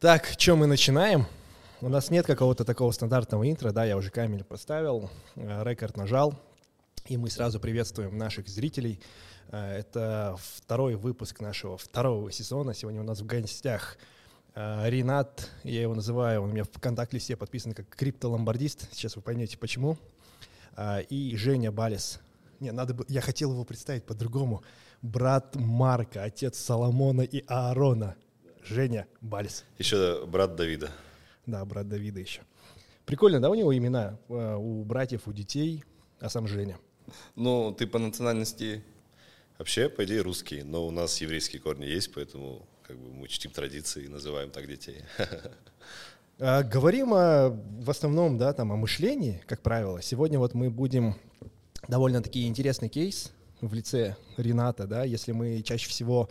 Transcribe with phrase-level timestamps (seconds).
[0.00, 1.26] Так, что мы начинаем?
[1.80, 6.38] У нас нет какого-то такого стандартного интро, да, я уже камень поставил, э, рекорд нажал,
[7.06, 9.00] и мы сразу приветствуем наших зрителей.
[9.48, 12.74] Э, Это второй выпуск нашего второго сезона.
[12.74, 13.98] Сегодня у нас в гостях
[14.54, 19.22] э, Ренат, я его называю, он у меня в контакт-листе подписан как криптоломбардист, сейчас вы
[19.22, 19.98] поймете почему,
[21.08, 22.20] и Женя Балес.
[22.60, 24.62] Не, надо бы, я хотел его представить по-другому.
[25.02, 28.14] Брат Марка, отец Соломона и Аарона.
[28.68, 29.64] Женя Балес.
[29.78, 30.90] Еще брат Давида.
[31.46, 32.42] Да, брат Давида еще.
[33.06, 34.18] Прикольно, да, у него имена?
[34.28, 35.84] э, У братьев, у детей,
[36.20, 36.78] а сам Женя.
[37.36, 38.82] Ну, ты по национальности...
[39.58, 43.50] Вообще, по идее, русский, но у нас еврейские корни есть, поэтому как бы мы чтим
[43.50, 45.02] традиции и называем так детей.
[46.40, 47.48] А, Говорим о,
[47.80, 50.00] в основном, да, там, о мышлении, как правило.
[50.00, 51.16] Сегодня вот мы будем
[51.88, 56.28] довольно-таки интересный кейс в лице Рената, да, если мы чаще всего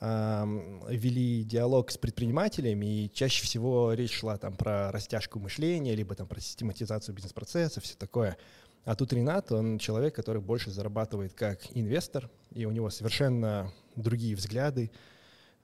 [0.00, 6.26] вели диалог с предпринимателями, и чаще всего речь шла там про растяжку мышления, либо там
[6.26, 8.36] про систематизацию бизнес-процесса, все такое.
[8.84, 14.34] А тут Ренат, он человек, который больше зарабатывает как инвестор, и у него совершенно другие
[14.34, 14.90] взгляды,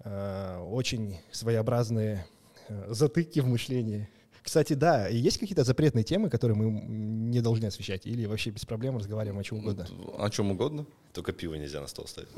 [0.05, 2.27] э, очень своеобразные
[2.69, 4.09] э, затыки в мышлении.
[4.43, 8.65] Кстати, да, и есть какие-то запретные темы, которые мы не должны освещать, или вообще без
[8.65, 9.89] проблем разговариваем о чем угодно?
[10.19, 10.87] О чем угодно.
[11.13, 12.29] Только пиво нельзя на стол ставить.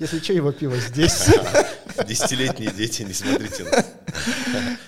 [0.00, 1.28] Если что, его пиво здесь.
[2.06, 3.86] Десятилетние дети, не смотрите на нас.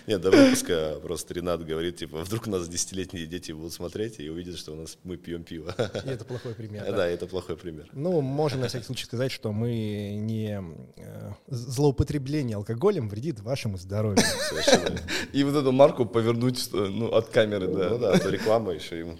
[0.06, 4.28] Нет, до выпуска просто Ренат говорит, типа, вдруг у нас десятилетние дети будут смотреть и
[4.28, 5.74] увидят, что у нас мы пьем пиво.
[6.04, 6.84] И это плохой пример.
[6.84, 6.92] да.
[6.92, 7.88] Да, это плохой пример.
[7.92, 10.62] Ну, можем на всякий случай сказать, что мы не
[10.96, 14.24] э, злоупотребление алкоголем вредит вашему здоровью.
[14.48, 15.00] Совершенно.
[15.32, 17.90] И вот эту марку повернуть ну, от камеры, да.
[17.90, 19.18] Ну да, а то реклама еще ему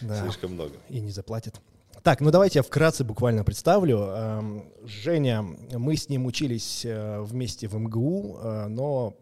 [0.00, 0.74] слишком много.
[0.88, 1.60] И не заплатит.
[2.02, 3.98] Так, ну давайте я вкратце буквально представлю.
[3.98, 9.14] Эм, Женя, мы с ним учились э, вместе в МГУ, э, но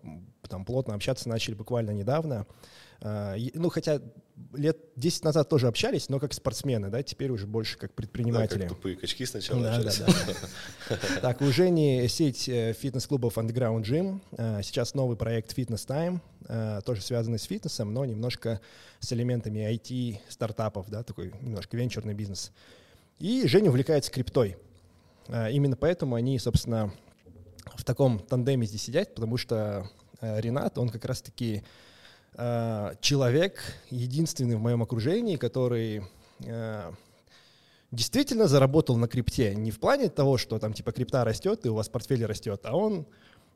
[0.48, 2.46] там плотно общаться начали буквально недавно.
[3.02, 4.00] Э, Ну, хотя
[4.52, 8.60] лет 10 назад тоже общались, но как спортсмены, да, теперь уже больше как Да, предприниматели.
[8.60, 10.04] как тупые качки сначала Да, да, общались.
[10.88, 10.98] да.
[11.22, 14.20] Так, у Жени сеть э, фитнес-клубов Underground Gym.
[14.32, 18.60] Э, Сейчас новый проект Fitness Time, э, тоже связанный с фитнесом, но немножко
[18.98, 22.52] с элементами IT-стартапов, да, такой немножко венчурный бизнес.
[23.18, 24.56] И Женя увлекается криптой.
[25.28, 26.92] Именно поэтому они, собственно,
[27.76, 29.88] в таком тандеме здесь сидят, потому что
[30.20, 31.62] Ренат, он как раз-таки
[32.36, 33.60] человек,
[33.90, 36.02] единственный в моем окружении, который
[36.44, 36.92] э,
[37.90, 39.54] действительно заработал на крипте.
[39.54, 42.76] Не в плане того, что там типа крипта растет и у вас портфель растет, а
[42.76, 43.06] он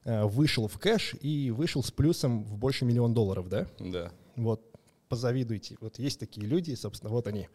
[0.05, 3.67] э, вышел в кэш и вышел с плюсом в больше миллион долларов, да?
[3.79, 4.11] Да.
[4.37, 4.61] Вот,
[5.09, 5.77] позавидуйте.
[5.81, 7.49] Вот есть такие люди, собственно, вот они.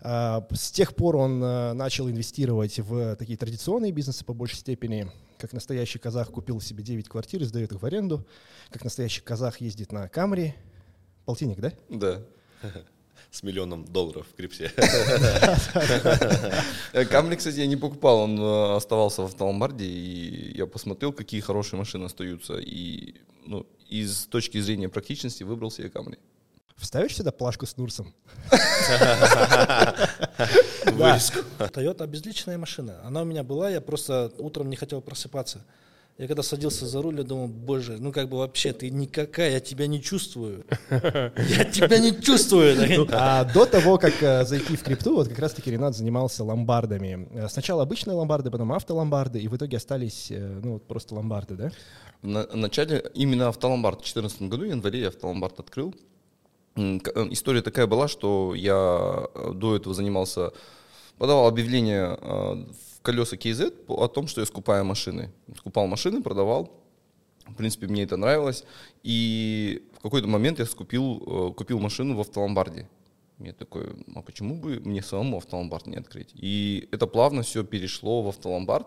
[0.00, 5.10] А, С тех пор он э, начал инвестировать в такие традиционные бизнесы по большей степени.
[5.38, 8.26] Как настоящий казах купил себе 9 квартир и сдает их в аренду.
[8.70, 10.54] Как настоящий казах ездит на Камри.
[11.24, 11.72] Полтинник, да?
[11.88, 12.22] Да.
[13.30, 14.72] С миллионом долларов в крипте.
[17.10, 21.78] Камри, кстати, я не покупал, он э, оставался в автоломбарде, и я посмотрел, какие хорошие
[21.78, 26.18] машины остаются, и ну, из точки зрения практичности выбрал себе Камри.
[26.78, 28.14] Вставишь сюда плашку с Нурсом?
[30.84, 31.40] Вырезку.
[31.58, 33.00] Toyota обезличенная машина.
[33.04, 35.64] Она у меня была, я просто утром не хотел просыпаться.
[36.18, 39.60] Я когда садился за руль, я думал, боже, ну как бы вообще, ты никакая, я
[39.60, 40.64] тебя не чувствую.
[40.90, 43.06] Я тебя не чувствую.
[43.12, 47.28] А до того, как э, зайти в крипту, вот как раз-таки Ренат занимался ломбардами.
[47.34, 51.54] Э, Сначала обычные ломбарды, потом автоломбарды, и в итоге остались э, ну, вот просто ломбарды,
[51.54, 51.70] да?
[52.22, 55.94] В начале именно автоломбард в 2014 году, в январе я автоломбард открыл.
[56.78, 60.52] Э, История такая была, что я э, до этого занимался,
[61.18, 62.64] подавал объявление э,
[62.96, 65.30] в колеса KZ о том, что я скупаю машины.
[65.56, 66.70] Скупал машины, продавал.
[67.46, 68.64] В принципе, мне это нравилось.
[69.02, 72.86] И в какой-то момент я скупил, купил машину в автоломбарде.
[73.38, 76.30] Я такой, а почему бы мне самому автоломбард не открыть?
[76.34, 78.86] И это плавно все перешло в автоломбард.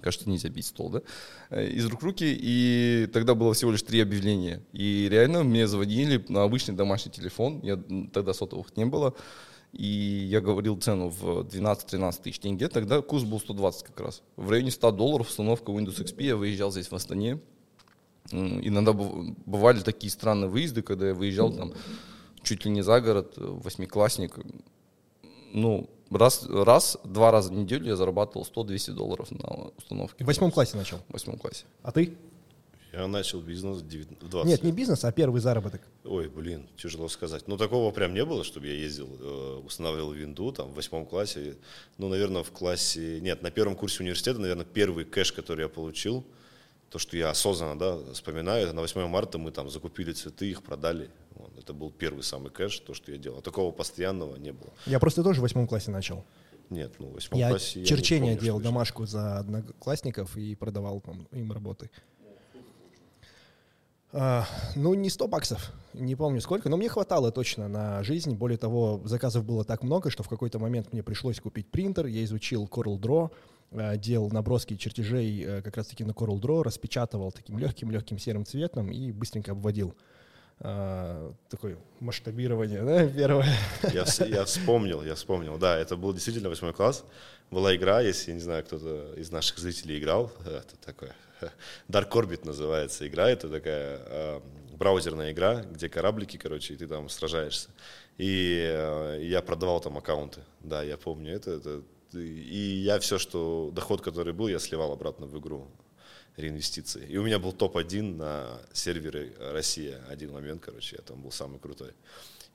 [0.00, 1.02] Кажется, нельзя бить стол, да?
[1.50, 4.62] Э, Из рук в руки, и тогда было всего лишь три объявления.
[4.72, 7.76] И реально мне звонили на обычный домашний телефон, я,
[8.12, 9.14] тогда сотовых не было,
[9.72, 14.22] и я говорил цену в 12-13 тысяч тенге, тогда курс был 120 как раз.
[14.36, 17.38] В районе 100 долларов установка Windows XP, я выезжал здесь в Астане,
[18.32, 21.72] Иногда быв- бывали такие странные выезды, когда я выезжал там
[22.42, 24.38] чуть ли не за город, э, восьмиклассник.
[25.52, 30.24] Ну, раз, раз, два раза в неделю я зарабатывал 100-200 долларов на установке.
[30.24, 30.98] В восьмом классе начал.
[31.08, 31.64] В восьмом классе.
[31.82, 32.16] А ты?
[32.92, 35.80] Я начал бизнес в девят- в 20 Нет, не бизнес, а первый заработок.
[36.04, 37.46] Ой, блин, тяжело сказать.
[37.46, 41.56] Ну, такого прям не было, чтобы я ездил, э, устанавливал винду там в восьмом классе.
[41.98, 43.20] Ну, наверное, в классе...
[43.20, 46.24] Нет, на первом курсе университета, наверное, первый кэш, который я получил,
[46.90, 50.62] то, что я осознанно, да, вспоминаю, это на 8 марта мы там закупили цветы, их
[50.62, 51.08] продали.
[51.36, 53.40] Вот, это был первый самый кэш, то, что я делал.
[53.40, 54.70] Такого постоянного не было.
[54.86, 56.24] Я просто тоже в восьмом классе начал.
[56.68, 57.78] Нет, ну, в восьмом Я классе...
[57.78, 61.90] я не черчение помню, делал домашку за одноклассников и продавал там, им работы.
[64.12, 64.44] А,
[64.74, 68.34] ну, не 100 баксов, не помню сколько, но мне хватало точно на жизнь.
[68.34, 72.06] Более того, заказов было так много, что в какой-то момент мне пришлось купить принтер.
[72.06, 73.30] Я изучил Coral Draw,
[73.70, 79.12] делал наброски чертежей э, как раз-таки на Coral Draw, распечатывал таким легким-легким серым цветом и
[79.12, 79.94] быстренько обводил.
[80.62, 83.56] А, такое масштабирование, да, первое.
[83.92, 85.56] Я, я вспомнил, я вспомнил.
[85.56, 87.04] Да, это был действительно восьмой класс.
[87.50, 91.14] Была игра, если, я не знаю, кто-то из наших зрителей играл, это такое,
[91.88, 94.40] Dark Orbit называется игра, это такая э,
[94.76, 97.70] браузерная игра, где кораблики, короче, и ты там сражаешься.
[98.18, 101.82] И э, я продавал там аккаунты, да, я помню это, это.
[102.14, 105.68] И я все, что, доход, который был, я сливал обратно в игру
[106.36, 107.06] реинвестиции.
[107.06, 110.00] И у меня был топ-1 на сервере Россия.
[110.08, 111.92] Один момент, короче, я там был самый крутой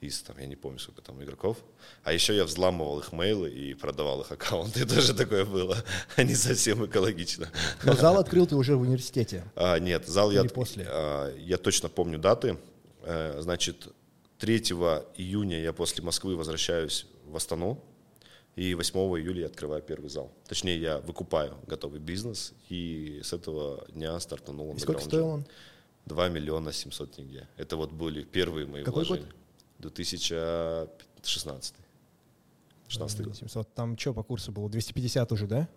[0.01, 1.57] из, там, я не помню, сколько там игроков.
[2.03, 4.85] А еще я взламывал их мейлы и продавал их аккаунты.
[4.95, 5.77] Тоже такое было.
[6.17, 7.49] Не совсем экологично.
[7.83, 9.43] Но зал открыл ты уже в университете.
[9.55, 10.85] А, нет, зал я, Или после?
[10.87, 12.57] а, я точно помню даты.
[13.03, 13.87] Э, Значит,
[14.39, 14.57] 3
[15.17, 17.81] июня я после Москвы возвращаюсь в Астану.
[18.55, 20.31] И 8 июля я открываю первый зал.
[20.47, 22.53] Точнее, я выкупаю готовый бизнес.
[22.69, 25.45] И с этого дня стартанул И сколько стоил он?
[26.05, 27.47] 2 миллиона 700 тенге.
[27.57, 29.29] Это вот были первые мои Какой вложения.
[29.79, 31.75] 2016.
[32.87, 33.35] 16 год.
[33.35, 33.73] 700.
[33.73, 34.69] Там что по курсу было?
[34.69, 35.67] 250 уже, да?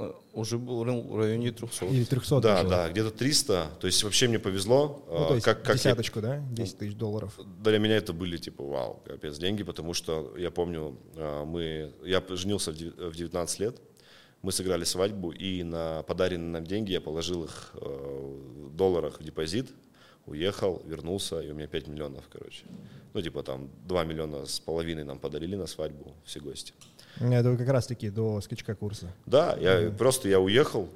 [0.00, 1.86] Э, Уже был район- в районе 300.
[1.86, 3.70] Или 300 Да, да, где-то 300.
[3.80, 5.04] То есть вообще мне повезло.
[5.08, 6.38] Ну, то А, есть как, как я- десяточку, да?
[6.52, 7.38] 10 тысяч долларов.
[7.62, 12.22] Для меня это были типа вау, капец деньги, потому что я помню, а, мы, я
[12.30, 13.76] женился в дев- в 19 лет,
[14.42, 17.80] мы сыграли свадьбу, и на подаренные нам деньги я положил их э,
[18.70, 19.68] в долларах в депозит,
[20.26, 22.64] уехал, вернулся, и у меня 5 миллионов, короче.
[23.12, 26.72] Ну, типа там 2 миллиона с половиной нам подарили на свадьбу все гости.
[27.18, 29.12] Это как раз-таки до скачка курса.
[29.26, 30.88] Да, я просто я уехал,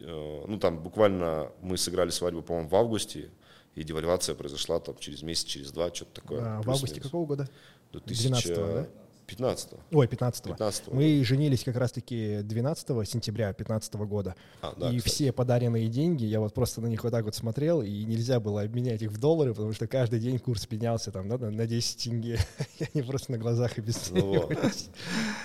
[0.00, 3.30] э, ну там буквально мы сыграли свадьбу, по-моему, в августе,
[3.74, 6.40] и девальвация произошла там через месяц, через два, что-то такое.
[6.42, 7.48] А, в августе какого года?
[7.92, 8.86] 2015 да?
[9.26, 14.34] 15 Ой, 15 15-го, Мы женились как раз-таки 12 сентября 15 года.
[14.62, 15.14] А, да, и кстати.
[15.14, 18.62] все подаренные деньги, я вот просто на них вот так вот смотрел, и нельзя было
[18.62, 22.04] обменять их в доллары, потому что каждый день курс менялся там, да, на- на 10
[22.04, 22.38] тенге.
[22.78, 24.50] И они просто на глазах Ну вот.
[24.50, 24.90] обесценивались.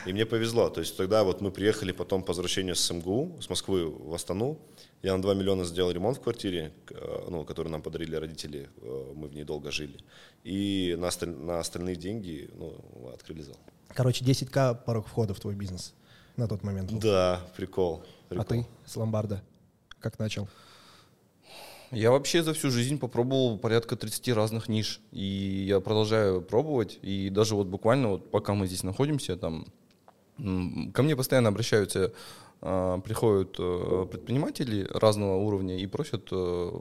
[0.06, 0.70] И мне повезло.
[0.70, 4.58] То есть тогда вот мы приехали потом по возвращению с МГУ, с Москвы в Астану.
[5.04, 8.70] Я на 2 миллиона сделал ремонт в квартире, э, ну, который нам подарили родители.
[8.82, 9.98] э, Мы в ней долго жили.
[10.44, 12.76] И на, осталь- на остальные деньги ну,
[13.14, 13.58] открыли зал.
[13.90, 15.94] Короче, 10к порог входа в твой бизнес
[16.38, 16.92] на тот момент.
[17.00, 18.04] Да, прикол.
[18.30, 18.46] А прикол.
[18.46, 19.42] ты с ломбарда
[20.00, 20.48] как начал?
[21.92, 25.02] Я вообще за всю жизнь попробовал порядка 30 разных ниш.
[25.12, 27.00] И я продолжаю пробовать.
[27.02, 29.66] И даже вот буквально вот пока мы здесь находимся, там
[30.38, 32.12] ко мне постоянно обращаются, а,
[32.62, 36.72] приходят э, предприниматели разного уровня и просят э,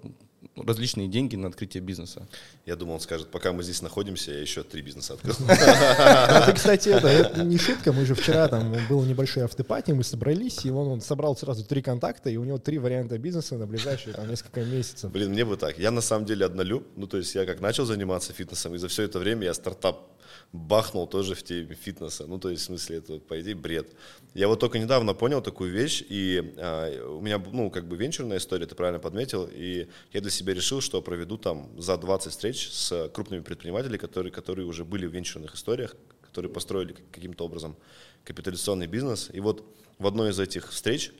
[0.57, 2.29] различные деньги на открытие бизнеса.
[2.67, 5.35] Я думал, он скажет, пока мы здесь находимся, я еще три бизнеса открыл.
[5.49, 10.05] А ты, кстати, это, это не шутка, мы же вчера, там был небольшой автопати, мы
[10.05, 13.67] собрались, и он, он собрал сразу три контакта, и у него три варианта бизнеса на
[13.67, 15.11] ближайшие там несколько месяцев.
[15.11, 15.79] Блин, мне бы так.
[15.79, 16.87] Я на самом деле однолюб.
[16.97, 20.11] Ну, то есть я как начал заниматься фитнесом, и за все это время я стартап
[20.53, 22.27] бахнул тоже в теме фитнеса.
[22.27, 23.93] Ну, то есть, в смысле, это, по идее, бред.
[24.35, 28.39] Я вот только недавно понял такую вещь, и а, у меня, ну, как бы венчурная
[28.39, 32.71] история, ты правильно подметил, и я для себя решил, что проведу там за 20 встреч
[32.71, 37.77] с крупными предпринимателями, которые, которые уже были в венчурных историях, которые построили как- каким-то образом
[38.25, 39.31] капитализационный бизнес.
[39.33, 39.65] И вот
[39.99, 41.13] в одной из этих встреч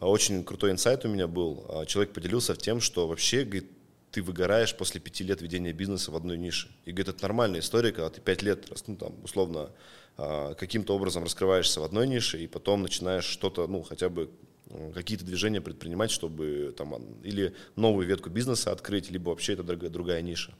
[0.00, 1.66] а, очень крутой инсайт у меня был.
[1.68, 3.70] А, Человек поделился тем, что вообще, говорит,
[4.14, 6.68] ты выгораешь после пяти лет ведения бизнеса в одной нише.
[6.84, 9.72] И говорит, это нормальная история, когда ты пять лет, ну, там, условно,
[10.16, 14.30] а, каким-то образом раскрываешься в одной нише, и потом начинаешь что-то, ну, хотя бы
[14.70, 16.94] м, какие-то движения предпринимать, чтобы там
[17.24, 20.54] или новую ветку бизнеса открыть, либо вообще это другая, другая ниша.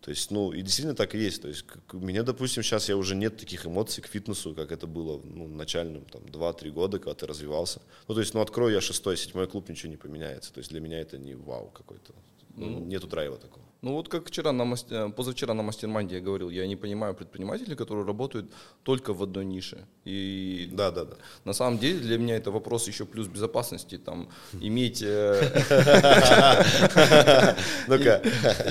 [0.00, 1.42] То есть, ну, и действительно так и есть.
[1.42, 4.72] То есть, как у меня, допустим, сейчас я уже нет таких эмоций к фитнесу, как
[4.72, 7.82] это было ну, начальным, там, 2-3 года, когда ты развивался.
[8.06, 10.54] Ну, то есть, ну, открою я шестой, седьмой клуб, ничего не поменяется.
[10.54, 12.14] То есть, для меня это не вау какой-то.
[12.58, 13.57] Ну, нету драйва такого.
[13.80, 17.14] Ну вот как вчера на мастер, позавчера на mastermind -е я говорил, я не понимаю
[17.14, 19.86] предпринимателей, которые работают только в одной нише.
[20.04, 21.14] И Да, да, да.
[21.44, 24.30] на самом деле для меня это вопрос еще плюс безопасности, там
[24.60, 25.40] иметь, э,
[27.86, 28.20] Ну-ка.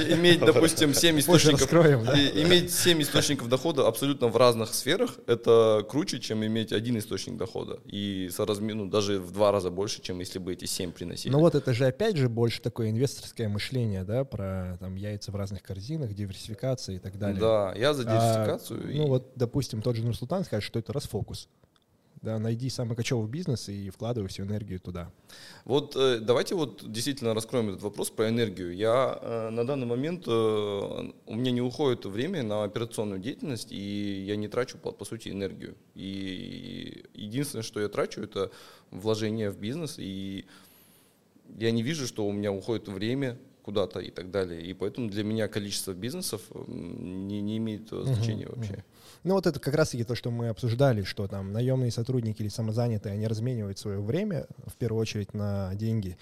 [0.09, 1.71] иметь, допустим, 7 Позже источников,
[2.35, 7.79] иметь 7 источников дохода абсолютно в разных сферах, это круче, чем иметь один источник дохода.
[7.85, 11.31] И соразмер, ну, даже в два раза больше, чем если бы эти 7 приносили.
[11.31, 15.35] Ну вот это же опять же больше такое инвесторское мышление, да, про там яйца в
[15.35, 17.39] разных корзинах, диверсификация и так далее.
[17.39, 18.91] Да, я за А, диверсификацию.
[18.91, 21.47] и- ну вот, допустим, тот же Нурсултан скажет, что это расфокус.
[22.23, 25.11] Да, найди самый кочевый бизнес и вкладывай всю энергию туда.
[25.65, 28.75] Вот э, давайте вот действительно раскроем этот вопрос про энергию.
[28.75, 34.23] Я э, на данный момент, э, у меня не уходит время на операционную деятельность, и
[34.27, 35.75] я не трачу, по, по сути, энергию.
[35.93, 38.49] И единственное, что я трачу, это
[38.89, 40.45] вложение в бизнес, и
[41.59, 43.37] я не вижу, что у меня уходит время
[43.67, 44.61] куда-то и так далее.
[44.61, 48.85] И поэтому для меня количество бизнесов не, не имеет э, значения вообще.
[49.25, 53.11] Ну вот это как раз-таки то, что мы обсуждали, что там наемные сотрудники или самозанятые,
[53.11, 56.17] они разменивают свое время, в первую очередь, на деньги.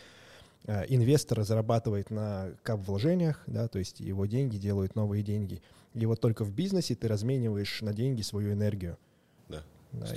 [0.65, 5.61] Э, Инвестор зарабатывает на кап-вложениях, да, то есть его деньги делают новые деньги.
[5.93, 8.97] И вот только в бизнесе ты размениваешь на деньги свою энергию.
[9.49, 9.61] Да,
[9.91, 10.07] Да,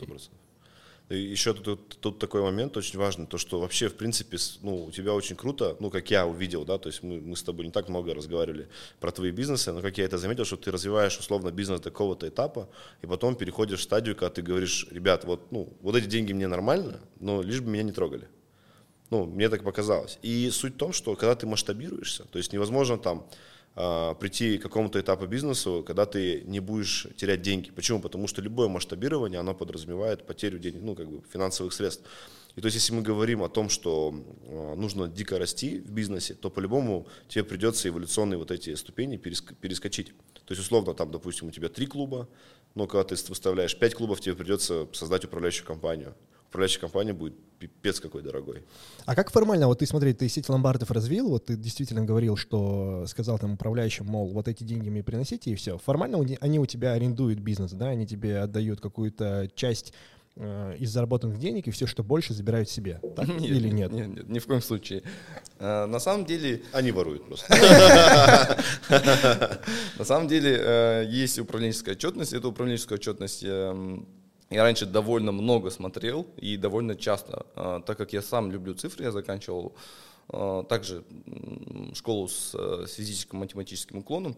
[1.14, 5.14] еще тут, тут- такой момент очень важный, то, что вообще, в принципе, ну, у тебя
[5.14, 7.88] очень круто, ну, как я увидел, да, то есть мы, мы с тобой не так
[7.88, 8.68] много разговаривали
[9.00, 12.28] про твои бизнесы, но как я это заметил, что ты развиваешь условно бизнес до какого-то
[12.28, 12.68] этапа,
[13.02, 16.46] и потом переходишь в стадию, когда ты говоришь, ребят, вот, ну, вот эти деньги мне
[16.46, 18.28] нормально, но лишь бы меня не трогали.
[19.10, 20.18] Ну, мне так показалось.
[20.20, 23.26] И суть в том, что когда ты масштабируешься, то есть невозможно там
[23.80, 27.70] а, прийти к какому-то этапу бизнесу, когда ты не будешь терять деньги.
[27.70, 28.00] Почему?
[28.00, 32.02] Потому что любое масштабирование, оно подразумевает потерю денег, ну, как бы финансовых средств.
[32.56, 34.12] И то есть, если мы говорим о том, что
[34.48, 39.54] а, нужно дико расти в бизнесе, то по-любому тебе придется эволюционные вот эти ступени переск-
[39.60, 40.08] перескочить.
[40.44, 42.28] То есть, условно, там, допустим, у тебя три клуба,
[42.74, 46.16] но когда ты выставляешь пять клубов, тебе придется создать управляющую компанию.
[46.48, 48.62] Управляющая компания будет пипец какой дорогой.
[49.04, 53.04] А как формально, вот ты смотри, ты сеть ломбардов развил, вот ты действительно говорил, что
[53.06, 55.76] сказал там управляющим, мол, вот эти деньги мне приносите, и все.
[55.78, 59.92] Формально они у тебя арендуют бизнес, да, они тебе отдают какую-то часть
[60.36, 63.00] э, из заработанных денег, и все, что больше, забирают себе.
[63.16, 63.28] Так?
[63.28, 63.92] Или нет?
[63.92, 65.02] Нет, нет, ни в коем случае.
[65.58, 67.52] Э, На самом деле, Они воруют просто.
[69.98, 72.32] На самом деле э, есть управленческая отчетность.
[72.32, 74.06] Эту управленческую отчетность эм,
[74.50, 79.04] я раньше довольно много смотрел и довольно часто, э, так как я сам люблю цифры,
[79.04, 79.74] я заканчивал
[80.32, 81.04] э, также
[81.94, 84.36] школу э, с физическим математическим уклоном.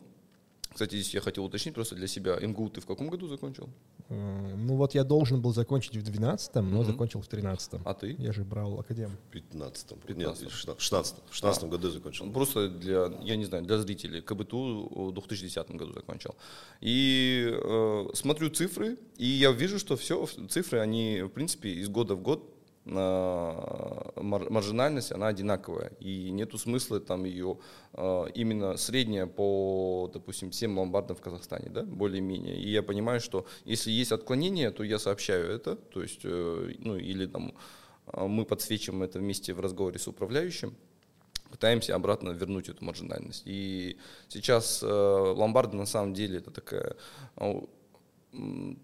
[0.72, 2.38] Кстати, здесь я хотел уточнить просто для себя.
[2.40, 3.68] МГУ ты в каком году закончил?
[4.08, 6.86] Э, Ну вот я должен был закончить в 12-м, но Мгм.
[6.92, 7.82] закончил в 13-м.
[7.84, 8.14] А ты?
[8.18, 9.10] Я же брал академ.
[9.28, 10.48] В 15 Нет, 15-м.
[10.76, 12.30] в 16 В 16 году я закончил.
[12.32, 14.20] Просто для, я не знаю, для зрителей.
[14.20, 16.34] КБТУ в 2010 году закончил.
[16.80, 22.14] И э, смотрю цифры, и я вижу, что все, цифры, они, в принципе, из года
[22.14, 22.42] в год
[22.90, 25.92] маржинальность, она одинаковая.
[26.00, 27.58] И нету смысла там ее
[27.92, 32.56] э, именно средняя по, допустим, всем ломбардам в Казахстане, да, более-менее.
[32.56, 36.96] И я понимаю, что если есть отклонение, то я сообщаю это, то есть, э, ну,
[36.96, 37.54] или там
[38.12, 40.74] э, мы подсвечиваем это вместе в разговоре с управляющим,
[41.50, 43.42] пытаемся обратно вернуть эту маржинальность.
[43.46, 43.96] И
[44.28, 46.96] сейчас э, ломбарды на самом деле это такая,
[47.36, 47.60] э,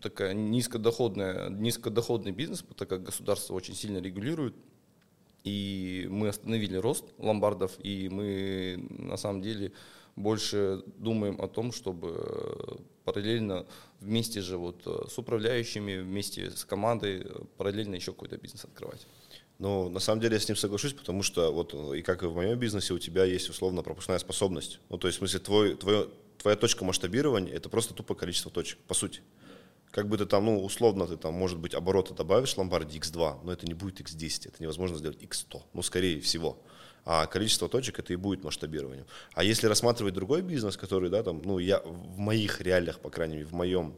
[0.01, 4.55] такая низкодоходная, низкодоходный бизнес, так как государство очень сильно регулирует.
[5.45, 9.73] И мы остановили рост ломбардов, и мы на самом деле
[10.17, 13.65] больше думаем о том, чтобы параллельно
[14.01, 19.07] вместе же вот э, с управляющими, вместе с командой э, параллельно еще какой-то бизнес открывать.
[19.59, 22.35] Ну, на самом деле я с ним соглашусь, потому что вот и как и в
[22.35, 24.81] моем бизнесе, у тебя есть условно пропускная способность.
[24.91, 26.09] Ну, то есть, в смысле, твой, твое,
[26.39, 29.21] твоя точка масштабирования– это просто тупо количество точек, по сути.
[29.93, 33.45] Как бы ты там, ну, условно, ты там, может быть, обороты добавишь в ломбарде x2,
[33.45, 36.59] но это не будет x10, это невозможно сделать x100, ну, скорее всего.
[37.09, 39.07] А количество точек это и будет масштабированием.
[39.35, 43.37] А если рассматривать другой бизнес, который, да, там, ну, я в моих реалиях, по крайней
[43.37, 43.95] мере, в моем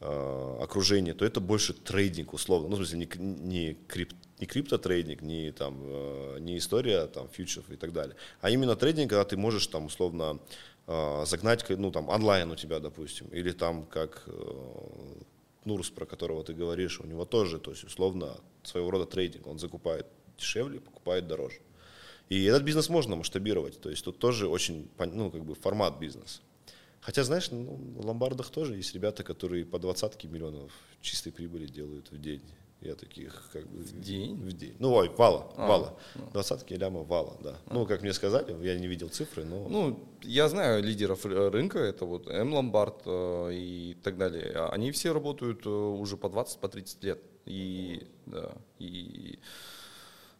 [0.00, 2.68] э, окружении, то это больше трейдинг, условно.
[2.68, 7.70] Ну, в смысле, не, не, крип, не криптотрейдинг, не, там, э, не история там, фьючеров
[7.70, 8.16] и так далее.
[8.42, 10.38] А именно трейдинг, когда ты можешь там, условно
[10.86, 14.32] э, загнать, ну, там, онлайн у тебя, допустим, или там, как э,
[15.64, 19.46] Нурс, про которого ты говоришь, у него тоже, то есть, условно, своего рода трейдинг.
[19.46, 20.06] Он закупает
[20.36, 21.60] дешевле, покупает дороже.
[22.28, 23.80] И этот бизнес можно масштабировать.
[23.80, 26.40] То есть тут тоже очень, ну, как бы формат бизнеса.
[27.00, 32.10] Хотя, знаешь, ну, в ломбардах тоже есть ребята, которые по двадцатки миллионов чистой прибыли делают
[32.12, 32.42] в день.
[32.80, 33.78] Я таких как бы...
[33.78, 34.34] В день?
[34.36, 34.74] В день.
[34.80, 35.98] Ну, ой, вала, А, вала.
[36.16, 36.30] ну.
[36.32, 37.56] Двадцатки ляма вала, да.
[37.70, 39.68] Ну, как мне сказали, я не видел цифры, но...
[39.68, 42.52] Ну, я знаю лидеров ры- рынка, это вот М.
[42.54, 44.50] Ломбард э, и так далее.
[44.56, 47.20] А Они все работают э, уже по 20, по 30 лет.
[47.46, 49.38] И, да, и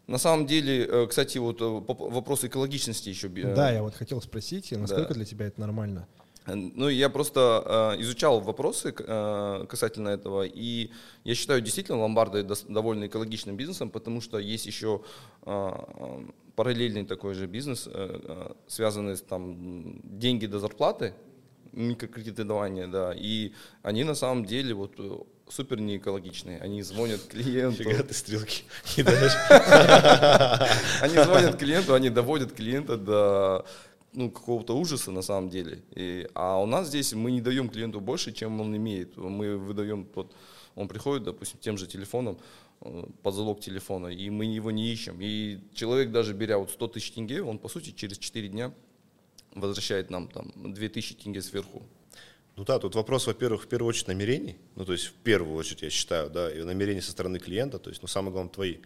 [0.07, 3.29] на самом деле, э, кстати, вот э, вопрос экологичности еще.
[3.29, 5.15] Да, я вот хотел спросить, насколько Да.
[5.15, 6.07] для тебя это нормально?
[6.47, 10.91] Ну, я просто э, изучал вопросы э, касательно этого, и
[11.23, 15.03] я считаю, действительно, ломбарды довольно экологичным бизнесом, потому что есть еще
[15.47, 15.71] э,
[16.57, 21.15] параллельный такой же бизнес, э, связанный с там деньги до зарплаты,
[21.71, 24.99] микрокредитование, да, и они на самом деле вот
[25.53, 26.59] супер не экологичные.
[26.59, 29.33] Они звонят клиенту, Фига ты стрелки кидаешь.
[31.03, 33.67] они звонят клиенту, они доводят клиента до
[34.13, 35.83] ну, какого-то ужаса на самом деле.
[35.95, 39.17] И, а у нас здесь мы не даем клиенту больше, чем он имеет.
[39.17, 40.33] Мы выдаем, вот,
[40.75, 42.39] он приходит, допустим, тем же телефоном,
[42.81, 45.19] э, под залог телефона, и мы его не ищем.
[45.21, 48.73] И человек, даже беря вот 100 тысяч тенге, он, по сути, через 4 дня
[49.55, 51.83] возвращает нам там 2000 тенге сверху.
[52.57, 54.57] Ну да, тут вопрос, во-первых, в первую очередь намерений.
[54.77, 57.89] Ну, то есть, в первую очередь, я считаю, да, и намерений со стороны клиента, то
[57.89, 58.77] есть, ну, самое главное, твои.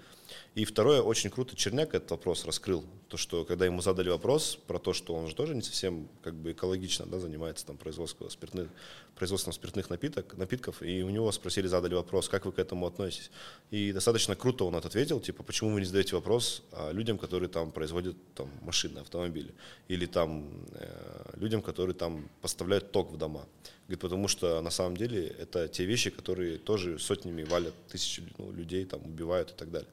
[0.56, 2.82] И второе, очень круто Черняк этот вопрос раскрыл.
[3.08, 6.32] То, что когда ему задали вопрос про то, что он же тоже не совсем как
[6.32, 8.70] бы экологично да, занимается там, производством спиртных,
[9.16, 13.30] производством спиртных напиток, напитков, и у него спросили, задали вопрос, как вы к этому относитесь.
[13.70, 17.70] И достаточно круто он ответил, типа, почему вы не задаете вопрос а, людям, которые там
[17.70, 19.52] производят там, машины, автомобили,
[19.88, 23.46] или там э, людям, которые там поставляют ток в дома.
[23.88, 28.50] Говорит, потому что на самом деле это те вещи, которые тоже сотнями валят тысячи ну,
[28.52, 29.90] людей, там убивают и так далее.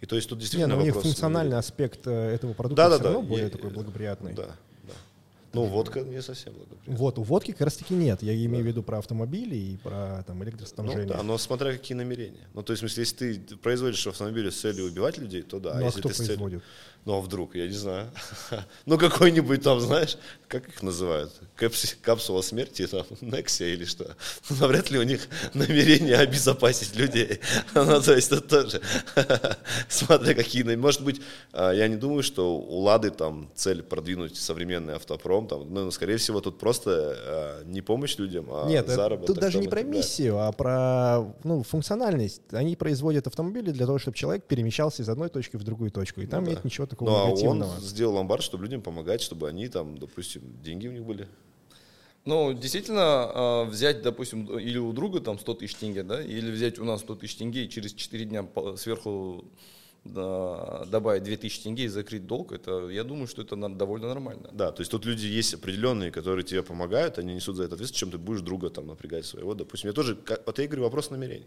[0.00, 2.88] И то есть тут Не, действительно ну у них функциональный аспект э, этого продукта да,
[2.88, 3.10] да, все да.
[3.12, 4.32] равно более Я- такой благоприятный.
[4.32, 4.56] Да, да.
[5.52, 6.96] Ну, водка не совсем благоприятная.
[6.96, 8.22] Вот, у водки как раз таки нет.
[8.22, 11.06] Я имею в виду про автомобили и про там Ну, электроснабжение.
[11.06, 12.46] да, но смотря какие намерения.
[12.54, 15.74] Ну, то есть, в смысле, если ты производишь автомобили с целью убивать людей, то да.
[15.74, 16.62] Ну, а если кто ты с целью- производит?
[17.06, 18.10] Ну, а вдруг, я не знаю.
[18.86, 21.32] Ну, какой-нибудь там, знаешь, как их называют?
[21.56, 24.16] Капс- Капсула смерти, там, Нексия или что?
[24.50, 27.40] Ну, Навряд ли у них намерение обезопасить людей.
[27.74, 28.82] Ну, то есть, это тоже,
[29.88, 30.62] смотря какие...
[30.76, 31.20] Может быть,
[31.52, 35.39] а, я не думаю, что у Лады там цель продвинуть современный автопром.
[35.46, 39.26] Там, ну, скорее всего, тут просто а, не помощь людям, а Нет, заработок.
[39.26, 42.42] тут даже там не про миссию, а про ну, функциональность.
[42.52, 46.20] Они производят автомобили для того, чтобы человек перемещался из одной точки в другую точку.
[46.20, 46.66] И там Ну нет да.
[46.68, 47.80] ничего такого Ну, а он негативного.
[47.80, 51.28] сделал ломбард, чтобы людям помогать, чтобы они там, допустим, деньги у них были.
[52.26, 56.78] Ну, действительно, э, взять, допустим, или у друга там 100 тысяч тенге, да, или взять
[56.78, 59.44] у нас 100 тысяч тенге и через 4 дня сверху
[60.04, 64.48] добавить 2000 тенге и закрыть долг, это, я думаю, что это довольно нормально.
[64.52, 68.00] Да, то есть тут люди есть определенные, которые тебе помогают, они несут за это ответственность,
[68.00, 69.54] чем ты будешь друга там напрягать своего.
[69.54, 71.46] Допустим, я тоже, вот я и говорю, вопрос намерений.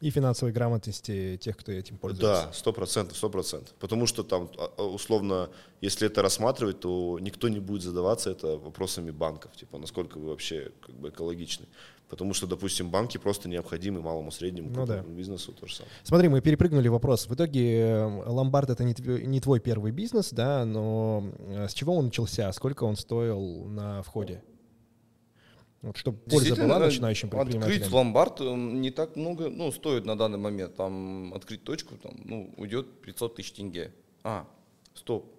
[0.00, 2.46] И финансовой грамотности тех, кто этим пользуется.
[2.46, 3.74] Да, сто процентов, сто процентов.
[3.80, 8.58] Потому что там, а, а, условно, если это рассматривать, то никто не будет задаваться это
[8.58, 11.66] вопросами банков, типа, насколько вы вообще как бы экологичны.
[12.08, 15.02] Потому что, допустим, банки просто необходимы малому, среднему Ну да.
[15.02, 15.92] бизнесу, то же самое.
[16.04, 17.26] Смотри, мы перепрыгнули вопрос.
[17.28, 21.74] В итоге э, ломбард это не твой, не твой первый бизнес, да, но э, с
[21.74, 22.50] чего он начался?
[22.52, 24.42] Сколько он стоил на входе?
[25.82, 27.92] Вот, чтобы польза была э, начинающим Открыть предпринимателям.
[27.94, 30.74] ломбард э, не так много, ну, стоит на данный момент.
[30.76, 33.92] Там открыть точку, там, ну, уйдет 500 тысяч тенге.
[34.24, 34.46] А,
[34.94, 35.30] стоп.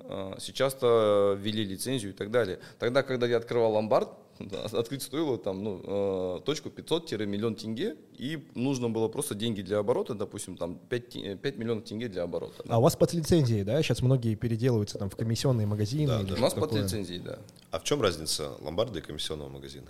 [0.00, 2.60] А, Сейчас-то ввели лицензию и так далее.
[2.78, 4.08] Тогда, когда я открывал ломбард,
[4.38, 9.78] да, открыть стоило там, ну, э, точку 500-миллион тенге, и нужно было просто деньги для
[9.78, 12.62] оборота, допустим, там 5, те- 5 миллионов тенге для оборота.
[12.68, 13.82] А у вас под лицензией, да?
[13.82, 16.24] Сейчас многие переделываются там в комиссионные магазины.
[16.24, 16.34] Да.
[16.34, 16.84] У нас под такое.
[16.84, 17.40] лицензией, да.
[17.72, 19.88] А в чем разница ломбарда и комиссионного магазина?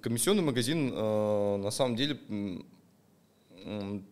[0.00, 2.18] Комиссионный магазин э, на самом деле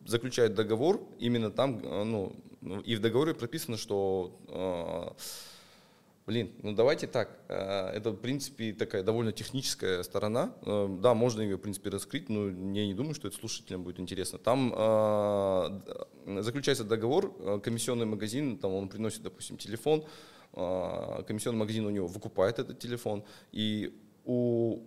[0.07, 2.33] заключает договор именно там, э, ну,
[2.85, 5.23] и в договоре прописано, что, э,
[6.27, 11.57] блин, ну давайте так, э, это в принципе такая довольно техническая сторона, да, можно ее
[11.57, 14.38] в принципе раскрыть, но я не думаю, что это слушателям будет интересно.
[14.38, 14.71] Там
[16.43, 20.05] заключается договор, комиссионный магазин, там он приносит, допустим, телефон,
[20.53, 24.81] комиссионный магазин у него выкупает этот телефон, и у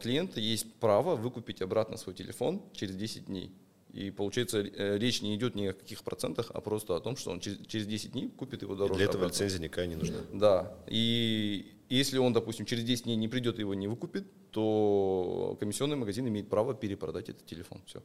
[0.00, 3.52] клиента есть право выкупить обратно свой телефон через 10 дней.
[3.92, 7.30] И получается, э, речь не идет ни о каких процентах, а просто о том, что
[7.32, 8.94] он через, через 10 дней купит его И дороже.
[8.94, 9.34] для этого обратно.
[9.34, 10.18] лицензия никакая не нужна.
[10.32, 10.74] Да.
[10.86, 15.96] И если он, допустим, через 10 дней не придет и его не выкупит, то комиссионный
[15.96, 17.80] магазин имеет право перепродать этот телефон.
[17.86, 18.00] Все.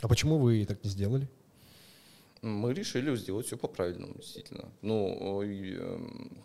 [0.00, 1.28] А почему вы так не сделали?
[2.42, 4.70] Мы решили сделать все по-правильному, действительно.
[4.82, 6.38] Ну, и, эм,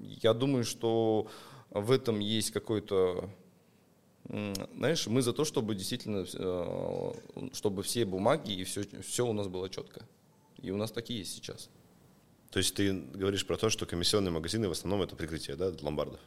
[0.00, 1.28] я думаю, что
[1.70, 3.28] в этом есть какой-то
[4.28, 7.12] Знаешь, мы за то, чтобы действительно, э,
[7.52, 10.02] чтобы все бумаги и все, все у нас было четко.
[10.62, 11.68] И у нас такие есть сейчас.
[12.50, 16.20] То есть ты говоришь про то, что комиссионные магазины в основном это прикрытие, да, ломбардов?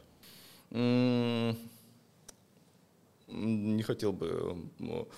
[0.72, 1.56] М,
[3.28, 5.08] Не хотел бы ну,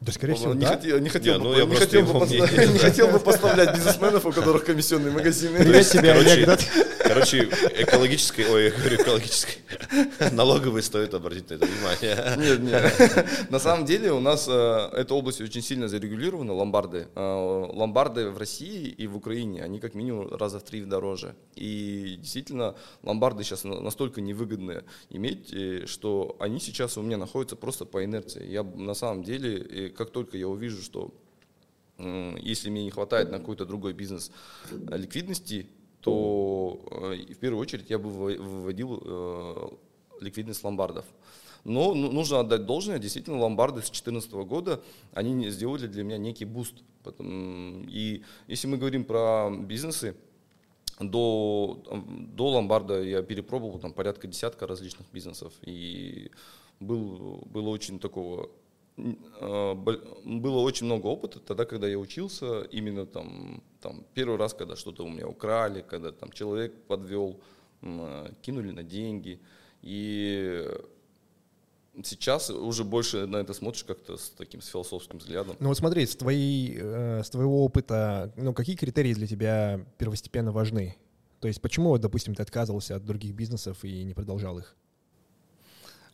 [0.00, 0.76] Да, скорее всего, не, да.
[0.76, 3.08] хотел, не, хотел Не, бы, ну, я не хотел бы его поста- мнение не хотел
[3.08, 5.58] бы поставлять бизнесменов, у которых комиссионные магазины.
[5.58, 6.60] Привет тебе, анекдот.
[7.08, 9.58] Короче, экологической, ой, я говорю экологической,
[10.32, 12.36] налоговой стоит обратить на это внимание.
[12.36, 13.50] Нет, нет.
[13.50, 17.08] На самом деле у нас э, эта область очень сильно зарегулирована, ломбарды.
[17.14, 21.34] Э, ломбарды в России и в Украине, они как минимум раза в три дороже.
[21.54, 27.56] И действительно, ломбарды сейчас на- настолько невыгодны иметь, э, что они сейчас у меня находятся
[27.56, 28.46] просто по инерции.
[28.46, 31.14] Я на самом деле, как только я увижу, что
[31.98, 34.30] если мне не хватает на какой-то другой бизнес
[34.70, 35.66] ликвидности,
[36.00, 39.68] то э, в первую очередь я бы выво- выводил э,
[40.20, 41.04] ликвидность ломбардов.
[41.64, 44.80] Но ну, нужно отдать должное, действительно, ломбарды с 2014 года,
[45.12, 46.74] они сделали для меня некий boost.
[47.20, 50.14] И если мы говорим про бизнесы,
[51.00, 51.82] до,
[52.34, 55.52] до ломбарда я перепробовал там порядка десятка различных бизнесов.
[55.62, 56.30] И
[56.80, 58.50] был, было очень такого
[58.96, 59.74] э,
[60.24, 65.04] было очень много опыта тогда, когда я учился, именно там, там первый раз, когда что-то
[65.04, 67.40] у меня украли, когда там человек подвел,
[67.82, 69.40] э, кинули на деньги.
[69.82, 70.68] И
[72.04, 75.56] сейчас уже больше на это смотришь как-то с таким с философским взглядом.
[75.60, 80.52] Ну вот смотри, с, твоей, э, с твоего опыта, ну какие критерии для тебя первостепенно
[80.52, 80.96] важны?
[81.40, 84.76] То есть почему, допустим, ты отказывался от других бизнесов и не продолжал их?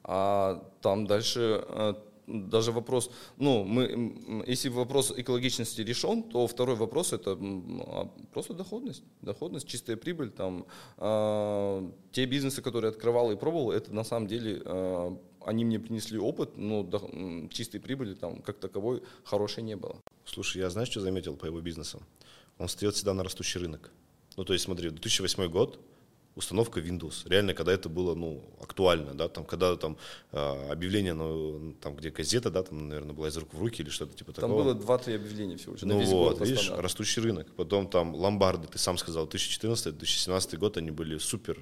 [0.05, 1.95] А там дальше э,
[2.27, 9.03] даже вопрос, ну, мы, если вопрос экологичности решен, то второй вопрос это а, просто доходность,
[9.23, 10.31] доходность, чистая прибыль.
[10.31, 15.79] Там а, те бизнесы, которые открывал и пробовал, это на самом деле а, они мне
[15.79, 19.97] принесли опыт, но до- чистой прибыли там как таковой хорошей не было.
[20.25, 22.01] Слушай, я знаешь, что заметил по его бизнесам?
[22.59, 23.91] Он встает всегда на растущий рынок.
[24.37, 25.79] Ну, то есть, смотри, 2008 год,
[26.37, 27.29] установка Windows.
[27.29, 29.97] Реально, когда это было, ну, актуально, да, там, когда там
[30.33, 33.91] а, объявление, ну, там, где газета, да, там, наверное, была из рук в руки или
[33.91, 34.63] что-то типа Там такого.
[34.65, 36.83] было 2-3 объявления всего лишь Ну вот, видишь, Астана.
[36.83, 37.47] растущий рынок.
[37.57, 41.59] Потом там ломбарды, ты сам сказал, 2014-2017 год, они были супер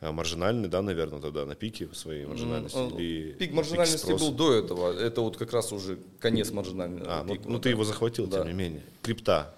[0.00, 2.76] а, маржинальные, да, наверное, тогда на пике своей маржинальности.
[2.76, 4.24] М, или Пик маржинальности спроса.
[4.24, 4.92] был до этого.
[4.92, 8.38] Это вот как раз уже конец маржинального А, ну, ну ты его захватил, Да.
[8.38, 8.82] тем не менее.
[9.02, 9.54] Крипта.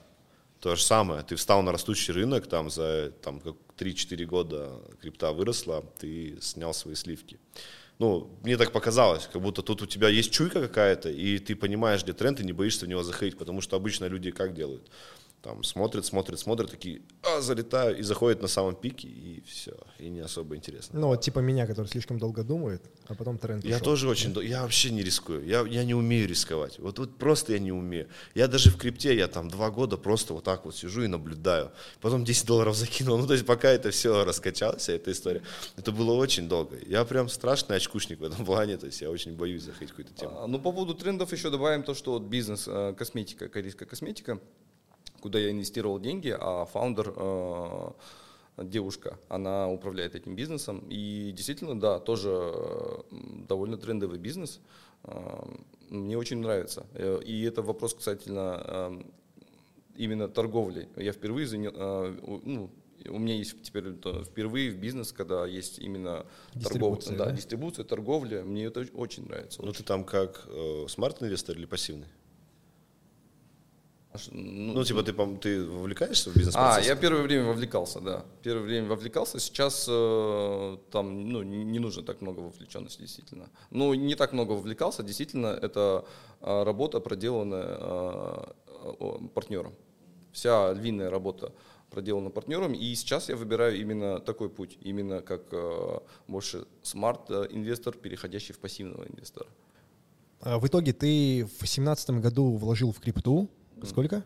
[0.60, 1.22] То же самое.
[1.22, 6.74] Ты встал на растущий рынок, там за там, как 3-4 года крипта выросла, ты снял
[6.74, 7.38] свои сливки.
[7.98, 12.02] Ну, мне так показалось, как будто тут у тебя есть чуйка какая-то, и ты понимаешь,
[12.02, 14.88] где тренд, и не боишься в него заходить, потому что обычно люди как делают?
[15.42, 17.02] Там смотрят, смотрят, смотрят, такие,
[17.40, 20.98] залетаю, и заходят на самом пике, и все, и не особо интересно.
[21.00, 24.42] Ну вот типа меня, который слишком долго думает, а потом тренд Я тоже очень, дол-
[24.42, 28.08] я вообще не рискую, я, я не умею рисковать, вот, вот просто я не умею.
[28.34, 31.70] Я даже в крипте, я там два года просто вот так вот сижу и наблюдаю,
[32.00, 35.42] потом 10 долларов закинул, ну то есть пока это все раскачалось, вся эта история,
[35.76, 36.76] это было очень долго.
[36.86, 40.14] Я прям страшный очкушник в этом плане, то есть я очень боюсь заходить в какую-то
[40.20, 40.32] тему.
[40.38, 44.38] А, Ну, по поводу трендов еще добавим то, что вот бизнес, э, косметика, корейская косметика,
[45.20, 47.90] куда я инвестировал деньги, а фаундер э,
[48.58, 50.84] девушка, она управляет этим бизнесом.
[50.90, 52.52] И действительно, да, тоже
[53.48, 54.60] довольно трендовый бизнес.
[55.04, 55.44] Э,
[55.90, 56.86] Мне очень нравится.
[56.94, 58.92] Э, И это вопрос касательно
[59.96, 60.88] именно торговли.
[60.96, 61.72] Я впервые заня-
[62.22, 62.70] у- ну,
[63.08, 63.84] у меня есть теперь
[64.24, 67.32] впервые в бизнес, когда есть именно торговля, Дистрибуция, да, да?
[67.32, 68.42] дистрибуция, торговля.
[68.44, 69.62] Мне это очень нравится.
[69.62, 72.06] Ну ты там как э, smart -инвестор или пассивный?
[74.12, 78.24] Аж, Ну, типа ты, пом- ты вовлекаешься в бизнес А, я первое время вовлекался, да.
[78.42, 79.38] Первое время вовлекался.
[79.38, 83.50] Сейчас э, там ну, не нужно так много вовлеченности, действительно.
[83.70, 86.04] Ну, не так много вовлекался, действительно, это
[86.40, 89.74] э, работа, проделанная э, партнером.
[90.32, 91.52] Вся львиная работа
[91.90, 97.94] проделана партнером, и сейчас я выбираю именно такой путь, именно как э, больше smart -инвестор,
[97.96, 99.46] переходящий в пассивного инвестора.
[100.40, 103.50] А В итоге ты в семнадцатом году вложил в крипту.
[103.84, 104.24] Сколько?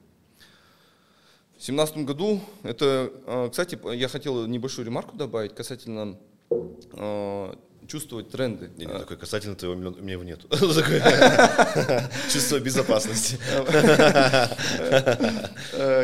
[1.53, 6.19] В 2017 году, это, э, кстати, я хотел небольшую ремарку добавить касательно
[6.51, 7.55] э,
[7.87, 8.71] чувствовать тренды.
[8.77, 10.49] Не, не, Э, такой касательно твоего, миллиона- у меня его нету.
[12.33, 13.38] Чувство безопасности.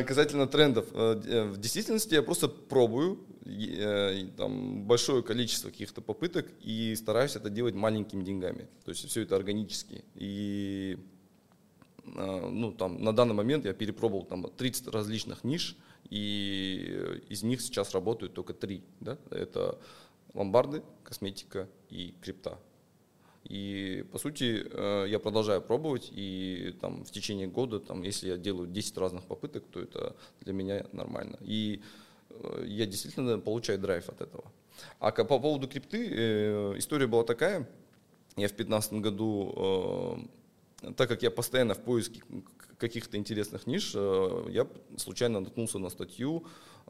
[0.07, 0.87] Касательно трендов.
[0.93, 7.51] Э, В действительности я просто пробую э, там большое количество каких-то попыток и стараюсь это
[7.51, 8.69] делать маленькими деньгами.
[8.85, 10.05] То есть все это органически.
[10.15, 10.99] И
[12.15, 15.77] ну, там, на данный момент я перепробовал там 30 различных ниш,
[16.11, 18.83] и из них сейчас работают только три.
[19.01, 19.19] Да?
[19.31, 19.79] Это
[20.35, 22.59] ломбарды, косметика и крипта.
[23.45, 28.37] И, по сути, э, я продолжаю пробовать, и там в течение года, там, если я
[28.37, 31.39] делаю 10 разных попыток, то это для меня нормально.
[31.41, 31.81] И
[32.29, 34.45] э, я действительно получаю драйв от этого.
[34.99, 37.69] А по поводу крипты, э, история была такая,
[38.37, 40.27] я в 2015 году, э,
[40.97, 42.23] так как я постоянно в поиске
[42.79, 46.45] каких-то интересных ниш, э, я случайно наткнулся на статью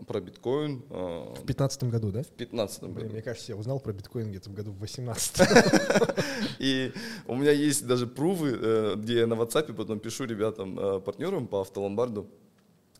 [0.06, 2.22] про биткоин э, В пятнадцатом году, да?
[2.22, 3.08] в 2015 году.
[3.10, 5.48] Мне кажется, я узнал про биткоин где-то в году в 18
[6.58, 6.92] И
[7.26, 11.62] у меня есть даже прувы, э, где я на WhatsApp потом пишу ребятам, партнерам по
[11.62, 12.28] автоломбарду,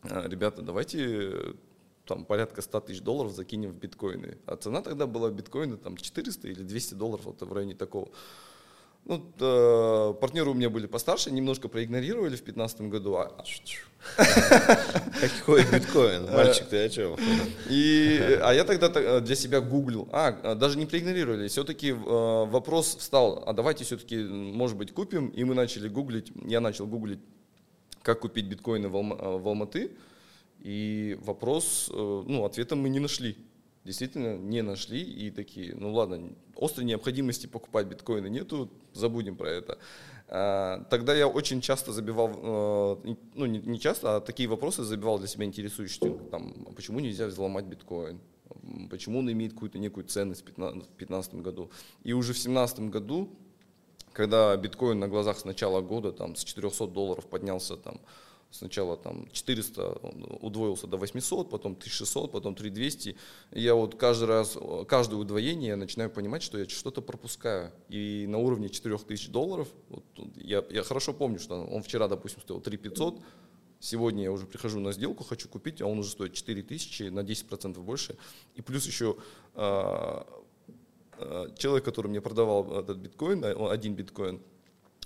[0.03, 1.53] ребята, давайте
[2.05, 4.39] там порядка 100 тысяч долларов закинем в биткоины.
[4.47, 8.09] А цена тогда была биткоина там 400 или 200 долларов, вот в районе такого.
[9.05, 13.43] Ну, э, партнеры у меня были постарше, немножко проигнорировали в 2015 году, а,
[15.39, 16.31] Какой биткоин?
[16.31, 17.15] Мальчик, ты о чем?
[17.69, 23.43] И, а я тогда та- для себя гуглил, а, даже не проигнорировали, все-таки вопрос встал,
[23.45, 27.19] а давайте все-таки, может быть, купим, и мы начали гуглить, я начал гуглить,
[28.03, 29.91] как купить биткоины в, Алма- э, в Алматы,
[30.61, 33.37] и вопрос, э, ну, ответа мы не нашли.
[33.85, 39.77] Действительно, не нашли и такие, ну ладно, острой необходимости покупать биткоины нету, забудем про это.
[40.27, 45.27] А, Тогда я очень часто забивал, э, ну не часто, а такие вопросы забивал для
[45.27, 46.17] себя интересующие.
[46.29, 48.19] Там, а почему нельзя взломать биткоин?
[48.89, 51.71] Почему он имеет какую-то некую ценность в 2015 году?
[52.03, 53.29] И уже в 2017 году,
[54.11, 58.01] когда биткоин на глазах с начала года там, с 400 долларов поднялся там,
[58.51, 63.15] сначала там 400, он удвоился до 800, потом 1600, потом 3200.
[63.51, 64.57] И я вот каждый раз,
[64.87, 67.71] каждое удвоение я начинаю понимать, что я что-то пропускаю.
[67.89, 70.03] И на уровне 4000 долларов, вот,
[70.35, 73.21] я, я хорошо помню, что он вчера, допустим, стоил 3500,
[73.81, 77.79] Сегодня я уже прихожу на сделку, хочу купить, а он уже стоит 4000 на 10%
[77.79, 78.17] больше.
[78.55, 79.15] И плюс еще
[79.55, 80.27] а,
[81.13, 84.41] а, человек, который мне продавал этот биткоин, а, один биткоин,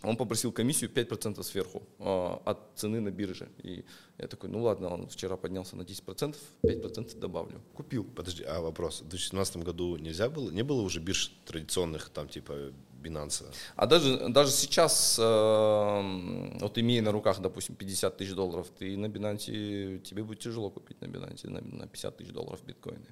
[0.03, 3.49] он попросил комиссию 5% сверху а, от цены на бирже.
[3.63, 3.85] И
[4.17, 7.61] я такой, ну ладно, он вчера поднялся на 10%, 5% добавлю.
[7.73, 8.03] Купил.
[8.03, 9.01] Подожди, а вопрос.
[9.01, 10.51] В 2017 году нельзя было?
[10.51, 13.45] Не было уже бирж традиционных, там, типа, Binance?
[13.75, 19.07] А даже, даже сейчас, э, вот имея на руках, допустим, 50 тысяч долларов, ты на
[19.07, 23.07] Binance, тебе будет тяжело купить на Binance на, на 50 тысяч долларов биткоины.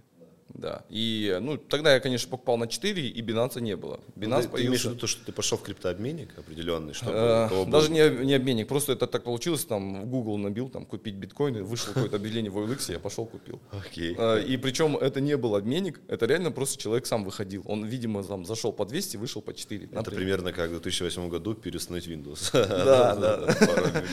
[0.54, 0.84] Да.
[0.90, 4.00] И, ну, тогда я, конечно, покупал на 4, и Binance не было.
[4.16, 4.90] Binance Ну, ты, ты имеешь в появился...
[4.90, 8.68] виду то, что ты пошел в криптообменник определенный, чтобы Э, был- Даже не, не обменник,
[8.68, 12.58] просто это так получилось, там в Google набил, там купить биткоины, вышло какое-то объявление в
[12.58, 13.60] OLX, я пошел купил.
[13.72, 14.16] Окей.
[14.18, 17.64] Э, И причем это не был обменник, это реально просто человек сам выходил.
[17.66, 19.90] Он, видимо, там зашел по 200, вышел по 4.
[19.92, 22.50] Это примерно как в 2008 году переустановить Windows.
[22.54, 24.04] Да, да.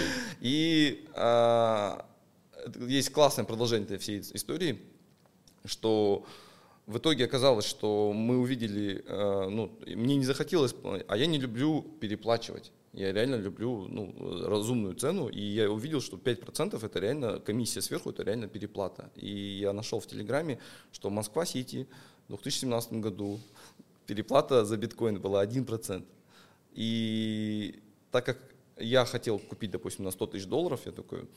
[0.40, 2.04] И а,
[2.86, 4.78] есть классное продолжение этой всей истории,
[5.64, 6.24] что
[6.86, 10.74] в итоге оказалось, что мы увидели, э, ну, мне не захотелось,
[11.06, 12.72] а я не люблю переплачивать.
[12.94, 14.14] Я реально люблю ну,
[14.46, 19.10] разумную цену, и я увидел, что 5% это реально комиссия сверху, это реально переплата.
[19.16, 20.58] И я нашел в Телеграме,
[20.92, 21.86] что Москва-Сити
[22.28, 23.38] в 2017 году
[24.06, 26.02] переплата за биткоин была 1%.
[26.72, 28.38] И так как
[28.78, 31.28] я хотел купить, допустим, на 100 тысяч долларов, я такой,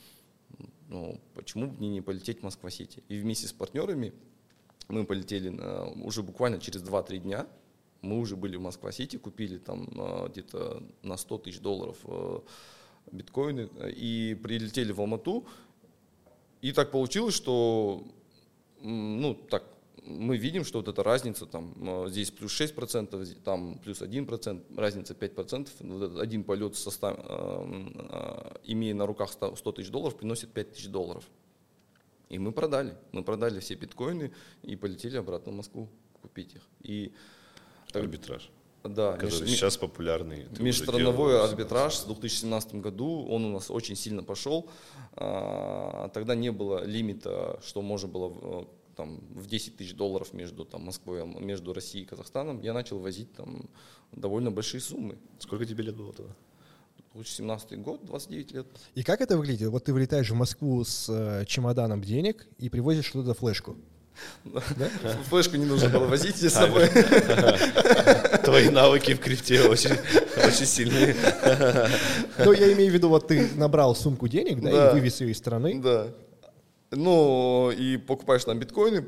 [0.89, 3.03] ну, почему бы мне не полететь в Москва-Сити?
[3.07, 4.13] И вместе с партнерами
[4.87, 7.47] мы полетели на- уже буквально через 2-3 дня,
[8.01, 12.39] мы уже были в Москва-Сити, купили там а, где-то на 100 тысяч долларов э,
[13.11, 15.45] биткоины и прилетели в Алмату.
[16.61, 18.03] И так получилось, что
[18.81, 19.63] ну, так,
[20.03, 21.73] мы видим, что вот эта разница, там,
[22.05, 26.89] э, здесь плюс 6%, зи- там плюс 1%, разница 5%, вот этот один полет, со
[26.91, 31.23] ста- э, э, имея на руках 100 100 тысяч долларов, приносит 5 тысяч долларов.
[32.29, 34.31] И мы продали, мы продали все биткоины
[34.63, 35.89] и полетели обратно в Москву
[36.21, 36.61] купить их.
[36.81, 37.11] И
[37.93, 38.49] Арбитраж.
[38.83, 40.47] да, Который меж- сейчас популярный.
[40.59, 41.43] Межстрановой делал.
[41.45, 44.69] арбитраж в 2017 году, он у нас очень сильно пошел.
[45.15, 48.67] А, Тогда не было лимита, что можно было
[49.01, 52.61] там, в 10 тысяч долларов между там, Москвой, между Россией и Казахстаном.
[52.61, 53.67] Я начал возить там
[54.11, 55.17] довольно большие суммы.
[55.39, 56.33] Сколько тебе лет было тогда?
[57.15, 58.67] 2017 год, 29 лет.
[58.93, 59.69] И как это выглядит?
[59.69, 63.75] Вот ты вылетаешь в Москву с э, чемоданом денег и привозишь туда флешку.
[65.29, 66.87] Флешку не нужно было возить с собой.
[68.43, 69.97] Твои навыки в крипте очень,
[70.45, 71.15] очень сильные.
[72.37, 74.89] Ну, я имею в виду, вот ты набрал сумку денег, да, Да.
[74.91, 75.81] и вывез ее из страны.
[75.81, 76.07] Да.
[76.91, 79.07] Ну, и покупаешь там биткоины,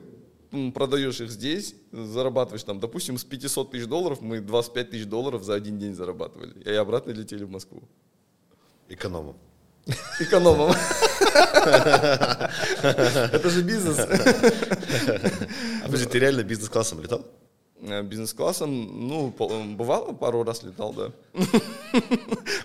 [0.74, 5.56] продаешь их здесь, зарабатываешь там, допустим, с 500 тысяч долларов, мы 25 тысяч долларов за
[5.56, 6.62] один день зарабатывали.
[6.63, 7.84] И обратно летели в Москву.
[8.88, 9.36] Экономом.
[10.19, 10.72] Экономом.
[12.84, 13.98] Это же бизнес.
[14.00, 17.26] А подожди, ты реально бизнес-классом летал?
[17.84, 19.34] Э, бизнес-классом, ну,
[19.78, 21.12] бывало, пару раз летал, да.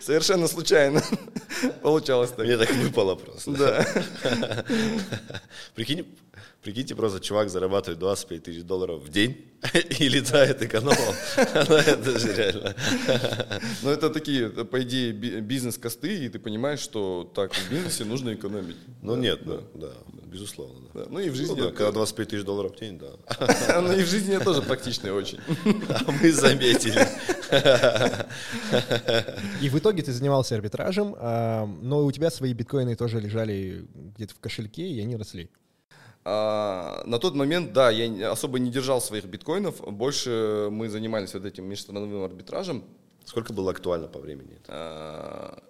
[0.00, 1.02] Совершенно случайно
[1.83, 2.46] получалось так.
[2.46, 3.50] Мне так выпало просто.
[3.52, 3.87] Да.
[5.74, 6.07] Прикинь,
[6.62, 9.44] прикиньте, просто чувак зарабатывает 25 тысяч долларов в день
[10.01, 11.14] и летает экономом.
[11.68, 12.74] Ну, это же реально.
[13.83, 18.05] Но это такие, это, по идее, би- бизнес-косты, и ты понимаешь, что так, в бизнесе
[18.05, 18.77] нужно экономить.
[19.03, 19.88] Ну нет, да, да,
[20.27, 20.88] безусловно.
[20.94, 23.81] Ну и в Ну жизни, это- когда 25 тысяч долларов в день, да.
[23.81, 25.38] ну и в жизни я тоже практичный очень.
[25.88, 27.07] А мы заметили.
[29.61, 34.35] И в итоге ты занимался арбитражем, а, но у тебя свои биткоины тоже лежали где-то
[34.35, 35.51] в кошельке, и они росли.
[36.30, 41.46] А, на тот момент, да, я особо не держал своих биткоинов, больше мы занимались вот
[41.46, 42.84] этим межстрановым арбитражем.
[43.24, 44.58] Сколько было актуально по времени?
[44.62, 44.66] это?
[44.68, 45.62] А,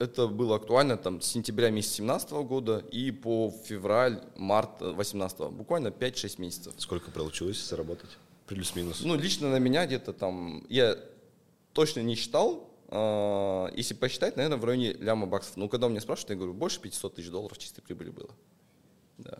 [0.00, 5.88] Это было актуально там с сентября месяца 2017 года и по февраль, март 2018, буквально
[5.88, 6.74] 5-6 месяцев.
[6.78, 8.10] Сколько получилось заработать?
[8.48, 9.02] Плюс-минус.
[9.04, 10.98] Ну, лично на меня где-то там, я
[11.72, 15.56] точно не считал, а, если посчитать, наверное, в районе ляма баксов.
[15.56, 18.30] Ну, когда у меня спрашивают, я говорю, больше 500 тысяч долларов чистой прибыли было.
[19.18, 19.38] Да.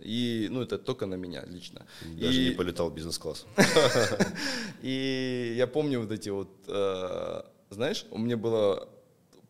[0.00, 1.86] И, ну, это только на меня лично.
[2.20, 3.46] Даже И- не полетал бизнес-класс.
[4.82, 8.88] И я помню вот эти вот, э, знаешь, у меня было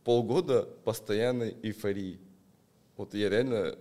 [0.04, 2.20] полгода постоянной эйфории.
[2.96, 3.76] Вот я реально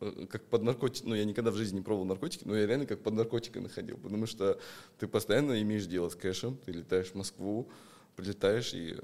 [0.00, 2.86] э, как под наркотиками, ну я никогда в жизни не пробовал наркотики, но я реально
[2.86, 4.58] как под наркотиками ходил, потому что
[4.98, 7.68] ты постоянно имеешь дело с кэшем, ты летаешь в Москву,
[8.16, 8.96] прилетаешь и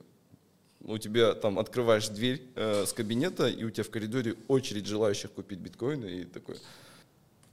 [0.80, 5.32] у тебя там открываешь дверь э, с кабинета, и у тебя в коридоре очередь желающих
[5.32, 6.56] купить биткоины, и такой,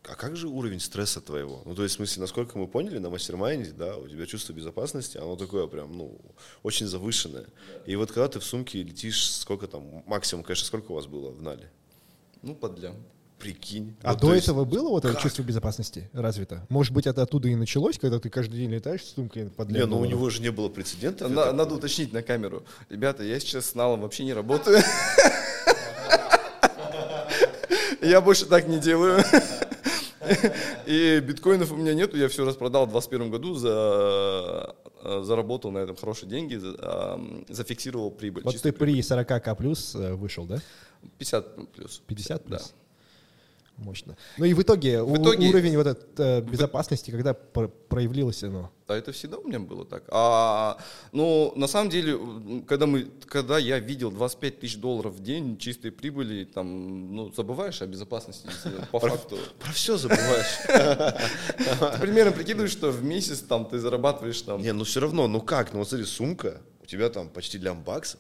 [0.08, 1.64] А как же уровень стресса твоего?
[1.66, 4.54] Ну, то есть, в смысле, насколько мы поняли, на mastermind -е, да, у тебя чувство
[4.54, 6.20] безопасности, оно такое прям, ну,
[6.62, 7.48] очень завышенное.
[7.88, 11.32] И вот когда ты в сумке летишь, сколько там, максимум, конечно, сколько у вас было
[11.32, 11.72] в нале?
[12.46, 12.80] ну, под.
[13.40, 13.96] Прикинь.
[14.02, 15.22] А Вот, до то есть- этого было вот это как?
[15.24, 16.66] чувство безопасности развито?
[16.70, 19.86] Может быть, это оттуда и началось, когда ты каждый день летаешь с сумкой под Не,
[19.86, 21.30] ну у него же не было прецедентов.
[21.32, 22.64] На- это- надо уточнить на камеру.
[22.90, 24.80] Ребята, я сейчас с налом вообще не работаю.
[28.02, 29.24] Я больше так не делаю.
[30.86, 35.80] И биткоинов у меня нету, я все распродал в 2021 году, за, э, заработал на
[35.80, 38.44] этом хорошие деньги, за- ам, зафиксировал прибыль.
[38.44, 40.56] Вот ты при 40к плюс э, вышел, да?
[41.02, 41.18] прибыль.
[41.20, 42.02] 50 плюс.
[42.08, 42.60] 50 Да.
[43.78, 44.16] Мощно.
[44.38, 48.72] Ну и в итоге, у- итоге- уровень вот этот, э, безопасности, когда про- проявилось оно?
[48.88, 50.04] Да, это всегда у меня было так.
[50.12, 50.78] А,
[51.12, 52.18] ну, на самом деле,
[52.68, 57.82] когда, мы, когда я видел 25 тысяч долларов в день чистой прибыли, там, ну, забываешь
[57.82, 58.48] о безопасности,
[58.92, 59.38] по факту.
[59.60, 60.60] Про все забываешь.
[61.96, 64.62] Ты примерно прикидываешь, что в месяц там ты зарабатываешь там.
[64.62, 67.84] Не, ну все равно, ну как, ну вот смотри, сумка, у тебя там почти лям
[67.84, 68.20] баксов.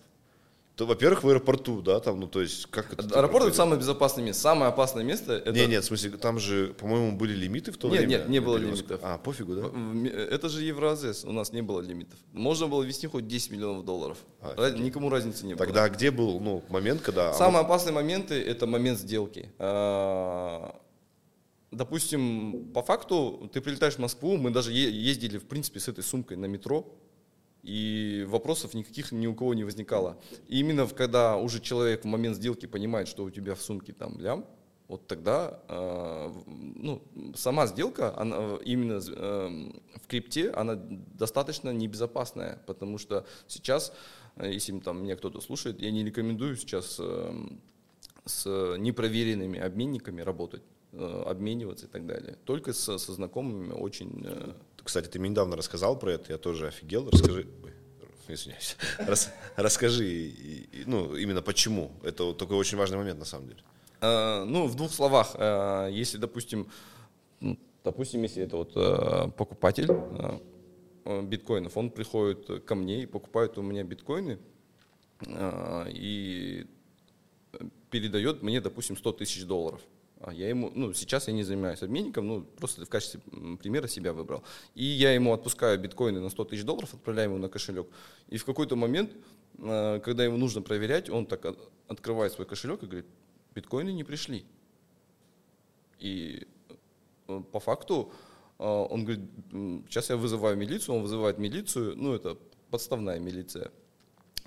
[0.76, 3.04] То, во-первых, в аэропорту, да, там, ну то есть, как это?
[3.18, 4.42] Аэропорт это самое безопасное место.
[4.42, 5.54] Самое опасное место это.
[5.54, 8.10] Не, нет, в смысле, там же, по-моему, были лимиты в то Нет, время.
[8.18, 9.00] нет, не было Или лимитов.
[9.02, 9.62] А, пофигу, да?
[9.68, 12.20] В- Это же Евразес, у нас не было лимитов.
[12.34, 14.18] Можно было вести хоть 10 миллионов долларов.
[14.42, 15.66] А, Раз- Никому разницы не было.
[15.66, 17.32] Тогда где был, ну, момент, когда...
[17.34, 19.52] Самые опасные моменты это момент сделки.
[19.60, 20.76] А,
[21.72, 26.38] Допустим, по факту ты прилетаешь в Москву, мы даже ездили, в принципе, с этой сумкой
[26.38, 26.88] на метро,
[27.66, 30.18] и вопросов никаких ни у кого не возникало.
[30.48, 34.20] И именно когда уже человек в момент сделки понимает, что у тебя в сумке там
[34.20, 34.46] лям,
[34.88, 37.02] вот тогда в- ну,
[37.36, 43.94] сама сделка, она э, именно эм, в крипте, она достаточно небезопасная, потому что сейчас,
[44.36, 47.60] э, если там меня кто-то слушает, я не рекомендую сейчас эм,
[48.26, 48.46] с
[48.78, 52.38] непроверенными обменниками работать, э, обмениваться и так далее.
[52.46, 54.24] Только со, со знакомыми очень...
[54.26, 54.54] э,
[54.84, 57.10] Кстати, ты мне недавно рассказал про это, я тоже офигел.
[57.10, 57.48] Расскажи...
[57.64, 57.72] Ой,
[58.34, 58.78] извиняюсь.
[59.00, 61.92] Рас- Расскажи, и- и, ну, именно почему.
[62.04, 63.60] Это такой очень важный момент, на самом деле.
[64.02, 66.68] Э, Ну, в двух словах, э, если, допустим,
[67.40, 70.40] ну, допустим, если это вот э, покупатель э,
[71.06, 74.40] э, биткоинов, он приходит ко мне и покупает у меня биткоины
[75.26, 76.66] э, и
[77.90, 79.82] передает мне, допустим, 100 тысяч долларов.
[80.26, 83.20] А я ему, ну, сейчас я не занимаюсь обменником, ну, просто в качестве
[83.62, 84.44] примера себя выбрал.
[84.74, 87.88] И я ему отпускаю биткоины на 100 тысяч долларов, отправляю ему на кошелек.
[88.30, 89.12] И в какой-то момент,
[89.60, 93.06] э, когда ему нужно проверять, он так от- открывает свой кошелек и говорит,
[93.54, 94.46] биткоины не пришли.
[96.00, 96.48] И
[97.28, 98.12] э, по факту
[98.58, 102.36] э, он говорит, «М, сейчас я вызываю милицию, он вызывает милицию, ну, это
[102.72, 103.72] подставная милиция.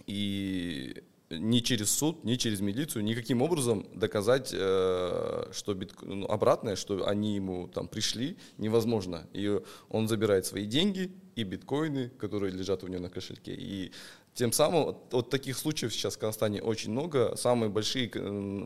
[0.07, 6.77] И ни через суд, ни через милицию никаким образом доказать, э, что битко- ну, обратное,
[6.77, 9.27] что они ему там пришли, невозможно.
[9.33, 9.61] И
[9.91, 13.55] он забирает свои деньги и биткоины, которые лежат у него на кошельке.
[13.55, 13.93] И
[14.35, 17.35] Тем самым вот, таких случаев сейчас в Казахстане очень много.
[17.37, 18.09] Самые большие,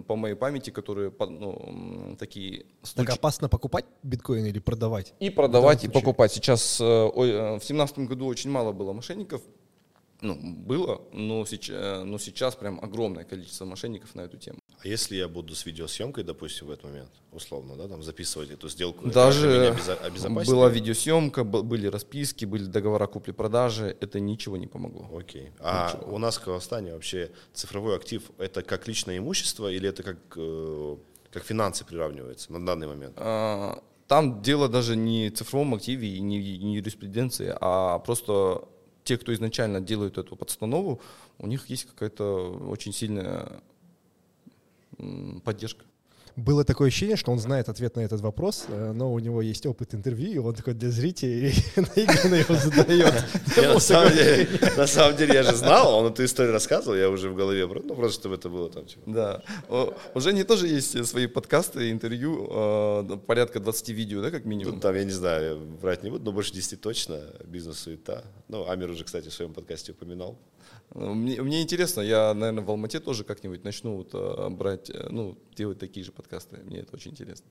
[0.07, 3.13] по моей памяти, которые ну, такие Так случаи.
[3.15, 5.15] опасно покупать биткоин или продавать?
[5.19, 6.31] И продавать, и покупать.
[6.33, 9.41] Сейчас э, э, в семнадцатом году очень мало было мошенников.
[10.23, 14.59] Ну, было, но сейчас, но сейчас прям огромное количество мошенников на эту тему.
[14.85, 18.69] А если я буду с видеосъемкой, допустим, в этот момент, условно, да, там записывать эту
[18.69, 19.77] сделку, Даже
[20.47, 25.09] была видеосъемка, были расписки, были договора купли-продажи, это ничего не помогло.
[25.17, 25.51] Окей.
[25.59, 26.15] А Ничего.
[26.15, 30.97] у нас в Казахстане вообще цифровой актив это как личное имущество или это как, э,
[31.33, 33.15] как финансы приравнивается на данный момент?
[33.17, 38.65] А, Там дело даже не в цифровом активе и не, не юриспруденции, а просто
[39.05, 41.01] те, кто изначально делают эту подстанову,
[41.39, 43.63] у них есть какая-то очень сильная
[45.45, 45.85] поддержка.
[46.37, 49.67] Было такое ощущение, что он знает ответ на этот вопрос, э, но у него есть
[49.67, 53.15] опыт интервью, и он такой для зрителей наигранно его задает.
[54.77, 57.95] На, самом деле, я же знал, он эту историю рассказывал, я уже в голове, ну
[57.95, 58.87] просто чтобы это было там.
[58.87, 59.03] типа.
[59.07, 59.43] Да.
[60.15, 64.81] У Жени тоже есть свои подкасты, интервью, э, порядка 20 видео, да, как Ну, минимум.
[64.81, 68.25] там, я не знаю, я врать не буду, но больше 10 точно, бизнес-суета.
[68.49, 70.39] Ну, Амир уже, кстати, в своем подкасте упоминал.
[70.95, 75.39] Мне, мне интересно, я, наверное, в Алмате тоже как-нибудь начну вот, э, брать, э, ну,
[75.57, 76.59] делать такие же подкасты.
[76.65, 77.47] Мне это очень интересно.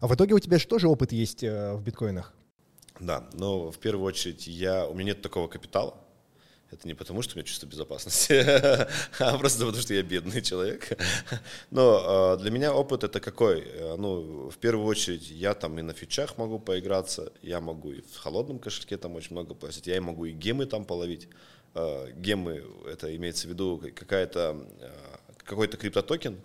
[0.00, 2.32] А в итоге у тебя же тоже опыт есть э, в биткоинах?
[3.00, 5.96] Да, но в первую очередь я, у меня нет такого капитала.
[6.70, 8.32] Это не потому, что у меня чувство безопасности,
[9.18, 10.96] а просто потому, что я бедный человек.
[11.70, 13.66] Но для меня опыт это какой?
[13.98, 18.16] Ну, в первую очередь, я там и на фичах могу поиграться, я могу и в
[18.16, 21.28] холодном кошельке там очень много платить, я и могу и гемы там половить.
[21.74, 26.38] Э, Гемы, это имеется в виду какая-то, э, какой-то криптотокен,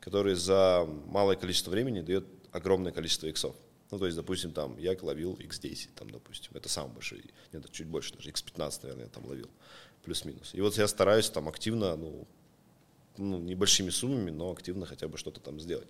[0.00, 3.56] который за малое количество времени дает огромное количество иксов.
[3.90, 7.86] Ну, то есть, допустим, там я ловил x10, там, допустим, это самый большой, нет, чуть
[7.86, 9.48] больше, даже x15, наверное, я там ловил,
[10.04, 10.54] плюс-минус.
[10.54, 12.28] И вот я стараюсь там активно, ну,
[13.18, 15.88] ну, небольшими суммами, но активно хотя бы что-то там сделать.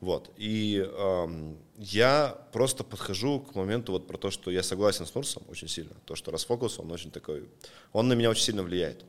[0.00, 0.30] Вот.
[0.36, 5.42] И эм, я просто подхожу к моменту вот про то, что я согласен с Нурсом
[5.48, 5.94] очень сильно.
[6.04, 7.48] То, что расфокус, он очень такой,
[7.92, 9.04] он на меня очень сильно влияет.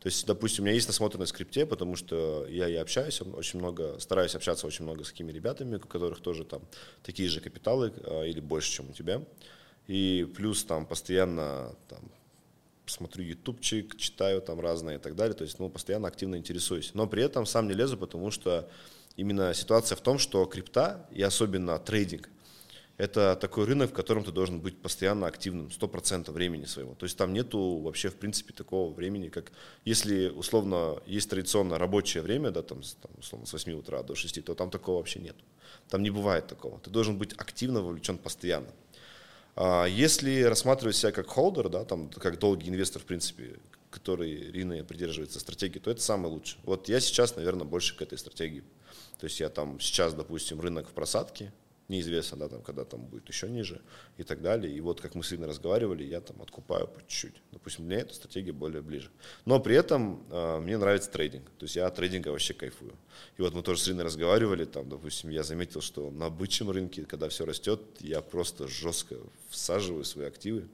[0.00, 3.58] То есть, допустим, у меня есть насмотренность в скрипте, потому что я и общаюсь очень
[3.58, 6.62] много, стараюсь общаться очень много с такими ребятами, у которых тоже там
[7.02, 9.22] такие же капиталы э, или больше, чем у тебя.
[9.88, 12.00] И плюс там постоянно там,
[12.86, 16.92] смотрю ютубчик, читаю там разные и так далее, то есть, ну, постоянно активно интересуюсь.
[16.94, 18.68] Но при этом сам не лезу, потому что
[19.16, 22.28] именно ситуация в том, что крипта и особенно трейдинг,
[22.98, 26.94] это такой рынок, в котором ты должен быть постоянно активным, 100% времени своего.
[26.94, 29.52] То есть там нету вообще, в принципе, такого времени, как
[29.84, 34.44] если, условно, есть традиционно рабочее время, да, там, там, условно, с 8 утра до 6,
[34.44, 35.36] то там такого вообще нет.
[35.90, 36.78] Там не бывает такого.
[36.80, 38.68] Ты должен быть активно вовлечен постоянно.
[39.56, 43.56] А Если рассматривать себя как холдер, да, там, как долгий инвестор, в принципе,
[43.90, 46.60] который Рина придерживается стратегии, то это самое лучшее.
[46.64, 48.62] Вот я сейчас, наверное, больше к этой стратегии.
[49.18, 51.52] То есть я там сейчас, допустим, рынок в просадке,
[51.88, 53.80] неизвестно, да, там, когда там будет еще ниже
[54.16, 54.74] и так далее.
[54.74, 57.40] И вот как мы с Ириной разговаривали, я там откупаю по чуть-чуть.
[57.52, 59.10] Допустим, мне эта стратегия более ближе.
[59.44, 61.48] Но при этом э, мне нравится трейдинг.
[61.58, 62.94] То есть я от трейдинга вообще кайфую.
[63.36, 67.04] И вот мы тоже с Ириной разговаривали, там, допустим, я заметил, что на бычьем рынке,
[67.04, 69.16] когда все растет, я просто жестко
[69.48, 70.68] всаживаю свои активы.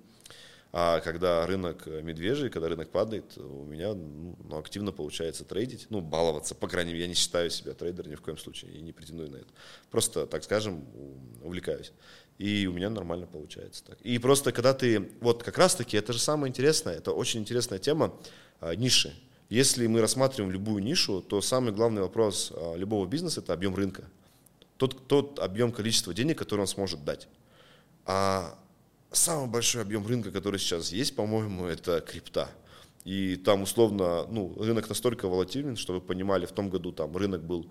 [0.74, 5.86] А когда рынок э, медвежий, когда рынок падает, у меня ну, ну, активно получается трейдить,
[5.90, 8.80] ну, баловаться, по крайней мере, я не считаю себя трейдером ни в коем случае и
[8.80, 9.48] не претендую на это.
[9.90, 10.86] Просто, так скажем,
[11.42, 11.92] увлекаюсь.
[12.38, 14.00] И у меня нормально получается так.
[14.00, 18.18] И просто когда ты, вот как раз-таки, это же самое интересное, это очень интересная тема,
[18.60, 19.12] а, ниши.
[19.50, 24.04] Если мы рассматриваем любую нишу, то самый главный вопрос а, любого бизнеса– это объем рынка.
[24.78, 27.28] Тот, тот объем количества денег, который он сможет дать.
[28.06, 28.58] А
[29.12, 32.48] самый большой объем рынка, который сейчас есть, по-моему, это крипта.
[33.04, 37.42] И там условно, ну, рынок настолько волатилен, что вы понимали, в том году там рынок
[37.42, 37.70] был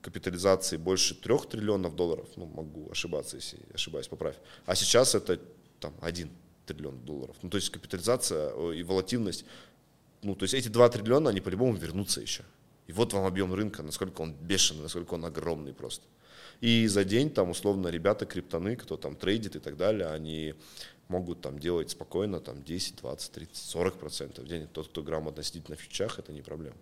[0.00, 4.36] капитализации больше трех триллионов долларов, ну, могу ошибаться, если ошибаюсь, поправь.
[4.66, 5.40] А сейчас это
[5.80, 6.30] там один
[6.66, 7.36] триллион долларов.
[7.42, 9.44] Ну, то есть капитализация э, и волатильность,
[10.22, 12.44] ну, то есть эти 2 триллиона, они по-любому вернутся еще.
[12.86, 16.06] И вот вам объем рынка, насколько он бешеный, насколько он огромный просто.
[16.60, 20.54] И за день там условно ребята криптоны, кто там трейдит и так далее, они
[21.08, 24.66] могут там делать спокойно там 10, 20, 30, 40 процентов в день.
[24.72, 26.76] Тот, кто грамотно сидит на фьючах, это не проблема.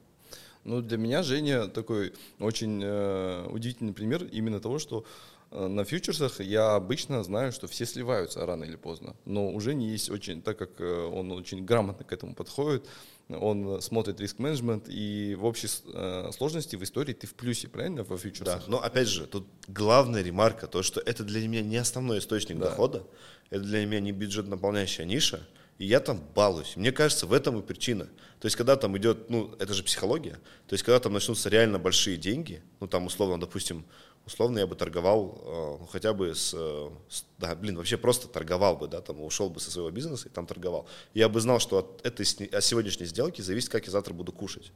[0.64, 5.04] Ну, для меня Женя такой очень э, удивительный пример именно того, что
[5.52, 9.14] э, на фьючерсах я обычно знаю, что все сливаются рано или поздно.
[9.24, 12.84] Но у Жени есть очень, так как э, он очень грамотно к этому подходит,
[13.28, 18.16] он смотрит риск-менеджмент, и в общей э, сложности в истории ты в плюсе, правильно, во
[18.16, 18.68] Да, фьючерсах?
[18.68, 22.70] но опять же, тут главная ремарка, то, что это для меня не основной источник Да.
[22.70, 23.04] дохода,
[23.50, 25.46] это для меня не бюджет наполняющая ниша,
[25.78, 26.74] и я там балуюсь.
[26.76, 28.04] Мне кажется, в этом и причина.
[28.40, 31.78] То есть, когда там идет, ну, это же психология, то есть, когда там начнутся реально
[31.78, 33.84] большие деньги, ну, там, условно, допустим,
[34.26, 38.28] условно я бы торговал, э, ну, хотя бы с, э, с, да, блин, вообще просто
[38.28, 40.86] торговал бы, да, там, ушел бы со своего бизнеса и там торговал.
[41.14, 44.72] Я бы знал, что от этой, от сегодняшней сделки зависит, как я завтра буду кушать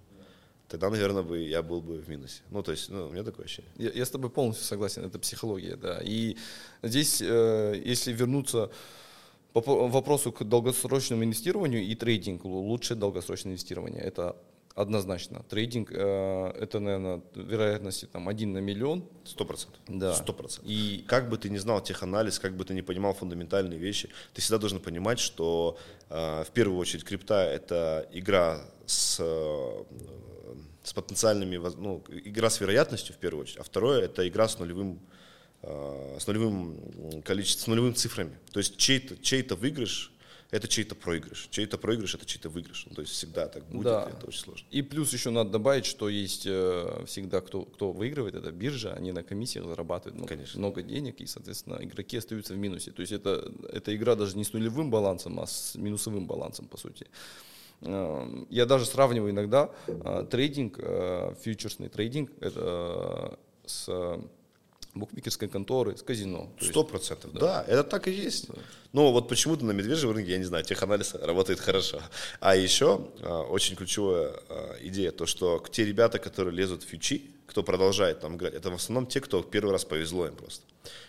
[0.70, 2.42] тогда, наверное, бы я был бы в минусе.
[2.50, 3.72] Ну, то есть, ну, у меня такое ощущение.
[3.76, 6.00] Я, я с тобой полностью согласен, это психология, да.
[6.00, 6.36] И
[6.82, 8.70] здесь, э, если вернуться
[9.52, 14.00] по вопросу к долгосрочному инвестированию и трейдингу, лучше долгосрочное инвестирование.
[14.00, 14.36] Это
[14.74, 15.42] однозначно.
[15.48, 19.04] Трейдинг э, это, наверное, вероятности там один на миллион.
[19.24, 19.80] Сто процентов.
[19.88, 20.14] Да.
[20.14, 20.70] Сто процентов.
[20.70, 24.40] И как бы ты не знал теханализ, как бы ты не понимал фундаментальные вещи, ты
[24.40, 29.84] всегда должен понимать, что э, в первую очередь крипта это игра с э,
[30.82, 34.98] с потенциальными, ну, игра с вероятностью в первую очередь, а второе это игра с нулевым,
[35.62, 38.38] э, с нулевым количеством, с нулевыми цифрами.
[38.52, 40.12] То есть чей-то, чей-то выигрыш
[40.50, 41.48] это чей-то проигрыш.
[41.50, 42.86] Чей-то проигрыш это чей-то выигрыш.
[42.88, 44.10] Ну, то есть всегда так будет, да.
[44.10, 44.66] это очень сложно.
[44.70, 49.12] И плюс еще надо добавить, что есть э, всегда, кто, кто выигрывает, это биржа, они
[49.12, 50.58] на комиссиях зарабатывают много, Конечно.
[50.58, 52.90] много денег, и, соответственно, игроки остаются в минусе.
[52.90, 56.76] То есть это, эта игра даже не с нулевым балансом, а с минусовым балансом, по
[56.76, 57.06] сути.
[57.82, 64.20] Эм, я даже сравниваю иногда э, трейдинг, э, фьючерсный трейдинг, это э, с
[64.94, 66.50] букмекерской конторы, с казино.
[66.60, 67.40] Сто процентов, да.
[67.40, 68.48] да, это так и есть.
[68.48, 68.54] Да.
[68.92, 72.00] Но вот почему-то на медвежьем рынке, я не знаю, теханализ работает хорошо.
[72.40, 72.96] А еще
[73.50, 74.32] очень ключевая
[74.82, 78.74] идея, то что те ребята, которые лезут в фьючи, кто продолжает там играть, это в
[78.74, 80.64] основном те, кто первый раз повезло им просто.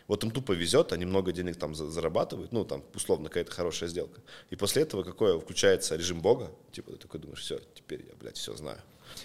[0.08, 4.22] Вот им тупо везет, они много денег там зарабатывают, ну, там, условно, какая-то хорошая сделка.
[4.50, 8.38] И после этого какое включается режим бога, типа, ты такой думаешь, все, теперь я, блядь,
[8.38, 8.80] все знаю.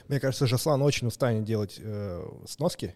[0.09, 2.95] Мне кажется, Жаслан очень устанет делать э, сноски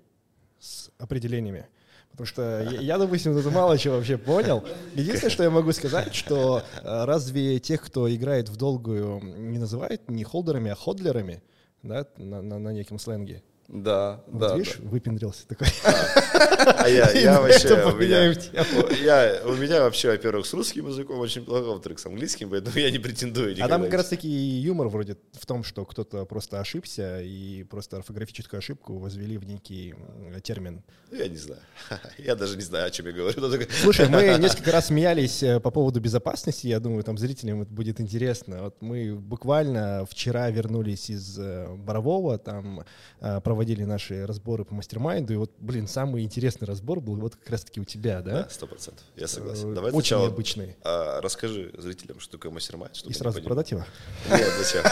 [0.60, 1.66] с определениями.
[2.10, 4.64] Потому что я, допустим, это мало чего вообще понял.
[4.94, 10.08] Единственное, что я могу сказать, что э, разве тех, кто играет в долгую, не называют
[10.10, 11.42] не холдерами, а ходлерами,
[11.82, 13.42] да, на, на, на неком сленге?
[13.72, 14.56] Да, вот да.
[14.56, 14.88] Видишь, да.
[14.88, 15.68] выпендрился такой.
[15.84, 18.24] А я, я вообще, у меня,
[19.04, 22.90] я, у меня вообще, во-первых, с русским языком очень плохо, во-вторых, с английским, поэтому я
[22.90, 27.22] не претендую А там как раз таки юмор вроде в том, что кто-то просто ошибся
[27.22, 29.94] и просто орфографическую ошибку возвели в некий
[30.42, 30.82] термин.
[31.10, 31.60] Ну, я не знаю.
[32.18, 33.66] Я даже не знаю, о чем я говорю.
[33.82, 38.00] Слушай, мы несколько раз смеялись э, по поводу безопасности, я думаю, там зрителям это будет
[38.00, 38.62] интересно.
[38.62, 42.84] Вот мы буквально вчера вернулись из э, Борового, там
[43.20, 47.36] э, проводили проводили наши разборы по мастер-майнду, и вот, блин, самый интересный разбор был вот
[47.36, 48.44] как раз-таки у тебя, да?
[48.44, 49.72] Да, сто процентов, я согласен.
[49.72, 50.76] Э, Давай Очень сначала, необычный.
[50.82, 52.96] А, расскажи зрителям, что такое mastermind.
[53.04, 53.84] И сразу продать его?
[54.30, 54.82] Нет, зачем?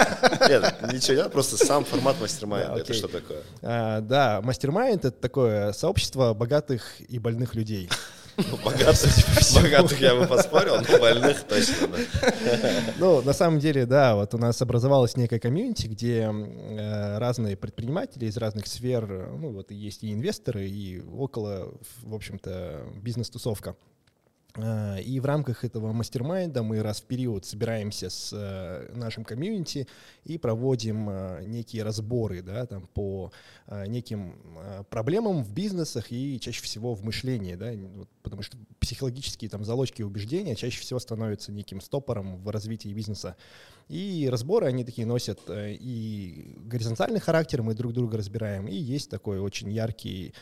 [0.50, 3.42] Нет, ничего, просто сам формат mastermind -а, это что такое?
[3.62, 7.88] А, да, mastermind— это такое сообщество богатых и больных людей.
[8.39, 8.57] Ну,
[9.62, 11.89] богатых, я бы поспорил, но больных точно.
[12.99, 18.26] Ну, на самом деле, да, вот у нас образовалась некая комьюнити, где э, разные предприниматели
[18.26, 23.74] из разных сфер, ну, вот есть и инвесторы, и около, в общем-то, бизнес-тусовка.
[24.57, 29.86] Э, и в рамках этого мастер-майнда мы раз в период собираемся с э, нашим комьюнити
[30.24, 33.32] и проводим э, некие разборы да, там, по
[33.86, 34.34] неким
[34.90, 37.72] проблемам в бизнесах и чаще всего в мышлении, да,
[38.22, 43.36] потому что психологические там, залочки и убеждения чаще всего становятся неким стопором в развитии бизнеса.
[43.88, 49.38] И разборы, они такие носят и горизонтальный характер, мы друг друга разбираем, и есть такой
[49.38, 50.32] очень яркий,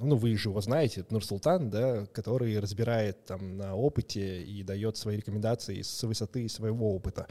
[0.00, 5.16] ну, вы же его знаете, Нурсултан, да, который разбирает там на опыте и дает свои
[5.16, 7.26] рекомендации с высоты своего опыта.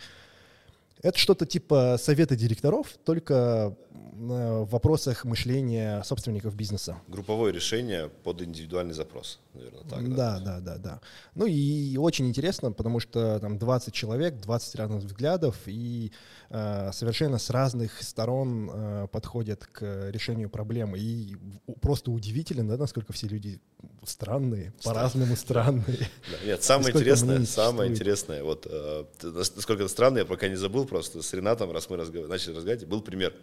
[1.01, 3.75] Это что-то типа совета директоров, только
[4.19, 6.97] в вопросах мышления собственников бизнеса.
[7.07, 10.15] Групповое решение под индивидуальный запрос, наверное, так, да?
[10.15, 11.01] Да, да, да, да.
[11.35, 16.11] Ну и очень интересно, потому что там 20 человек, 20 разных взглядов, и
[16.49, 20.99] э, совершенно с разных сторон э, подходят к решению проблемы.
[20.99, 21.37] И
[21.81, 23.61] просто удивительно, да, насколько все люди
[24.03, 26.09] странные, по-разному странные.
[26.31, 30.85] Да, нет, самое интересное, самое интересное, вот э, насколько это странно, я пока не забыл,
[30.85, 33.33] просто с Ренатом, раз мы начали разговаривать, был пример.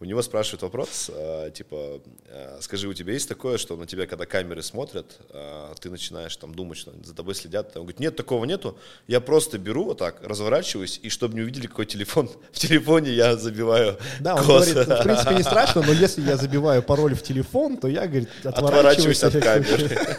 [0.00, 4.06] У него спрашивают вопрос, э, типа, э, скажи, у тебя есть такое, что на тебя,
[4.06, 7.76] когда камеры смотрят, э, ты начинаешь там думать, что за тобой следят?
[7.76, 8.76] Он говорит, нет, такого нету.
[9.06, 12.28] Я просто беру вот так, разворачиваюсь, и чтобы не увидели, какой телефон.
[12.52, 16.82] В телефоне я забиваю Да, он говорит, в принципе, не страшно, но если я забиваю
[16.82, 20.18] пароль в телефон, то я, говорит, отворачиваюсь, отворачиваюсь от камеры.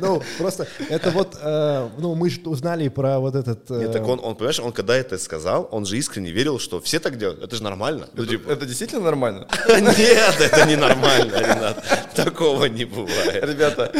[0.00, 3.70] Ну, просто это вот, э, ну, мы же узнали про вот этот...
[3.70, 6.80] э, Нет, так он, он, понимаешь, он когда это сказал, он же искренне верил, что
[6.80, 8.08] все так делают, это же нормально.
[8.14, 9.46] Ну, типа, Это действительно нормально?
[9.68, 11.84] Нет, это не нормально, Ренат.
[12.14, 13.44] Такого не бывает.
[13.44, 13.92] Ребята,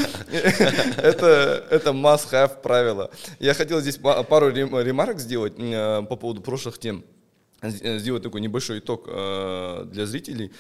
[0.97, 3.11] это, это must-have правило.
[3.39, 7.05] Я хотел здесь па- пару рем- ремарок сделать э, по поводу прошлых тем.
[7.63, 10.53] Сделать такой небольшой итог для зрителей.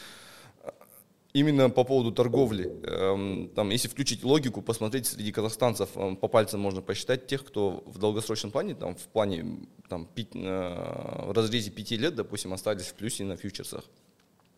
[1.36, 2.70] Именно по поводу торговли.
[2.84, 7.82] Эм, Там, если включить логику, посмотреть среди казахстанцев, эм, по пальцам можно посчитать тех, кто
[7.86, 9.44] в долгосрочном плане, там, в плане
[9.88, 13.82] там, пи- э, в разрезе пяти лет, допустим, остались в плюсе на фьючерсах.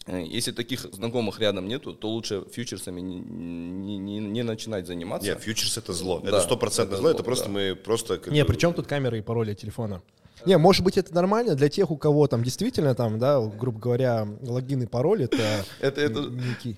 [0.06, 5.26] Э, Если таких знакомых рядом нету, то лучше фьючерсами не, не- не- не начинать заниматься.
[5.30, 6.20] Нет, фьючерс это зло.
[6.20, 7.50] Да, Это стопроцентно это зло, зло, это просто да.
[7.52, 8.18] мы просто...
[8.18, 10.02] как Не, бы- при чем тут камеры и пароли телефона?
[10.44, 14.28] Не, может быть, это нормально для тех, у кого там действительно там, да, грубо говоря,
[14.42, 16.76] логин и пароль это, Это- это- некий-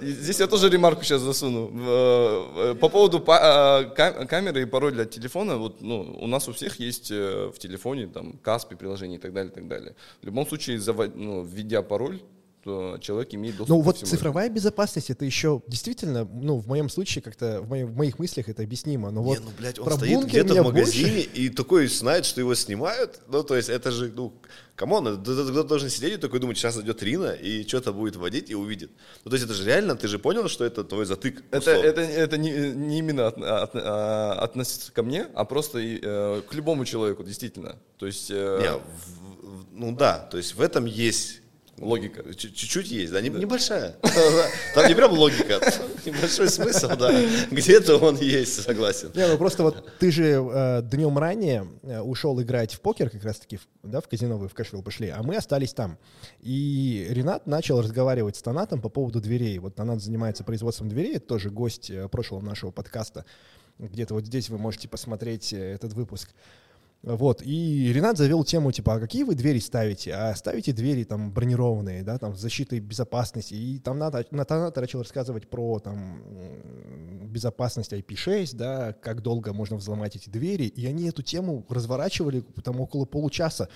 [0.00, 1.70] Здесь я тоже ремарку сейчас засуну.
[1.74, 6.52] Э, По поводу э, ка- камеры и пароль для телефона, вот, ну, у нас у
[6.54, 9.94] всех есть э, в телефоне там Каспи приложение и так далее, и так далее.
[10.22, 12.22] В любом случае, зава- ну, введя пароль,
[12.64, 17.22] человек имеет доступ Ну вот всему цифровая безопасность это еще действительно, ну в моем случае
[17.22, 19.10] как-то в, моей- в моих мыслях это объяснимо.
[19.10, 21.28] Но Не, вот ну, блядь, он про стоит где-то в магазине больше.
[21.34, 23.20] и такой знает, что его снимают.
[23.28, 24.32] Ну, то есть это же, ну,
[24.76, 27.92] come on, это- кто- кто должен сидеть и такой думать, сейчас идет Ринат и что-то
[27.92, 28.90] будет вводить и увидит.
[29.24, 31.42] Ну, то есть это же реально, ты же понял, что это твой затык.
[31.50, 31.86] Это, условно.
[31.86, 36.42] это, это не, не именно от- от- а, относится ко мне, а просто и, э,
[36.48, 37.76] к любому человеку, действительно.
[37.98, 41.41] То есть э, Не, в- в- ну да, то есть в этом есть
[41.78, 42.34] логика.
[42.34, 43.96] Чуть-чуть есть, да, не- небольшая.
[44.74, 45.60] Там не прям логика,
[46.06, 47.12] небольшой смысл, да.
[47.50, 49.10] Где-то он есть, согласен.
[49.14, 53.24] Не, ну просто вот ты же э, днем ранее э, ушел играть в покер, как
[53.24, 55.98] раз-таки, да, в казино вы в Кэшвилл пошли, а мы остались там.
[56.40, 59.58] И Ренат начал разговаривать с Танатом по поводу дверей.
[59.58, 63.24] Вот Танат занимается производством дверей, это тоже гость э, прошлого нашего подкаста.
[63.78, 66.28] Где-то вот здесь вы можете посмотреть этот выпуск.
[67.02, 70.12] Вот, и Ренат завел тему, типа, а какие вы двери ставите?
[70.12, 73.54] А ставите двери там бронированные, да, там с защитой безопасности.
[73.54, 76.22] И там надо, Натанат начал рассказывать про там
[77.32, 80.64] безопасность IP6, да, как долго можно взломать эти двери.
[80.64, 83.68] И они эту тему разворачивали там около получаса.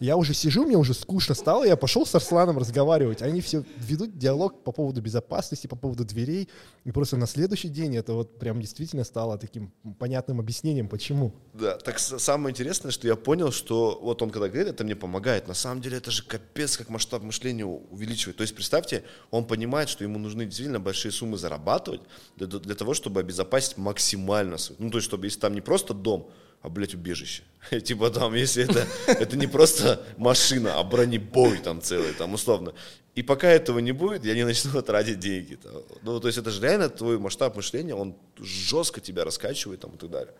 [0.00, 3.22] Я уже сижу, мне уже скучно стало, я пошел с Арсланом разговаривать.
[3.22, 6.48] Они все ведут диалог по поводу безопасности, по поводу дверей.
[6.84, 11.32] И просто на следующий день это вот прям действительно стало таким понятным объяснением, почему.
[11.54, 15.48] Да, так самое интересное, что я понял, что вот он когда говорит, это мне помогает.
[15.48, 18.36] На самом деле это же капец, как масштаб мышления увеличивает.
[18.36, 22.02] То есть представьте, он понимает, что ему нужны действительно большие суммы зарабатывать
[22.36, 24.56] для, для того, чтобы обезопасить максимально.
[24.78, 26.30] Ну, то есть, чтобы если там не просто дом,
[26.64, 27.42] а, блядь, убежище.
[27.84, 32.72] Типа там, если это, это не просто машина, а бронебой там целый, там условно.
[33.14, 35.58] И пока этого не будет, я не начну тратить деньги.
[36.02, 39.98] Ну, то есть это же реально твой масштаб мышления, он жестко тебя раскачивает там и
[39.98, 40.34] так далее.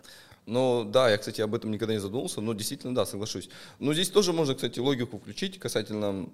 [0.46, 3.48] Ну да, я, кстати, об этом никогда не задумывался, но действительно, да, соглашусь.
[3.78, 6.28] Но здесь тоже можно, кстати, логику включить касательно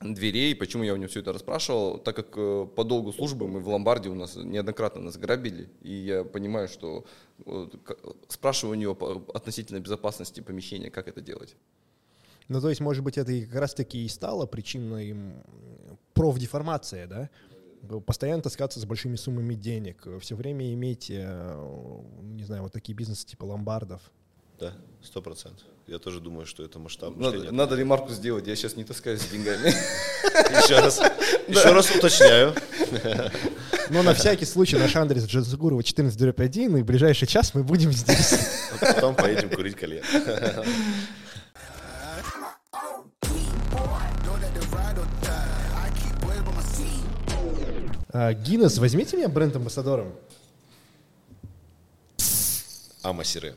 [0.00, 3.60] дверей, почему я у него все это расспрашивал, так как э, по долгу службы мы
[3.60, 7.06] в ломбарде у нас неоднократно нас грабили, и я понимаю, что
[7.46, 7.68] э,
[8.28, 11.56] спрашиваю у него по- относительно безопасности помещения, как это делать.
[12.48, 15.16] Ну, то есть, может быть, это и как раз-таки и стало причиной
[16.12, 17.30] профдеформация, да?
[18.06, 23.26] Постоянно таскаться с большими суммами денег, все время иметь, э, не знаю, вот такие бизнесы
[23.26, 24.00] типа ломбардов.
[24.58, 24.72] Да,
[25.02, 25.66] сто процентов.
[25.86, 27.56] Я тоже думаю, что это масштаб Надо, мышления.
[27.56, 29.68] надо ремарку сделать, я сейчас не таскаюсь с деньгами.
[30.64, 31.00] Еще раз,
[31.48, 32.54] еще раз уточняю.
[33.90, 38.34] Но на всякий случай наш адрес Джазугурова 14 и в ближайший час мы будем здесь.
[38.80, 40.02] А потом поедем курить кальян.
[48.34, 50.12] Гиннес, возьмите меня бренд-амбассадором.
[53.02, 53.54] Амасиры.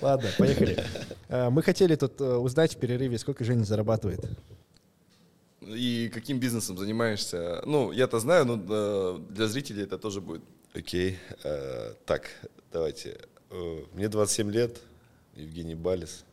[0.00, 0.84] Ладно, поехали.
[1.28, 4.20] А, Мы хотели тут э, узнать в перерыве, сколько Женя зарабатывает.
[5.60, 7.62] И каким бизнесом занимаешься?
[7.66, 10.42] Ну, я-то знаю, но э, для зрителей это тоже будет.
[10.74, 11.18] Окей.
[11.42, 12.30] э, Так,
[12.72, 13.18] давайте.
[13.94, 14.78] Мне 27 лет,
[15.34, 16.24] Евгений Балис.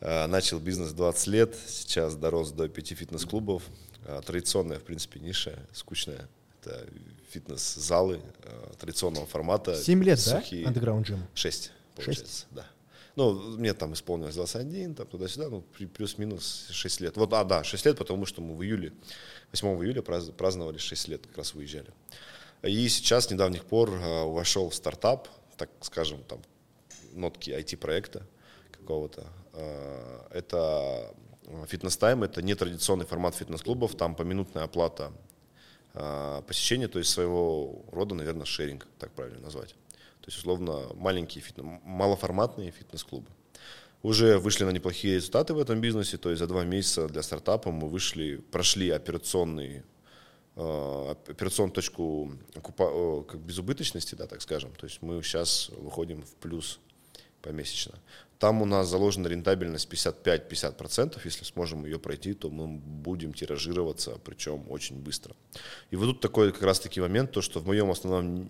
[0.00, 3.62] Э, Начал бизнес 20 лет, сейчас дорос до 5 фитнес-клубов.
[4.04, 6.28] Э, Традиционная, в принципе, ниша, скучная.
[6.62, 6.86] Это
[7.30, 9.76] фитнес-залы э, традиционного формата.
[9.76, 10.40] 7 лет, да?
[10.40, 10.64] сухие.
[10.64, 11.18] Underground Gym.
[11.34, 12.66] Шесть, получается, да.
[13.16, 15.62] Ну, мне там исполнилось 21, там туда-сюда, ну,
[15.94, 17.16] плюс-минус 6 лет.
[17.16, 18.92] Вот, а, да, 6 лет, потому что мы в июле,
[19.52, 21.88] 8 июля празд- праздновали 6 лет, как раз выезжали.
[22.62, 26.40] И сейчас, с недавних пор, вошел в стартап, так скажем, там,
[27.12, 28.24] нотки IT-проекта
[28.70, 29.26] какого-то.
[29.58, 31.14] Э, Это
[31.66, 35.12] фитнес-тайм, это нетрадиционный формат фитнес-клубов, там поминутная оплата
[35.94, 39.70] а, посещения, то есть своего рода, наверное, шеринг, так правильно назвать.
[40.20, 43.28] То есть, условно, маленькие, фитнес, малоформатные фитнес-клубы.
[44.02, 47.70] Уже вышли на неплохие результаты в этом бизнесе, то есть за два месяца для стартапа
[47.70, 49.82] мы вышли, прошли операционный
[50.54, 54.72] операционную точку как безубыточности, да, так скажем.
[54.74, 56.80] То есть мы сейчас выходим в плюс
[57.42, 57.94] помесячно.
[58.38, 61.20] Там у нас заложена рентабельность 55-50%.
[61.24, 65.34] Если сможем ее пройти, то мы будем тиражироваться, причем очень быстро.
[65.90, 68.46] И вот тут такой как раз-таки момент, то, что в, моем основном,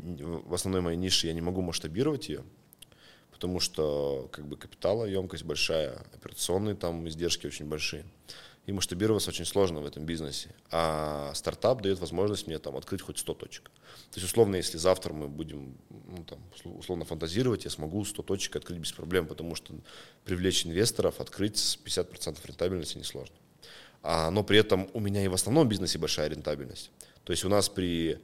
[0.47, 2.45] в основной моей нише я не могу масштабировать ее,
[3.31, 8.05] потому что как бы капиталоемкость большая, операционные там издержки очень большие
[8.67, 10.55] и масштабироваться очень сложно в этом бизнесе.
[10.71, 13.71] А стартап дает возможность мне там открыть хоть 100 точек.
[14.11, 18.57] То есть, условно, если завтра мы будем ну, там, условно фантазировать, я смогу 100 точек
[18.57, 19.75] открыть без проблем, потому что
[20.25, 23.37] привлечь инвесторов, открыть с 50% рентабельности несложно.
[24.03, 26.91] А, но при этом у меня и в основном бизнесе большая рентабельность.
[27.25, 28.19] То есть у нас при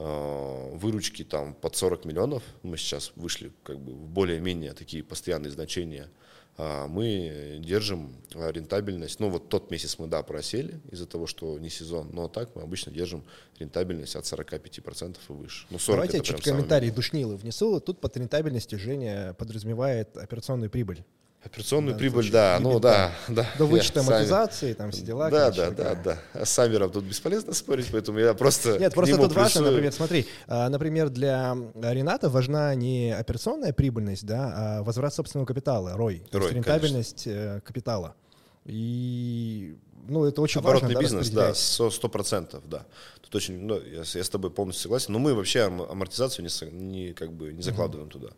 [0.00, 5.50] э, выручке там под 40 миллионов, мы сейчас вышли как бы в более-менее такие постоянные
[5.50, 6.08] значения–
[6.62, 11.70] а, мы держим рентабельность, ну вот тот месяц мы, да, просели из-за того, что не
[11.70, 13.24] сезон, но так мы обычно держим
[13.58, 15.66] рентабельность от 45% и выше.
[15.70, 17.80] Ну, 40 Давайте я чуть комментарий душнилы внесу.
[17.80, 21.02] Тут под рентабельностью Женя подразумевает операционную прибыль.
[21.42, 23.46] Операционную да, прибыль, да, ну да, да.
[23.56, 25.30] До вычета амортизации, там все дела.
[25.30, 26.18] Да, да, да, да.
[26.34, 30.26] А с Самером тут бесполезно спорить, поэтому я просто Нет, просто тут важно, например, смотри,
[30.46, 36.38] а, например, для Рената важна не операционная прибыльность, да, а возврат собственного капитала, ROI, то
[36.38, 37.56] есть рентабельность конечно.
[37.56, 38.14] Э, капитала.
[38.66, 39.78] И
[40.08, 41.00] ну, это очень Оборотный важно.
[41.00, 42.84] бизнес, да, сто процентов, да.
[43.22, 45.12] Тут очень, ну, я, я с тобой полностью согласен.
[45.12, 48.18] Но мы вообще амортизацию не, не как бы не закладываем угу.
[48.18, 48.32] туда.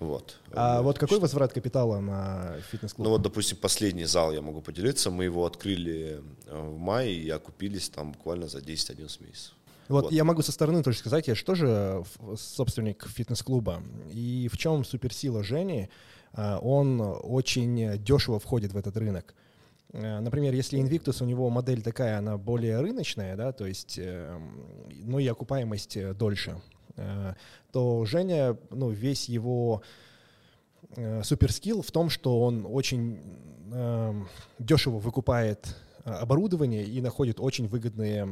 [0.00, 0.38] Вот.
[0.52, 3.04] А вот какой возврат капитала на фитнес-клуб?
[3.04, 5.10] Ну вот, допустим, последний зал я могу поделиться.
[5.10, 9.54] Мы его открыли э, в мае и окупились там буквально за 10-11 месяцев.
[9.88, 12.04] Вот, вот я могу со стороны тоже сказать, я же
[12.36, 13.82] собственник фитнес-клуба.
[14.12, 15.88] И в чем суперсила Жени?
[16.32, 19.34] Э, он очень дешево входит в этот рынок.
[19.92, 25.18] Э, например, если Invictus, у него модель такая, она более рыночная, да, то есть, ну
[25.18, 26.60] и окупаемость дольше.
[26.98, 27.34] Э,
[27.72, 29.82] то Женя, ну, весь его
[30.96, 33.20] э, суперскилл в том, что он очень
[33.72, 34.14] э,
[34.58, 38.26] дешево выкупает оборудование и находит очень выгодные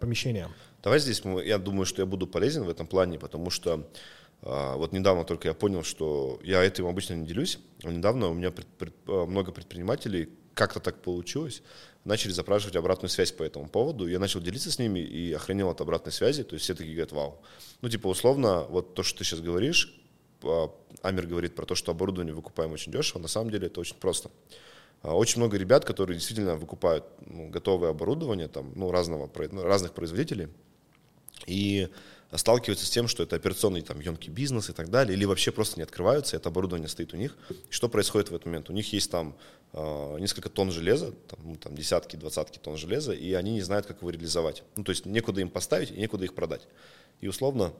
[0.00, 0.48] помещения.
[0.82, 3.88] Давай здесь, я думаю, что я буду полезен в этом плане, потому что
[4.42, 7.60] вот недавно только я понял, что я этим обычно не делюсь.
[7.84, 11.62] Недавно у меня пред, пред, много предпринимателей, как-то так получилось,
[12.04, 14.06] начали запрашивать обратную связь по этому поводу.
[14.06, 16.44] Я начал делиться с ними и охренел от обратной связи.
[16.44, 17.40] То есть все такие говорят, вау.
[17.80, 19.98] Ну, типа, условно, вот то, что ты сейчас говоришь,
[20.42, 20.70] а,
[21.02, 23.20] Амир говорит про то, что оборудование выкупаем очень дешево.
[23.20, 24.30] На самом деле это очень просто.
[25.02, 29.94] А, очень много ребят, которые действительно выкупают ну, готовое оборудование там, ну, разного, ну, разных
[29.94, 30.48] производителей.
[31.46, 31.88] И
[32.32, 35.78] сталкиваются с тем, что это операционный там, емкий бизнес и так далее, или вообще просто
[35.78, 37.36] не открываются, это оборудование стоит у них.
[37.70, 38.70] Что происходит в этот момент?
[38.70, 39.36] У них есть там
[39.74, 43.98] несколько тонн железа, там, ну, там десятки, двадцатки тонн железа, и они не знают, как
[43.98, 44.62] его реализовать.
[44.76, 46.68] Ну, то есть некуда им поставить и некуда их продать.
[47.20, 47.72] И условно,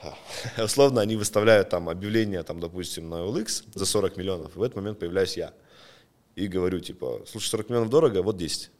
[0.58, 4.76] условно они выставляют там объявление, там, допустим, на OLX за 40 миллионов, и в этот
[4.76, 5.52] момент появляюсь я.
[6.36, 8.70] И говорю, типа, слушай, 40 миллионов дорого, вот 10.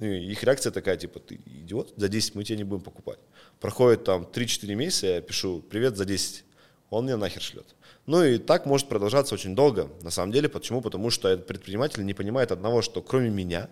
[0.00, 3.18] И их реакция такая, типа, ты идиот, за 10 мы тебе не будем покупать.
[3.58, 6.44] Проходит там 3-4 месяца, я пишу, привет, за 10.
[6.90, 7.75] Он мне нахер шлет.
[8.06, 9.90] Ну и так может продолжаться очень долго.
[10.02, 10.80] На самом деле, почему?
[10.80, 13.68] Потому что этот предприниматель не понимает одного, что кроме меня,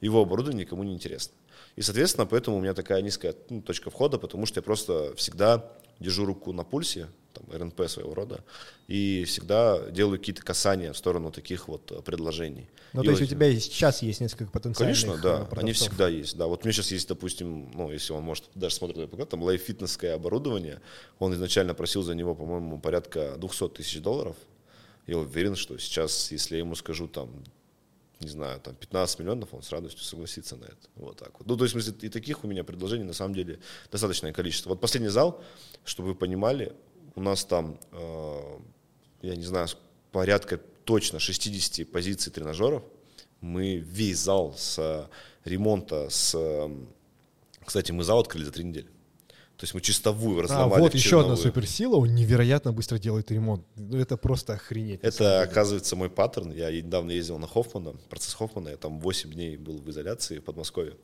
[0.00, 1.34] его оборудование никому не интересно.
[1.74, 5.72] И, соответственно, поэтому у меня такая низкая ну, точка входа, потому что я просто всегда
[6.00, 7.08] держу руку на пульсе,
[7.38, 8.44] там, РНП своего рода,
[8.86, 12.68] и всегда делаю какие-то касания в сторону таких вот э, предложений.
[12.92, 15.58] Ну, и то есть вот, у тебя сейчас есть несколько потенциальных Конечно, да, продавцов.
[15.58, 16.46] они всегда есть, да.
[16.46, 20.80] Вот у меня сейчас есть, допустим, ну, если он может, даже смотрит, там лайф-фитнесское оборудование,
[21.18, 24.36] он изначально просил за него, по-моему, порядка 200 тысяч долларов,
[25.06, 27.30] я уверен, что сейчас, если я ему скажу там
[28.20, 30.88] не знаю, там 15 миллионов, он с радостью согласится на это.
[30.96, 31.46] Вот так вот.
[31.46, 33.60] Ну, то есть, в смысле, и таких у меня предложений на самом деле
[33.92, 34.70] достаточное количество.
[34.70, 35.42] Вот последний зал,
[35.84, 36.72] чтобы вы понимали,
[37.18, 38.58] у нас там, э,
[39.22, 39.66] я не знаю,
[40.12, 42.84] порядка точно 60 позиций тренажеров.
[43.40, 45.08] Мы весь зал с
[45.44, 46.36] ремонта, с...
[47.64, 48.86] Кстати, мы зал открыли за три недели.
[49.56, 50.80] То есть мы чистовую разломали.
[50.80, 53.64] А, вот еще одна суперсила, он невероятно быстро делает ремонт.
[53.74, 55.00] Ну, это просто охренеть.
[55.02, 56.52] Это, оказывается, мой паттерн.
[56.52, 58.68] Я недавно ездил на Хоффмана, процесс Хоффмана.
[58.68, 60.94] Я там 8 дней был в изоляции в Подмосковье.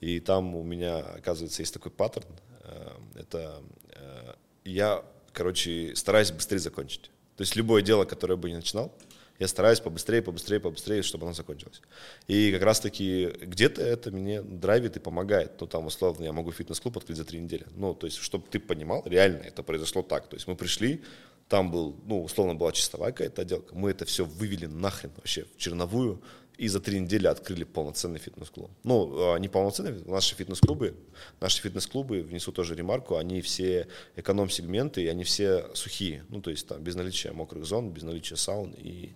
[0.00, 2.28] И там у меня, оказывается, есть такой паттерн.
[2.62, 4.32] Э, это э,
[4.64, 7.10] я, короче, стараюсь быстрее закончить.
[7.36, 8.92] То есть любое дело, которое бы не начинал,
[9.38, 11.80] Я стараюсь побыстрее, побыстрее, побыстрее, чтобы оно закончилось.
[12.26, 15.60] И как раз-таки где-то это мне драйвит и помогает.
[15.60, 17.64] Ну, там, условно, я могу фитнес-клуб открыть за три недели.
[17.76, 20.26] Ну, то есть, чтобы ты понимал, реально это произошло так.
[20.28, 21.04] То есть мы пришли,
[21.48, 23.76] там был, ну, условно, была чистовая какая-то отделка.
[23.76, 26.20] Мы это все вывели нахрен вообще в черновую
[26.58, 28.70] и за три недели открыли полноценный фитнес-клуб.
[28.82, 30.96] Ну, а, не полноценный, наши фитнес-клубы,
[31.40, 33.86] наши фитнес-клубы, внесу тоже ремарку, они все
[34.16, 36.24] эконом-сегменты, и они все сухие.
[36.28, 39.12] Ну, то есть там без наличия мокрых зон, без наличия саун и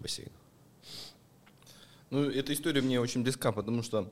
[0.00, 0.32] бассейна.
[2.08, 4.10] Ну, эта история мне очень близка, потому что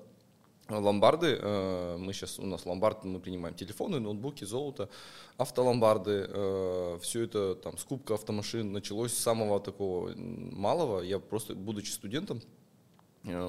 [0.69, 4.91] ломбарды, э, мы сейчас, у нас ломбард, мы принимаем телефоны, ноутбуки, золото,
[5.39, 11.01] автоломбарды, э, все это, там, скупка автомашин началось с самого такого малого.
[11.01, 12.43] Я просто, будучи студентом,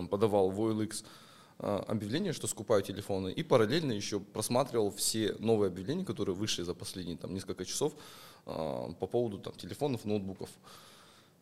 [0.09, 1.05] подавал в OLX
[1.59, 6.73] э, объявление, что скупаю телефоны, и параллельно еще просматривал все новые объявления, которые вышли за
[6.73, 7.93] последние там, несколько часов
[8.45, 10.49] э, по поводу там, телефонов, ноутбуков.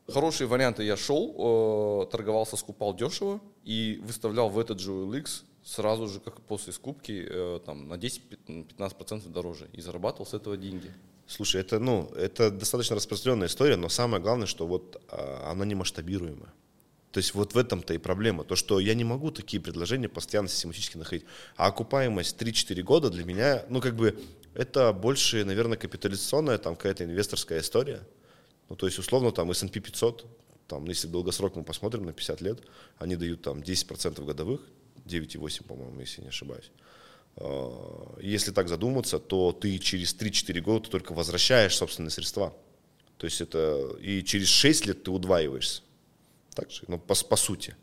[0.08, 6.20] Хорошие варианты я шел, торговался, скупал дешево и выставлял в этот же OLX сразу же,
[6.20, 7.26] как после скупки,
[7.66, 10.92] там, на 10-15% дороже и зарабатывал с этого деньги.
[11.26, 15.76] Слушай, это, ну, это достаточно распространенная история, но самое главное, что вот а, она не
[15.76, 16.54] масштабируемая.
[17.14, 18.44] То есть вот в этом-то и проблема.
[18.44, 21.26] То, что я не могу такие предложения постоянно систематически находить.
[21.56, 24.20] А окупаемость 3-4 года для меня, ну как бы,
[24.56, 28.02] это больше, наверное, капитализационная там какая-то инвесторская история.
[28.68, 30.26] Ну то есть условно там S&P 500,
[30.68, 32.60] там, если долгосрок мы посмотрим на 50 лет,
[32.98, 34.62] они дают там 10% годовых,
[35.06, 36.72] 9,8, по-моему, если не ошибаюсь.
[37.36, 42.56] А, если так задуматься, то ты через 3-4 года только возвращаешь собственные средства.
[43.20, 45.84] То есть это и через 6 лет ты удваиваешься.
[46.54, 47.76] Так же, ну, по, по сути.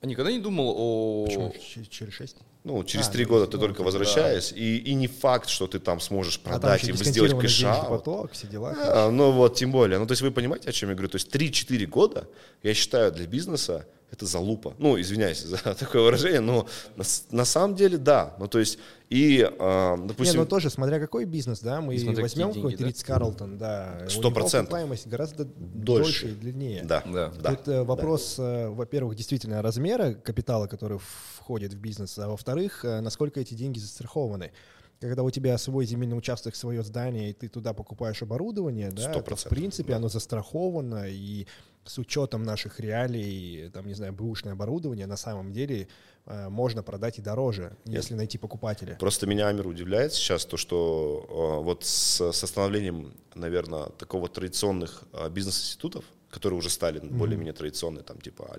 [0.00, 1.24] А никогда не думал о...
[1.26, 1.54] Почему?
[1.88, 2.36] Через шесть?
[2.64, 4.60] Ну, через а, три года ты только возвращаешься, да.
[4.60, 8.32] и, и не факт, что ты там сможешь продать а там и сделать кэш поток,
[8.32, 8.74] все дела.
[8.76, 9.98] А, ну вот, тем более.
[9.98, 11.08] Ну, то есть вы понимаете, о чем я говорю?
[11.08, 12.28] То есть 3-4 года,
[12.62, 14.74] я считаю, для бизнеса это залупа.
[14.78, 18.34] Ну, извиняюсь за такое выражение, но на, на самом деле да.
[18.38, 18.78] Ну, то есть,
[19.10, 20.34] и, э, допустим...
[20.34, 24.72] Не, ну тоже, смотря какой бизнес, да, мы возьмем какой-то Ридс Карлтон, да, Сто процентов.
[24.72, 26.26] окупаемость гораздо дольше.
[26.26, 26.84] дольше и длиннее.
[26.84, 27.32] Да, да.
[27.40, 27.54] да.
[27.54, 27.84] Тут да.
[27.84, 28.70] вопрос, да.
[28.70, 34.52] во-первых, действительно размера капитала, который входит в бизнес, а во-вторых, э, насколько эти деньги застрахованы
[34.98, 39.36] когда у тебя свой земельный участок, свое здание, и ты туда покупаешь оборудование, да, то,
[39.36, 39.96] в принципе, да.
[39.96, 41.46] оно застраховано, и
[41.86, 45.88] с учетом наших реалий, там, не знаю, бэушное оборудование, на самом деле
[46.26, 48.18] э, можно продать и дороже, если Нет.
[48.18, 48.96] найти покупателя.
[48.96, 55.04] Просто меня, Амир, удивляет сейчас то, что э, вот с, с становлением, наверное, такого традиционных
[55.12, 57.16] э, бизнес-институтов, которые уже стали mm-hmm.
[57.16, 58.58] более-менее традиционные, там, типа а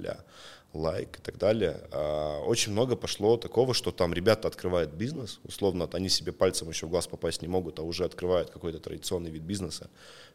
[0.74, 5.89] лайк и так далее, э, очень много пошло такого, что там ребята открывают бизнес, условно,
[5.93, 9.43] они себе пальцем еще в глаз попасть не могут, а уже открывают какой-то традиционный вид
[9.43, 9.89] бизнеса,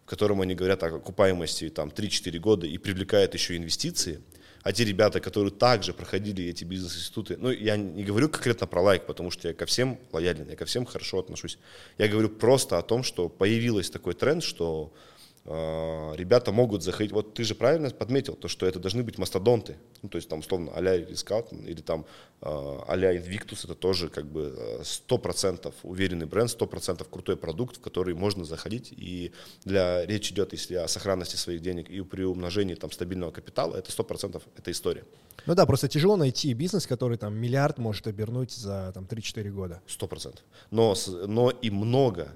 [0.05, 4.21] в котором они говорят о окупаемости там 3-4 года и привлекают еще инвестиции,
[4.63, 9.07] а те ребята, которые также проходили эти бизнес-институты, ну, я не говорю конкретно про лайк,
[9.07, 11.59] потому что я ко всем лоялен, я ко всем хорошо отношусь.
[11.99, 15.12] Я говорю просто о том, что появился такой тренд, что а,
[15.45, 20.09] ребята могут заходить, вот ты же правильно подметил, то, что это должны быть мастодонты, ну,
[20.09, 22.07] то есть там условно а-ля Рискаут или там
[22.41, 28.15] а-ля Invictus, это тоже как бы 100% э, уверенный бренд, 100% крутой продукт, в который
[28.15, 29.33] можно заходить, и
[29.65, 33.91] для речь идет, если о сохранности своих денег и при умножении там стабильного капитала, это
[33.91, 35.05] 100% это история.
[35.47, 39.83] Ну да, просто тяжело найти бизнес, который там миллиард может обернуть за там 3-4 года.
[39.89, 40.39] 100%.
[40.71, 40.95] Но,
[41.27, 42.31] но и много а,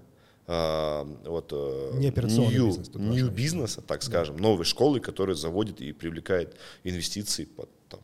[0.46, 4.42] вот, э, не new, бизнес, new бизнеса, так скажем, да.
[4.42, 8.00] новой школы, которая заводит и привлекает инвестиции под там,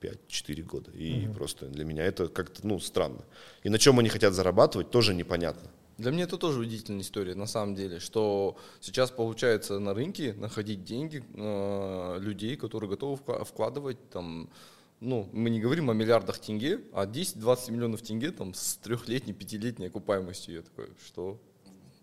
[0.00, 0.90] 5-4 года.
[0.92, 1.34] И угу.
[1.34, 3.24] просто для меня это как-то ну, странно.
[3.62, 5.70] И на чем они хотят зарабатывать, тоже непонятно.
[5.98, 10.84] Для меня это тоже удивительная история, на самом деле, что сейчас получается на рынке находить
[10.84, 14.50] деньги э, людей, которые готовы вкладывать там,
[15.00, 19.88] ну, мы не говорим о миллиардах тенге, а 10-20 миллионов тенге там с трехлетней, пятилетней
[19.88, 20.56] окупаемостью.
[20.56, 21.38] Я такой, что?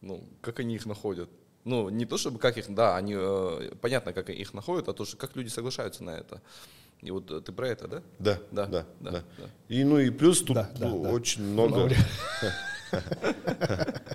[0.03, 1.29] Ну, как они их находят.
[1.63, 5.05] Ну, не то чтобы как их, да, они, э, понятно, как их находят, а то,
[5.05, 6.41] что как люди соглашаются на это.
[7.01, 8.03] И вот э, ты про это, да?
[8.19, 8.85] Да, да, да.
[8.99, 9.23] да, да.
[9.37, 9.49] да.
[9.69, 11.09] И ну и плюс тут да, да, ну, да.
[11.11, 11.89] очень много...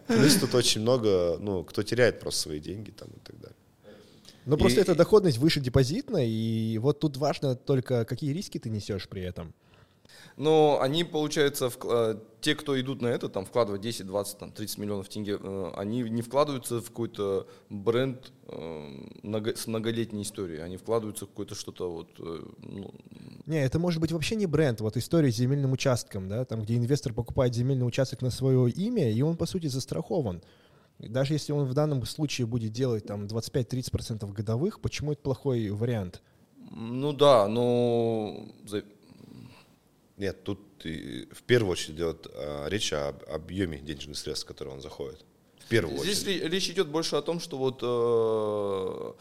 [0.07, 3.57] Плюс тут очень много, ну, кто теряет просто свои деньги там и так далее.
[4.45, 9.09] Ну, просто эта доходность выше депозитной, и вот тут важно только, какие риски ты несешь
[9.09, 9.53] при этом.
[10.39, 14.53] Но они, получается, в, э, те, кто идут на это, там, вкладывать 10, 20, там,
[14.53, 20.77] 30 миллионов тенге, э, они не вкладываются в какой-то бренд э, с многолетней историей, они
[20.77, 22.09] вкладываются в какое-то что-то вот...
[22.19, 22.95] Ну...
[23.47, 26.77] Не, это может быть вообще не бренд, вот история с земельным участком, да, там, где
[26.77, 30.41] инвестор покупает земельный участок на свое имя, и он, по сути, застрахован.
[31.01, 36.23] Даже если он в данном случае будет делать там 25-30% годовых, почему это плохой вариант?
[36.71, 38.47] Ну да, но...
[40.19, 44.75] Нет, тут и в первую очередь идет а, речь об объеме денежных средств, в которые
[44.75, 45.25] он заходит.
[45.65, 46.43] В первую Здесь очередь.
[46.43, 49.13] ре- речь идет больше о том, что вот э,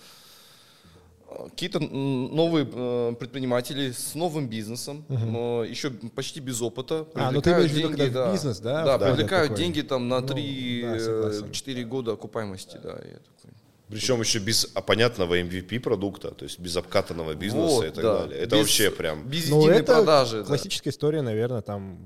[1.50, 7.54] какие-то новые э, предприниматели с новым бизнесом, э, еще почти без опыта, А, ну ты
[7.72, 9.64] в виду, деньги, в да, бизнес, да, да, входят привлекают такой?
[9.64, 11.52] деньги там на Ну, 3-4 да, согласен.
[11.84, 12.90] года окупаемости, да.
[12.92, 13.52] я такой.
[13.90, 18.04] Причем еще без а, понятного MVP продукта, то есть без обкатанного бизнеса Вот, и так
[18.04, 18.20] да.
[18.20, 18.40] далее.
[18.40, 19.28] Это Без- вообще прям...
[19.28, 20.40] Без Ну, единой это продажи.
[20.40, 20.44] да.
[20.44, 21.98] классическая история, наверное, там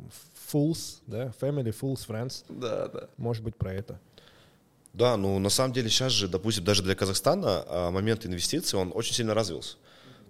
[0.53, 2.43] Fools, да, Family, Fools, Friends.
[2.49, 3.07] Да, да.
[3.17, 3.99] Может быть, про это.
[4.93, 8.91] Да, ну на самом деле сейчас же, допустим, даже для Казахстана а, момент инвестиций, он
[8.93, 9.77] очень сильно развился.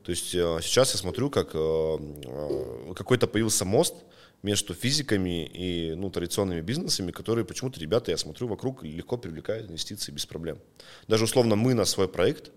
[0.04, 3.94] То есть э, сейчас я смотрю, как э, какой-то появился мост
[4.44, 10.12] между физиками и ну, традиционными бизнесами, которые почему-то ребята, я смотрю, вокруг легко привлекают инвестиции
[10.12, 10.60] без проблем.
[11.08, 12.52] Даже условно мы на свой проект,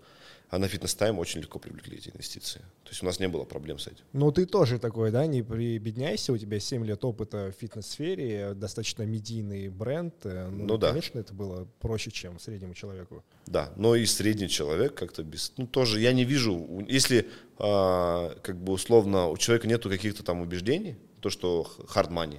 [0.49, 2.59] а на фитнес тайм очень легко привлекли эти инвестиции.
[2.83, 4.03] То есть у нас не было проблем с этим.
[4.13, 9.03] Ну, ты тоже такой, да, не прибедняйся, у тебя 7 лет опыта в фитнес-сфере, достаточно
[9.03, 10.13] медийный бренд.
[10.23, 10.89] э, Ну да.
[10.89, 13.23] Конечно, это было проще, чем среднему человеку.
[13.47, 17.27] Да, но и средний человек как-то без, ну тоже я не вижу, если
[17.57, 20.95] а, как бы условно у человека нету каких-то там убеждений,
[21.25, 22.37] то что hard money,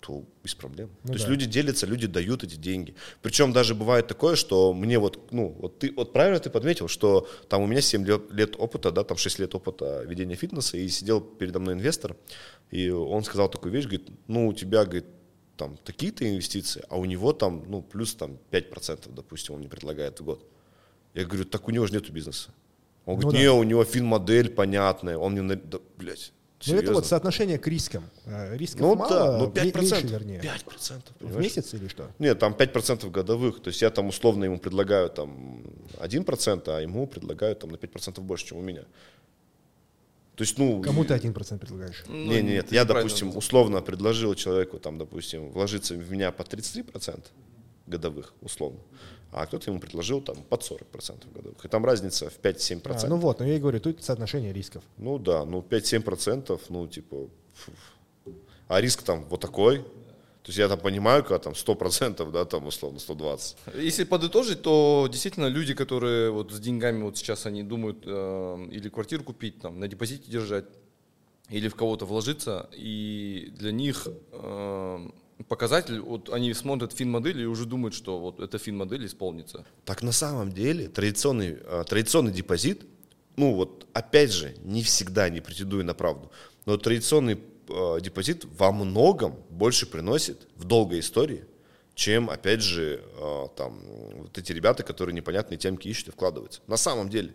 [0.00, 0.90] то без проблем.
[1.04, 1.30] Ну то есть да.
[1.30, 2.96] люди делятся, люди дают эти деньги.
[3.22, 7.28] Причем даже бывает такое, что мне вот, ну, вот ты, вот правильно ты подметил, что
[7.48, 10.88] там у меня 7 лет, лет опыта, да, там 6 лет опыта ведения фитнеса, и
[10.88, 12.16] сидел передо мной инвестор,
[12.72, 15.06] и он сказал такую вещь, говорит, ну, у тебя, говорит,
[15.56, 20.18] там такие-то инвестиции, а у него там, ну, плюс там 5%, допустим, он мне предлагает
[20.18, 20.44] в год.
[21.14, 22.50] Я говорю, так у него же нету бизнеса.
[23.04, 23.44] Он Ну говорит, да.
[23.44, 26.94] не, у него фин-модель понятная, он мне, да, блядь, Ну, это серьезно?
[26.94, 28.04] вот соотношение к рискам.
[28.24, 30.40] Э, Рисков Ну мало, да, ме- 5%, меньше, вернее.
[30.40, 31.44] 5%, В понимаешь?
[31.44, 32.10] месяц или что?
[32.18, 33.60] Нет, там 5% годовых.
[33.62, 35.62] То есть я там условно ему предлагаю там
[35.98, 38.84] 1%, а ему предлагают там на 5% больше, чем у меня.
[40.34, 40.82] То есть, ну...
[40.82, 42.04] Кому ты 1% предлагаешь?
[42.08, 46.30] Ну, Не, не, нет, ты я, допустим, условно предложил человеку, там, допустим, вложиться в меня
[46.30, 47.20] по 33%
[47.86, 48.78] годовых, условно,
[49.36, 51.62] а кто-то ему предложил там под 40% годовых.
[51.62, 53.04] И там разница в 5-7%.
[53.04, 54.82] А, ну вот, но я и говорю, тут соотношение рисков.
[54.96, 57.72] Ну да, ну 5-7%, ну типа, фу.
[58.66, 59.80] а риск там вот такой.
[59.80, 63.56] То есть я там понимаю, когда там 100%, да, там условно 120.
[63.74, 68.88] Если подытожить, то действительно люди, которые вот с деньгами вот сейчас они думают э, или
[68.88, 70.64] квартиру купить, там, на депозите держать,
[71.50, 75.08] или в кого-то вложиться, и для них э,
[75.44, 79.64] показатель, вот они смотрят фин-модель и уже думают, что вот эта фин-модель исполнится.
[79.84, 82.82] Так на самом деле традиционный, а, традиционный депозит,
[83.36, 86.30] ну вот опять же, не всегда не претендую на правду,
[86.64, 91.44] но традиционный а, депозит во многом больше приносит в долгой истории,
[91.94, 93.80] чем, опять же, а, там,
[94.14, 96.60] вот эти ребята, которые непонятные темки ищут и вкладываются.
[96.66, 97.34] На самом деле.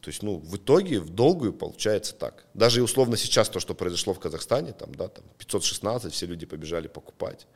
[0.00, 2.46] То есть, ну, в итоге, в долгую получается так.
[2.54, 6.46] Даже и условно сейчас то, что произошло в Казахстане, там, да, там 516, все люди
[6.46, 7.46] побежали покупать,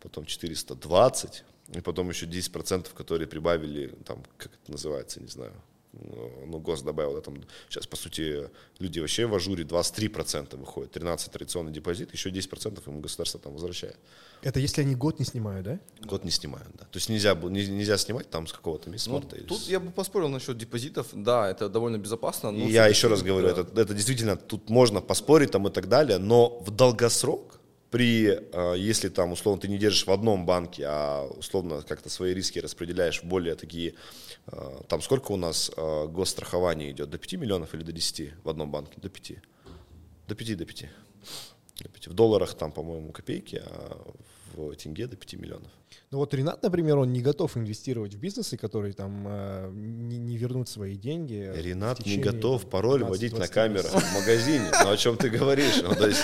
[0.00, 1.44] потом 420,
[1.74, 5.52] и потом еще 10%, которые прибавили, там, как это называется, не знаю,
[5.92, 10.92] ну, ну, ГОС добавил, да, там, сейчас, по сути, люди вообще в ажуре 23% выходит,
[10.92, 13.96] 13 традиционный депозит, еще 10% ему государство там возвращает.
[14.42, 15.80] Это если они год не снимают, да?
[16.02, 16.84] Год не снимают, да.
[16.84, 19.90] То есть нельзя, нельзя снимать там с какого-то месяца Ну, или тут с- я бы
[19.90, 21.08] поспорил насчет депозитов.
[21.12, 22.50] Да, это довольно безопасно.
[22.52, 23.62] но я еще раз говорю, да.
[23.62, 27.58] это, это действительно, тут можно поспорить там и так далее, но в долгосрок,
[27.90, 32.32] при, э, если там, условно, ты не держишь в одном банке, а условно как-то свои
[32.32, 33.94] риски распределяешь в более такие, э,
[34.88, 38.70] там сколько у нас э, госстрахование идет, до 5 миллионов или до 10 в одном
[38.70, 39.00] банке?
[39.00, 39.32] До 5.
[40.28, 40.88] До 5, до 5.
[41.82, 42.08] До 5.
[42.08, 44.14] В долларах там, по-моему, копейки, а
[44.54, 45.70] в тенге до 5 миллионов.
[46.12, 50.36] Ну вот Ренат, например, он не готов инвестировать в бизнесы, которые там э, не, не
[50.36, 51.52] вернут свои деньги.
[51.56, 54.70] Ренат не готов пароль 15-20 вводить на камеру в магазине.
[54.84, 55.82] Ну, о чем ты говоришь?
[55.82, 56.22] Ну, то есть,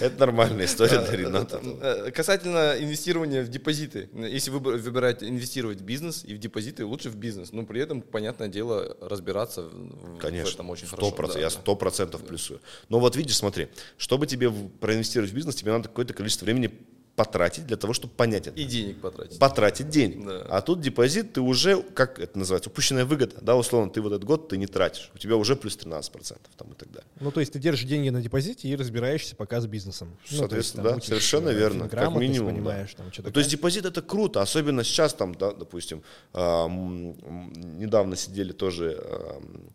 [0.00, 1.60] это нормальная история для Рената.
[1.62, 4.08] Э, Касательно инвестирования в депозиты.
[4.14, 7.52] Если вы выбираете инвестировать в бизнес и в депозиты, лучше в бизнес.
[7.52, 11.12] Но при этом, понятное дело, разбираться в в Конечно, этом очень сто хорошо.
[11.12, 12.60] процентов, да, я сто процентов плюсую.
[12.88, 16.72] Но вот видишь, смотри, чтобы тебе проинвестировать в бизнес, тебе надо какое-то количество времени
[17.16, 18.60] потратить для того, чтобы понять это.
[18.60, 19.38] И денег потратить.
[19.38, 20.24] Потратить денег.
[20.26, 20.42] Да.
[20.50, 24.24] А тут депозит, ты уже, как это называется, упущенная выгода, да, условно, ты вот этот
[24.24, 27.08] год ты не тратишь, у тебя уже плюс 13% там и так далее.
[27.18, 30.08] Ну, то есть ты держишь деньги на депозите и разбираешься пока с бизнесом.
[30.08, 32.48] Ну, то есть Соответственно, там да, учишь, совершенно э, верно, как минимум.
[32.48, 32.54] да.
[32.54, 33.28] понимаешь, там что-то.
[33.28, 36.02] Ну, то есть депозит это круто, особенно сейчас там, да, допустим,
[36.34, 39.72] м, м, недавно сидели тоже, м,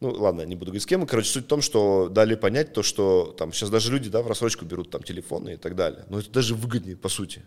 [0.00, 2.82] ну ладно, не буду говорить с кем, короче, суть в том, что дали понять то,
[2.82, 6.18] что там сейчас даже люди, да, в рассрочку берут там телефоны и так далее, но
[6.18, 7.42] это даже выгоднее по сути.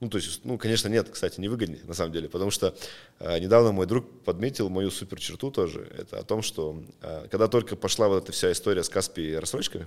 [0.00, 2.76] Ну, то есть, ну, конечно, нет, кстати, не выгоднее, на самом деле, потому что
[3.18, 7.48] э, недавно мой друг подметил мою супер черту тоже, это о том, что э, когда
[7.48, 9.86] только пошла вот эта вся история с Каспи и рассрочками,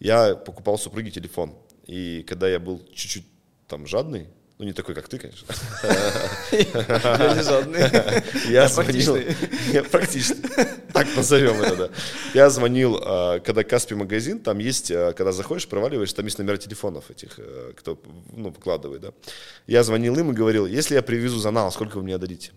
[0.00, 1.54] я покупал супруге телефон,
[1.86, 3.26] и когда я был чуть-чуть
[3.68, 4.28] там жадный,
[4.58, 5.54] ну, не такой, как ты, конечно.
[6.50, 7.80] Я не жадный.
[8.50, 9.16] Я звонил...
[9.70, 10.40] Я Практически.
[10.94, 11.90] Так назовем это, да.
[12.32, 16.56] Я звонил, а, когда Каспи магазин, там есть, а, когда заходишь, проваливаешь, там есть номера
[16.56, 18.00] телефонов этих, э, кто,
[18.32, 19.12] ну, выкладывает, да.
[19.66, 22.52] Я звонил им и говорил, если я привезу за нал, сколько вы мне отдадите?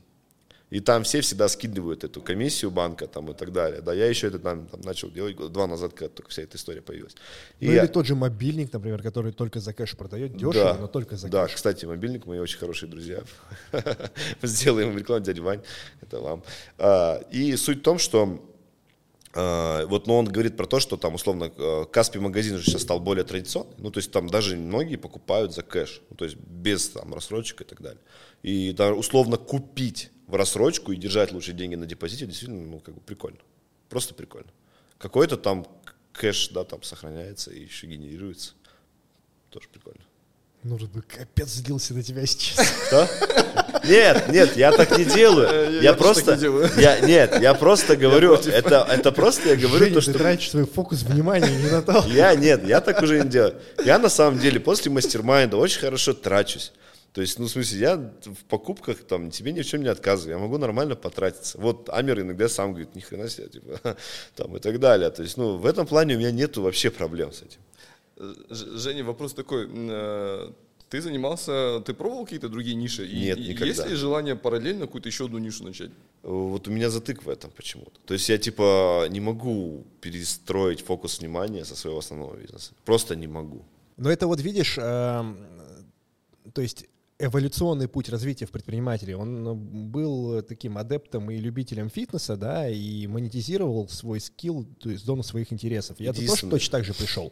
[0.70, 3.82] И там все всегда скидывают эту комиссию банка там, и так далее.
[3.82, 6.58] Да, я еще это там, там начал делать года два назад, когда только вся эта
[6.58, 7.16] история появилась.
[7.60, 10.88] И Ну я- или тот же мобильник, например, который только за кэш продает, дешево, но
[10.88, 11.56] только за да, кэш.
[11.56, 13.24] кстати, мобильник мои очень хорошие друзья.
[14.44, 15.62] Сделаем рекламу, дядя Вань,
[16.02, 16.44] это вам.
[16.78, 18.40] А, И суть в том, что
[19.34, 23.00] вот, но он говорит про то, что там условно э, Каспи магазин уже сейчас стал
[23.00, 26.90] более традиционный, ну то есть там даже многие покупают за кэш, ну, то есть без
[26.90, 28.02] там рассрочек и так далее.
[28.42, 32.96] И даже условно купить в рассрочку и держать лучше деньги на депозите действительно, ну как
[32.96, 33.38] бы прикольно,
[33.88, 34.50] просто прикольно.
[34.98, 35.68] Какой-то там
[36.12, 38.54] кэш, да, там сохраняется и еще генерируется,
[39.52, 40.02] тоже прикольно.
[40.64, 42.68] Нурбек бы капец злился на тебя сейчас.
[42.88, 43.07] Что?
[43.86, 45.72] Нет, нет, я так не делаю.
[45.76, 46.70] Я я тоже просто, не делаю.
[46.78, 50.49] я, нет, я просто говорю, это, это просто я говорю Женя, то, ты что тратишь
[50.49, 52.03] свой фокус внимания не на то.
[52.07, 53.55] я нет, я так уже не делаю.
[53.86, 56.74] Я на самом деле после мастер-майнда очень хорошо трачусь.
[57.14, 60.34] То есть, ну, в смысле, я в покупках там тебе ни в чем не отказываю,
[60.34, 61.57] я могу нормально потратиться.
[61.57, 63.97] Вот Амер иногда сам говорит, ни хрена себе, типа,
[64.36, 65.10] там и так далее.
[65.10, 67.60] То есть, ну, в этом плане у меня нету вообще проблем с этим.
[68.50, 69.68] Женя, вопрос такой.
[69.72, 70.52] э,
[70.90, 73.06] Ты занимался, ты пробовал какие-то другие ниши?
[73.08, 73.66] И- Нет, и никогда.
[73.68, 75.92] Есть ли желание параллельно какую-то еще одну нишу начать?
[76.24, 78.00] Вот у меня затык в этом почему-то.
[78.06, 82.74] То есть я типа не могу перестроить фокус внимания со своего основного бизнеса.
[82.86, 83.62] Просто не могу.
[83.98, 85.38] Но это вот видишь, эм,
[86.54, 86.86] то есть
[87.20, 93.08] эволюционный путь развития в предпринимателе, он э, был таким адептом и любителем фитнеса, да, и
[93.08, 96.00] монетизировал свой скилл, то есть зону своих интересов.
[96.00, 97.32] Я тоже точно так же пришел.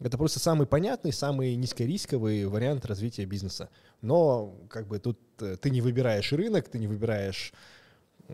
[0.00, 3.68] Это просто самый понятный, самый низкорисковый вариант развития бизнеса.
[4.00, 7.52] Но как бы тут э, ты не выбираешь рынок, ты не выбираешь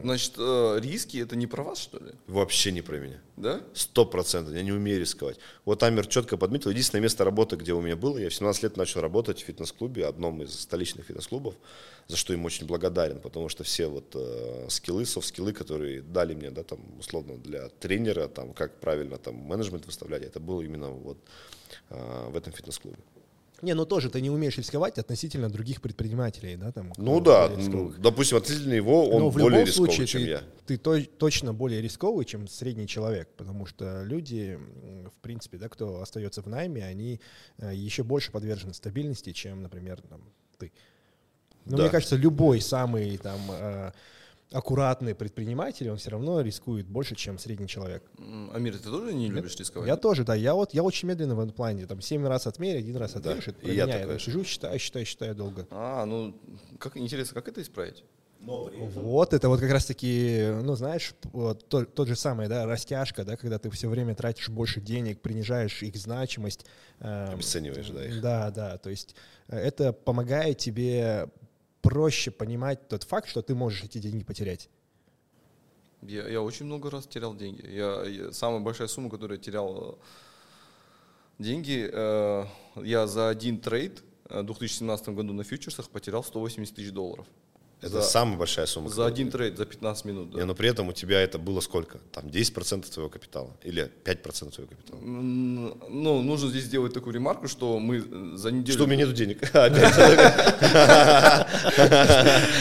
[0.03, 2.13] Значит, э, риски это не про вас, что ли?
[2.27, 3.21] Вообще не про меня.
[3.37, 3.61] Да?
[3.75, 4.53] Сто процентов.
[4.53, 5.39] Я не умею рисковать.
[5.65, 6.71] Вот Амер четко подметил.
[6.71, 10.07] Единственное место работы, где у меня было, я в 17 лет начал работать в фитнес-клубе,
[10.07, 11.55] одном из столичных фитнес-клубов,
[12.09, 16.51] за что им очень благодарен, потому что все вот э, скиллы, софт-скиллы, которые дали мне,
[16.51, 21.19] да, там, условно, для тренера, там, как правильно там менеджмент выставлять, это было именно вот
[21.91, 22.99] э, в этом фитнес-клубе.
[23.63, 26.93] Не, ну тоже ты не умеешь рисковать относительно других предпринимателей, да, там.
[26.97, 30.29] Ну да, ну, допустим, относительно его он Но в более любом рисковый, случае чем ты,
[30.29, 30.43] я.
[30.67, 34.59] ты то- точно более рисковый, чем средний человек, потому что люди,
[35.17, 37.21] в принципе, да, кто остается в найме, они
[37.59, 40.21] э, еще больше подвержены стабильности, чем, например, там,
[40.59, 40.73] ты.
[41.65, 41.83] Но Да.
[41.85, 43.93] мне кажется, любой самый там э,
[44.55, 48.05] аккуратный предприниматель, он все равно рискует больше, чем средний человек.
[48.53, 49.89] Амир, ты тоже не любишь рисковать?
[49.89, 50.35] Я тоже, да.
[50.35, 51.87] Я вот я очень медленно в этом плане.
[51.87, 53.49] Там семь раз отмерь, один раз Да, отрежь.
[53.49, 53.99] Это и про я меня.
[54.13, 55.67] Я сижу, считаю, считаю, считаю долго.
[55.71, 56.37] А, ну,
[56.79, 58.05] как интересно, как это исправить?
[58.47, 63.37] Вот, это вот как раз-таки, ну, знаешь, вот то- тот же самый, да, растяжка, да,
[63.37, 66.67] когда ты все время тратишь больше денег, принижаешь их значимость.
[67.01, 68.21] эм, Обесцениваешь, да, их.
[68.21, 69.15] Да, да, то есть
[69.49, 71.29] э, это помогает тебе
[71.85, 74.69] проще понимать тот факт, что ты можешь эти деньги потерять.
[76.03, 77.65] Я, я очень много раз терял деньги.
[77.67, 79.99] Я, я- самая большая сумма, которую я терял
[81.39, 82.45] э, деньги, э,
[82.83, 87.27] я за один trade э, в 2017 году на фьючерсах потерял 180 тысяч долларов.
[87.85, 88.89] Это за, самая большая сумма.
[88.89, 90.31] за один trade, за 15 минут.
[90.31, 90.39] да.
[90.39, 91.99] Не, но при этом у тебя это было сколько?
[92.13, 93.51] Там 10% твоего капитала?
[93.63, 95.01] Или 5% твоего капитала?
[95.01, 98.73] Ну, нужно здесь сделать такую ремарку, что мы э, за неделю...
[98.73, 99.41] Что у меня нету денег?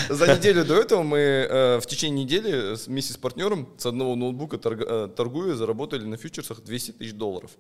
[0.10, 4.60] За неделю до этого мы э, в течение недели вместе с партнером с одного ноутбука
[4.64, 7.52] э, торгуя заработали на фьючерсах 200 тысяч долларов.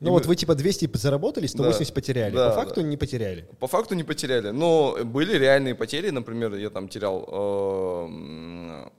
[0.00, 2.34] Ну вот мы- вы типа 200 заработали, 180 потеряли.
[2.34, 2.86] Да, По факту да.
[2.88, 3.48] не потеряли.
[3.60, 8.92] По факту не потеряли, но были реальные потери, например, я там терял э, м,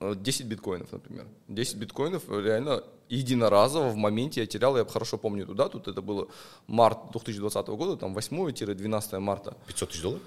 [0.00, 1.26] э, 10 биткоинов, например.
[1.48, 6.28] 10 биткоинов реально единоразово в моменте я терял, я хорошо помню эту дату, это было
[6.66, 9.54] март 2020 года, там 8-12 марта.
[9.66, 10.22] 500 тысяч долларов?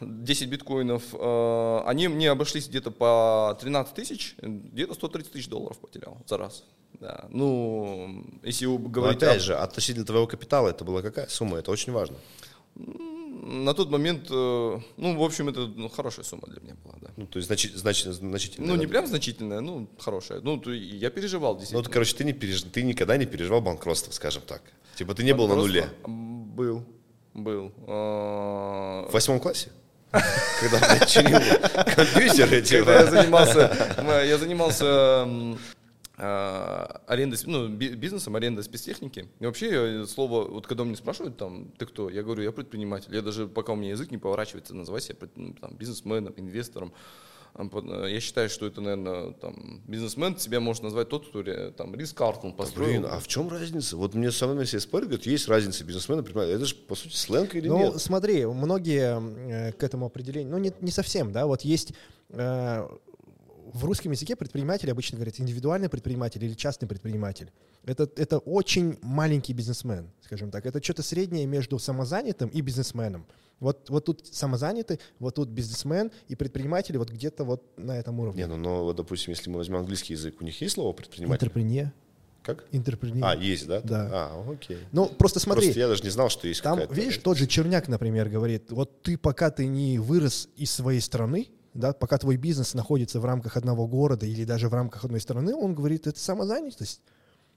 [0.00, 6.18] 10 биткоинов, э, они мне обошлись где-то по 13 тысяч, где-то 130 тысяч долларов потерял
[6.26, 6.64] за раз.
[7.00, 7.26] Да.
[7.30, 11.58] Ну, если Но говорить опять о- же, относительно твоего капитала это была какая сумма?
[11.58, 12.16] Это очень важно.
[12.76, 17.08] на тот момент, э, ну, в общем, это ну, хорошая сумма для меня была, да.
[17.16, 18.66] Ну, то есть значи- значи- значительно.
[18.68, 20.40] Ну, не прям значительная, ну, хорошая.
[20.40, 21.82] Ну, то я переживал, Ну, действительно.
[21.84, 22.62] вот, короче, ты, не переж...
[22.62, 24.62] ты никогда не переживал банкротство, скажем так.
[24.96, 25.88] Типа ты не был на нуле.
[26.06, 26.84] Был.
[27.34, 27.72] Был.
[27.86, 29.70] А, В восьмом классе?
[30.60, 31.40] Когда, блядь, чинил
[31.96, 35.26] компьютеры, Когда я занимался, я занимался
[36.16, 39.28] а, арендой, ну, би- бизнесом, арендой спецтехники.
[39.40, 42.08] И вообще, э, слово, вот когда меня спрашивают, там, ты кто?
[42.08, 43.12] Я говорю, я предприниматель.
[43.12, 46.92] Я даже, пока у меня язык не поворачивается, называть себя ну, там, бизнесменом, инвестором.
[47.56, 52.12] Э, Я считаю, что это, наверное, там, бизнесмен себя может назвать тот, кто там, Рис
[52.12, 53.00] Картон построил.
[53.02, 53.96] Блин, а в чем разница?
[53.96, 56.56] Вот мне со мной все спорят, говорят, есть разница бизнесмена, предпринимателя.
[56.56, 58.00] Это же, по сути, сленг или Ну, нет?
[58.00, 61.92] смотри, многие э, к этому определению, ну, не, не совсем, да, вот есть
[62.30, 62.88] э,
[63.72, 67.50] в русском языке предприниматель обычно говорят индивидуальный предприниматель или частный предприниматель.
[67.84, 70.64] Это, это очень маленький бизнесмен, скажем так.
[70.66, 73.26] Это что-то среднее между самозанятым и бизнесменом.
[73.60, 78.42] Вот, вот тут самозанятый, вот тут бизнесмен и предприниматели вот где-то вот на этом уровне.
[78.42, 81.44] Не, ну, но, вот, допустим, если мы возьмем английский язык, у них есть слово предприниматель?
[81.44, 81.92] Интерпрение.
[82.42, 82.64] Как?
[82.72, 83.24] Интерпрение.
[83.24, 83.80] А, есть, да?
[83.80, 84.08] Да.
[84.12, 84.78] А, окей.
[84.92, 85.66] Ну, просто смотри.
[85.66, 89.02] Просто я даже не знал, что есть Там, видишь, тот же Черняк, например, говорит, вот
[89.02, 93.56] ты пока ты не вырос из своей страны, да, пока твой бизнес находится в рамках
[93.56, 97.00] одного города или даже в рамках одной страны, он говорит, это самозанятость.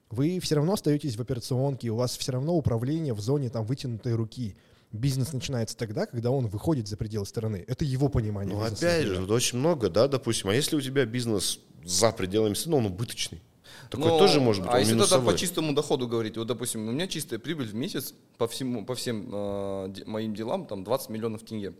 [0.09, 4.13] Вы все равно остаетесь в операционке, у вас все равно управление в зоне там вытянутой
[4.15, 4.55] руки.
[4.91, 7.63] Бизнес начинается тогда, когда он выходит за пределы страны.
[7.67, 8.55] Это его понимание.
[8.55, 10.49] Ну, бизнеса, опять же, очень много, да, допустим.
[10.49, 13.41] А если у тебя бизнес за пределами страны, он убыточный?
[13.89, 16.91] Такой Но- тоже может быть, А если тогда по чистому доходу говорить, вот, допустим, у
[16.91, 21.09] меня чистая прибыль в месяц по всему, по всем э, де- моим делам там 20
[21.09, 21.73] миллионов тенге.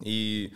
[0.00, 0.52] И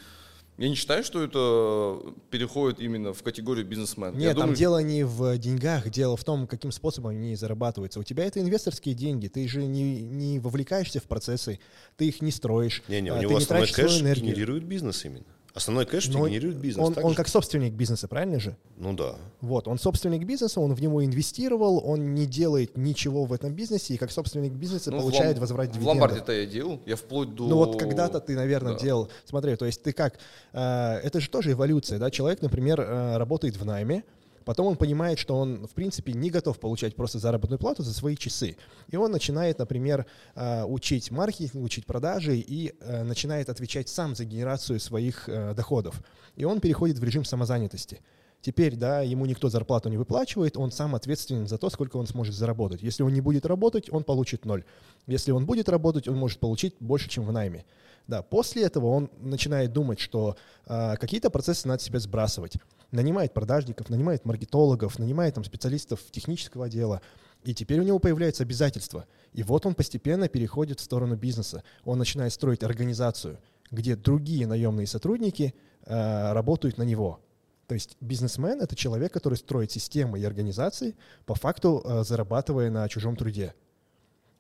[0.57, 4.13] я не считаю, что это переходит именно в категорию бизнесмен.
[4.13, 7.99] Нет, я там думаю, дело не в деньгах, дело в том, каким способом они зарабатываются.
[7.99, 11.59] У тебя это инвесторские деньги, ты же не, не вовлекаешься в процессы,
[11.97, 14.27] ты их не строишь, Не-не, а, у ты него не основной тратишь свою кэш энергию.
[14.27, 15.25] генерирует бизнес именно.
[15.55, 16.85] Основной кэш Но генерирует бизнес.
[16.85, 18.57] Он, он как собственник бизнеса, правильно же?
[18.77, 19.15] Ну да.
[19.41, 23.95] Вот, он собственник бизнеса, он в него инвестировал, он не делает ничего в этом бизнесе,
[23.95, 26.01] и как собственник бизнеса ну, в получает лом- возврат В дивидендов.
[26.01, 27.47] ломбарде-то я делал, я вплоть до...
[27.47, 28.81] Ну вот когда-то ты, наверное, Да.
[28.81, 29.09] делал.
[29.27, 30.19] Смотри, то есть ты как?
[30.53, 30.59] э,
[31.05, 32.11] это же тоже эволюция, да?
[32.11, 34.03] Человек, например, э, работает в найме,
[34.45, 38.17] потом он понимает, что он, в принципе, не готов получать просто заработную плату за свои
[38.17, 38.57] часы.
[38.91, 44.25] И он начинает, например, э, учить маркетинг, учить продажи и э, начинает отвечать сам за
[44.25, 46.03] генерацию своих э, доходов.
[46.37, 48.01] И он переходит в режим самозанятости.
[48.45, 52.35] Теперь, да, ему никто зарплату не выплачивает, он сам ответственен за то, сколько он сможет
[52.35, 52.83] заработать.
[52.83, 54.65] Если он не будет работать, он получит ноль.
[55.07, 57.65] Если он будет работать, он может получить больше, чем в найме.
[58.07, 62.59] Да, после этого он начинает думать, что а, какие-то процессы надо себе сбрасывать.
[62.95, 67.01] Нанимает продажников, нанимает маркетологов, нанимает там специалистов технического отдела.
[67.43, 69.07] И теперь у него появляются обязательства.
[69.33, 71.65] И вот он постепенно переходит в сторону бизнеса.
[71.85, 73.39] Он начинает строить организацию,
[73.73, 75.55] где другие наемные сотрудники
[75.87, 77.21] а, работают на него.
[77.67, 80.95] То есть бизнесмен— это человек, который строит системы и организации,
[81.27, 83.55] по факту а, зарабатывая на чужом труде.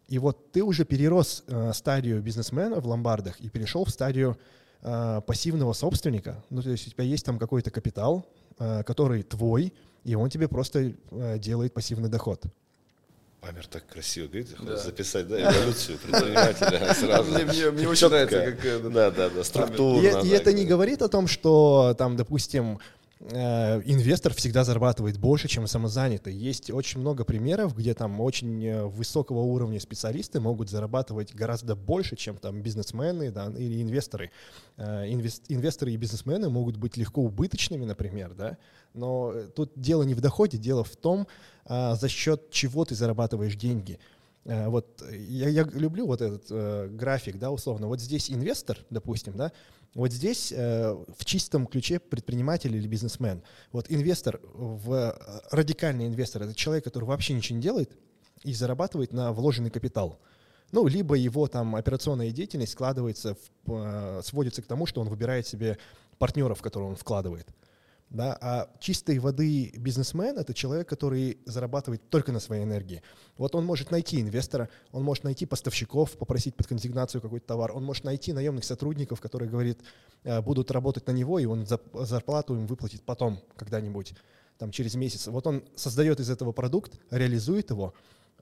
[0.07, 4.37] И вот ты уже перерос э, стадию бизнесмена в ломбардах и перешел в стадию
[4.83, 6.45] э, пассивного собственника.
[6.51, 8.44] Ну, то есть у тебя есть там какой-то капитал, э,
[8.85, 9.73] который твой,
[10.05, 12.43] и он тебе просто э, делает пассивный доход.
[13.41, 14.77] Памер так красиво говорит, Да.
[14.77, 17.31] записать, да, эволюцию предпринимателя сразу.
[17.33, 20.01] Мне- мне- мне очень нравится, как, э, Да, да, да, структурно.
[20.23, 22.79] И, и это не говорит о том, что там, допустим, э,
[23.33, 26.35] инвестор всегда зарабатывает больше, чем самозанятый.
[26.35, 32.17] Есть очень много примеров, где там очень э, высокого уровня специалисты могут зарабатывать гораздо больше,
[32.17, 34.31] чем там бизнесмены да, или инвесторы.
[34.77, 38.59] Э, инвес- инвесторы и бизнесмены могут быть легко убыточными, например, да,
[38.93, 41.27] но э, тут дело не в доходе, дело в том,
[41.67, 43.99] за счет чего ты зарабатываешь деньги.
[44.45, 47.89] Э, Вот э, я, я люблю вот этот э, график, да, условно.
[47.89, 49.53] Вот здесь инвестор, допустим, да,
[49.95, 53.43] вот здесь э, в чистом ключе предприниматель или бизнесмен.
[53.73, 55.15] Вот инвестор, в, э,
[55.51, 57.97] радикальный инвестор, это человек, который вообще ничего не делает
[58.43, 60.19] и зарабатывает на вложенный капитал.
[60.73, 65.47] Ну, либо его там операционная деятельность складывается, в, э, сводится к тому, что он выбирает
[65.47, 65.79] себе
[66.19, 67.47] партнеров, в которые он вкладывает.
[68.15, 73.03] Да, а чистой воды бизнесмен— это человек, который зарабатывает только на своей энергии.
[73.37, 77.83] Вот он может найти инвестора, он может найти поставщиков, попросить под консигнацию какой-то товар, он
[77.85, 79.81] может найти наемных сотрудников, которые, говорит,
[80.23, 84.15] э, будут работать на него, и он за- зарплату им выплатит потом, когда-нибудь,
[84.59, 85.27] там, через месяц.
[85.27, 87.95] Вот он создает из этого продукт, реализует его,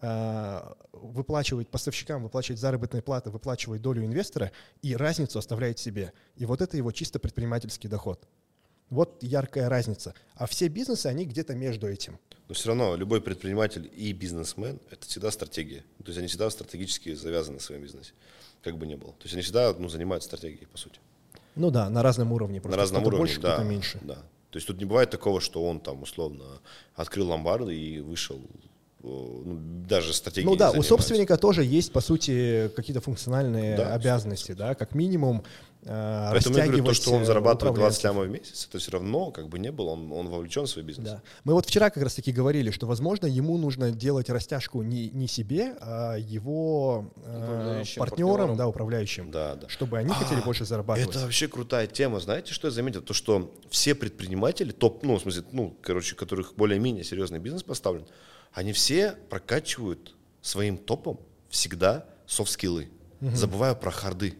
[0.03, 0.61] э,
[0.93, 6.12] выплачивает поставщикам, выплачивает заработные платы, выплачивает долю инвестора и разницу оставляет себе.
[6.36, 8.28] И вот это его чисто предпринимательский доход.
[8.93, 10.12] Вот яркая разница.
[10.35, 12.19] А все бизнесы, они где-то между этим.
[12.48, 15.82] Но все равно любой предприниматель и бизнесмен– это всегда стратегия.
[16.05, 18.12] То есть они всегда стратегически завязаны в своем бизнесе,
[18.62, 19.12] как бы ни было.
[19.12, 21.01] То есть они всегда ну, занимаются стратегией, по сути.
[21.55, 22.56] Ну да, на разном уровне.
[22.56, 23.98] На Просто разном кто-то уровне, больше, да, меньше.
[24.02, 24.16] да.
[24.51, 26.44] То есть тут не бывает такого, что он там условно
[26.94, 28.43] открыл ломбарды и вышел
[29.02, 29.59] ну,
[29.89, 34.74] даже стратегией Ну да, у собственника тоже есть, по сути, какие-то функциональные Да, обязанности, да,
[34.74, 35.43] как минимум
[35.83, 38.05] э, Поэтому я говорю, то, что он э, зарабатывает 20 управленцев.
[38.05, 40.85] лямов в месяц, это все равно, как бы не было, он, он вовлечен в свой
[40.85, 41.09] бизнес.
[41.09, 41.23] Да.
[41.45, 45.77] Мы вот вчера как раз-таки говорили, что, возможно, ему нужно делать растяжку не, не себе,
[45.81, 48.57] а его э, партнерам, партнерам.
[48.57, 49.69] да, управляющим, Да, да.
[49.69, 51.11] чтобы они хотели А, больше зарабатывать.
[51.11, 52.21] Это вообще крутая тема.
[52.21, 53.03] Знаете, что я заметил?
[53.03, 57.63] То, что все предприниматели, топ, ну, в смысле, ну, короче, у которых более-менее серьезный бизнес
[57.63, 58.07] поставлен,
[58.53, 61.19] они все прокачивают своим топом
[61.49, 62.89] всегда soft skill -ы,
[63.21, 64.35] забывая про hard -ы.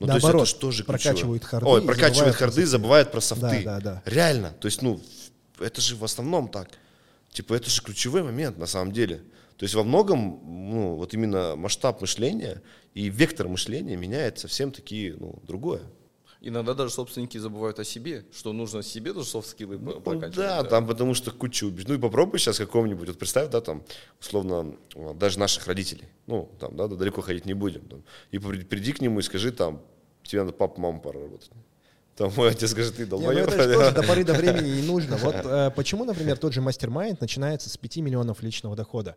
[0.00, 0.98] Ну, Наоборот, то есть это же тоже ключевое.
[0.98, 2.66] прокачивают hard -ы Ой, прокачивают hard -ы, софты.
[2.66, 3.62] забывают про софты.
[3.64, 4.02] Да, да, да.
[4.04, 4.52] Реально.
[4.52, 5.00] То есть, ну,
[5.58, 6.68] это же в основном так.
[7.32, 9.22] Типа, это же ключевой момент на самом деле.
[9.56, 12.62] То есть во многом, ну, вот именно масштаб мышления
[12.94, 15.82] и вектор мышления меняет совсем такие, ну, другое.
[16.40, 20.36] Иногда даже собственники забывают о себе, что нужно себе тоже soft skill -ы Ну, прокачивать.
[20.36, 23.82] да, там потому что куча убеж- Ну и попробуй сейчас какого-нибудь, вот представь, да, там,
[24.20, 28.38] условно, э, даже наших родителей, ну, там, да, да, далеко ходить не будем, там, и
[28.38, 29.82] при- приди к нему и скажи, там,
[30.22, 31.50] тебе надо папа, мама пора работать.
[32.14, 33.48] Там мой отец скажет, ты Не, ну долбоёб.
[33.48, 35.16] это же тоже до поры до времени не нужно.
[35.16, 39.16] Вот э, почему, например, тот же мастер-майнд начинается с 5 миллионов личного дохода?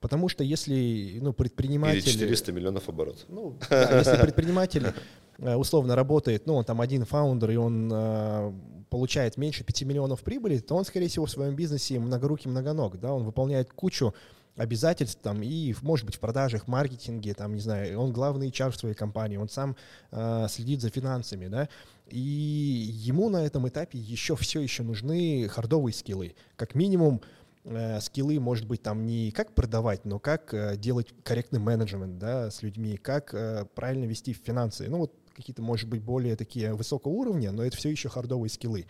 [0.00, 2.02] Потому что если ну, Или предприниматель...
[2.02, 3.24] 400 миллионов оборот.
[3.28, 4.92] Ну, да, если предприниматель
[5.38, 8.52] условно работает, ну, он там один фаундер, и он э,
[8.90, 13.12] получает меньше 5 миллионов прибыли, то он, скорее всего, в своем бизнесе многорукий многоног, да,
[13.12, 14.14] он выполняет кучу
[14.56, 18.76] обязательств там и, может быть, в продажах, маркетинге, там, не знаю, он главный HR в
[18.76, 19.76] своей компании, он сам
[20.10, 21.68] э, следит за финансами, да,
[22.08, 26.34] и ему на этом этапе еще все еще нужны хардовые скиллы.
[26.56, 27.22] Как минимум,
[27.64, 32.50] э, скиллы, может быть, там не как продавать, но как э, делать корректный менеджмент да,
[32.50, 34.88] с людьми, как э, правильно вести финансы.
[34.88, 38.86] Ну, вот какие-то, может быть, более такие высокого уровня, но это все еще хардовые скиллы.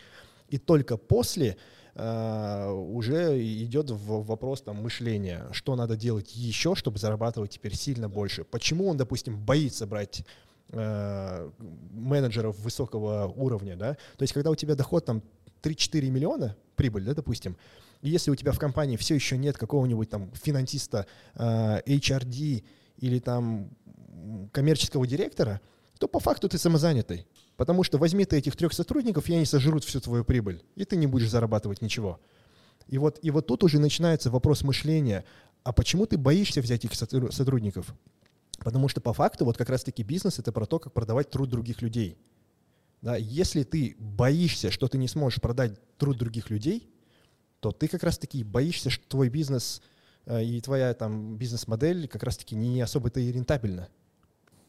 [0.49, 1.57] И только после
[1.95, 8.09] э, уже идет в вопрос там, мышления, что надо делать еще, чтобы зарабатывать теперь сильно
[8.09, 8.43] больше.
[8.43, 10.23] Почему он, допустим, боится брать
[10.69, 11.51] э,
[11.91, 13.93] менеджеров высокого уровня, да?
[14.17, 15.23] То есть, когда у тебя доход там
[15.63, 17.57] 3-4 миллиона, прибыль, да, допустим,
[18.01, 22.63] и если у тебя в компании все еще нет какого-нибудь там финансиста, э, HRD
[22.97, 23.69] или там
[24.51, 25.61] коммерческого директора,
[26.03, 27.25] то по факту ты самозанятый.
[27.55, 30.97] Потому что возьми ты этих трех сотрудников, и они сожрут всю твою прибыль, и ты
[30.97, 32.19] не будешь зарабатывать ничего.
[32.87, 35.23] И вот, и вот тут уже начинается вопрос мышления.
[35.63, 37.95] А почему ты боишься взять этих сотру- сотрудников?
[38.59, 41.81] Потому что по факту вот как раз-таки бизнес— это про то, как продавать труд других
[41.81, 42.17] людей.
[43.01, 46.89] Да, если ты боишься, что ты не сможешь продать труд других людей,
[47.61, 49.81] то ты как раз-таки боишься, что твой бизнес
[50.25, 53.87] э, и твоя там бизнес-модель как раз-таки не особо-то и рентабельна.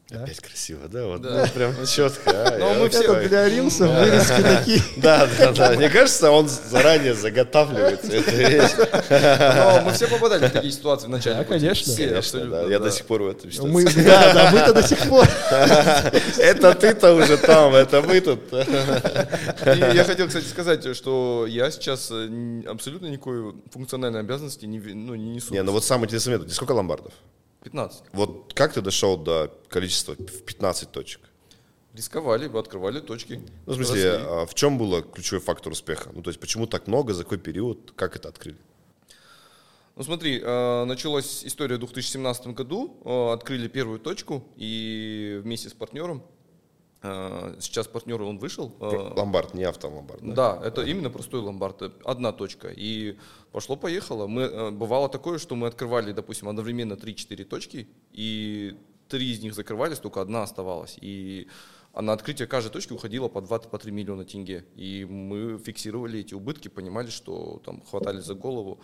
[0.07, 0.23] Да?
[0.23, 1.07] Опять красиво, да?
[1.07, 1.29] Вот, Да.
[1.29, 2.29] ну, прям четко.
[2.29, 4.81] а, Но я мы все- для рилсов вырезки такие.
[4.97, 5.71] Да, да, да.
[5.71, 8.11] Мне кажется, он заранее заготавливается.
[8.15, 8.71] эту вещь.
[9.09, 11.37] Но мы все попадали в такие ситуации вначале.
[11.37, 11.91] Да, конечно.
[11.91, 12.67] Все, абсолютно.
[12.69, 13.71] Я до сих пор в этом ситуации.
[13.73, 15.25] Мы, да, да, мы-то до сих пор.
[16.37, 18.41] Это ты-то уже там, это мы тут.
[18.53, 25.31] Я хотел, кстати, сказать, что я сейчас э, абсолютно никакой функциональной обязанности не, ну, не
[25.35, 25.51] несу.
[25.53, 26.53] Не, ну вот самый интересный момент.
[26.53, 27.11] Сколько ломбардов?
[27.65, 28.03] 15.
[28.13, 31.21] Вот как ты дошел до количества в 15 точек?
[31.93, 33.41] Рисковали, открывали точки.
[33.65, 34.27] Ну, в смысле, росли.
[34.27, 36.11] а в чем был ключевой фактор успеха?
[36.13, 38.57] Ну, то есть, почему так много, за какой период, как это открыли?
[39.95, 45.73] Ну смотри, э, началась история в 2017 году, э, открыли первую точку, и вместе с
[45.73, 46.21] партнером,
[47.01, 48.75] э, сейчас партнер, он вышел.
[48.79, 50.21] Ломбард, не автоломбард.
[50.21, 50.33] Да?
[50.35, 52.67] Да, это именно простой ломбард, одна точка.
[52.75, 53.17] И
[53.55, 54.27] пошло-поехало.
[54.27, 58.75] Мы, э, бывало такое, что мы открывали, допустим, одновременно 3-4 точки, и
[59.07, 60.97] три из них закрывались, только одна оставалась.
[60.99, 61.47] И
[61.93, 64.65] а на открытие каждой точки уходило по 2-3 по 3 миллиона тенге.
[64.75, 68.79] И мы фиксировали эти убытки, понимали, что там хватали за голову.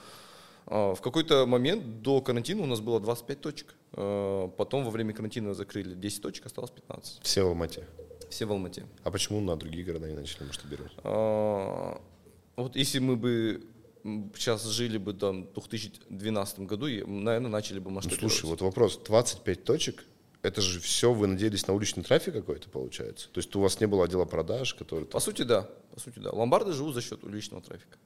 [0.67, 3.75] А, В какой-то момент до карантина у нас было 25 точек.
[3.91, 7.19] А, Потом во время карантина закрыли 10 точек, осталось 15.
[7.23, 7.83] Все в Алмате.
[8.29, 8.85] Все в Алмате.
[9.03, 10.93] А почему на другие города не начали масштабировать?
[11.03, 11.99] А,
[12.55, 13.67] Вот если мы бы
[14.03, 18.33] сейчас жили бы там в 2012 году, и, наверное, начали бы Ну, масштабировать.
[18.33, 18.97] слушай, вот вопрос.
[19.05, 20.05] 25 точек,
[20.41, 23.29] это же все вы надеялись на уличный трафик какой-то, получается?
[23.31, 25.05] То есть у вас не было отдела продаж, который...
[25.05, 25.69] По сути, да.
[25.93, 26.31] По сути, да.
[26.31, 27.97] Ломбарды живут за счет личного трафика.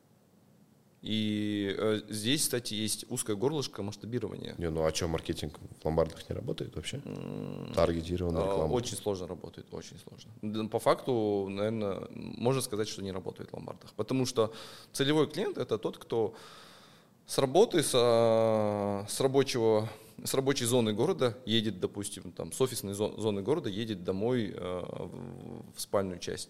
[1.05, 4.55] И э, здесь, кстати, есть узкое горлышко масштабирования.
[4.57, 6.99] Не, ну а что, маркетинг в ломбардах не работает вообще?
[7.75, 8.73] Таргетированная А, реклама.
[8.73, 10.67] Очень сложно работает, очень сложно.
[10.69, 13.93] По факту, наверное, можно сказать, что не работает в ломбардах.
[13.93, 14.51] Потому что
[14.93, 16.33] целевой клиент это тот, кто
[17.27, 19.87] с работы, с, с рабочего
[20.23, 24.81] с рабочей зоны города едет, допустим, там, с офисной зо- зоны города едет домой э,
[25.75, 26.49] в спальную часть.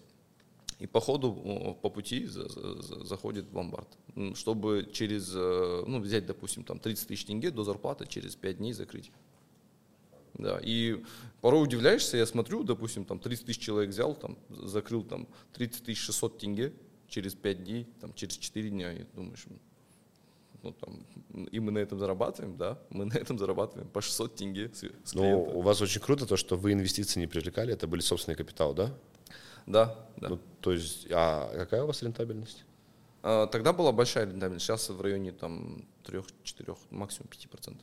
[0.78, 3.88] И по ходу, по пути за- за- за- заходит в ломбард,
[4.34, 8.72] чтобы через, э, ну, взять, допустим, там 30 тысяч тенге до зарплаты через 5 дней
[8.74, 9.10] закрыть.
[10.34, 11.02] Да, и
[11.40, 16.00] порой удивляешься, я смотрю, допустим, там 30 тысяч человек взял, там, закрыл там 30 тысяч
[16.02, 16.74] 600 тенге
[17.08, 19.46] через 5 дней, там, через 4 дня, и думаешь,
[20.62, 21.06] ну, там,
[21.52, 25.14] и мы на этом зарабатываем, да, мы на этом зарабатываем по 600 тенге с, с
[25.14, 25.50] Но клиента.
[25.52, 28.92] у вас очень круто то, что вы инвестиции не привлекали, это были собственный капитал, да?
[29.66, 30.28] Да, да.
[30.30, 32.64] Ну, то есть, а какая у вас рентабельность?
[33.22, 37.80] А, Тогда была большая рентабельность, сейчас в районе там 3-4, максимум 5%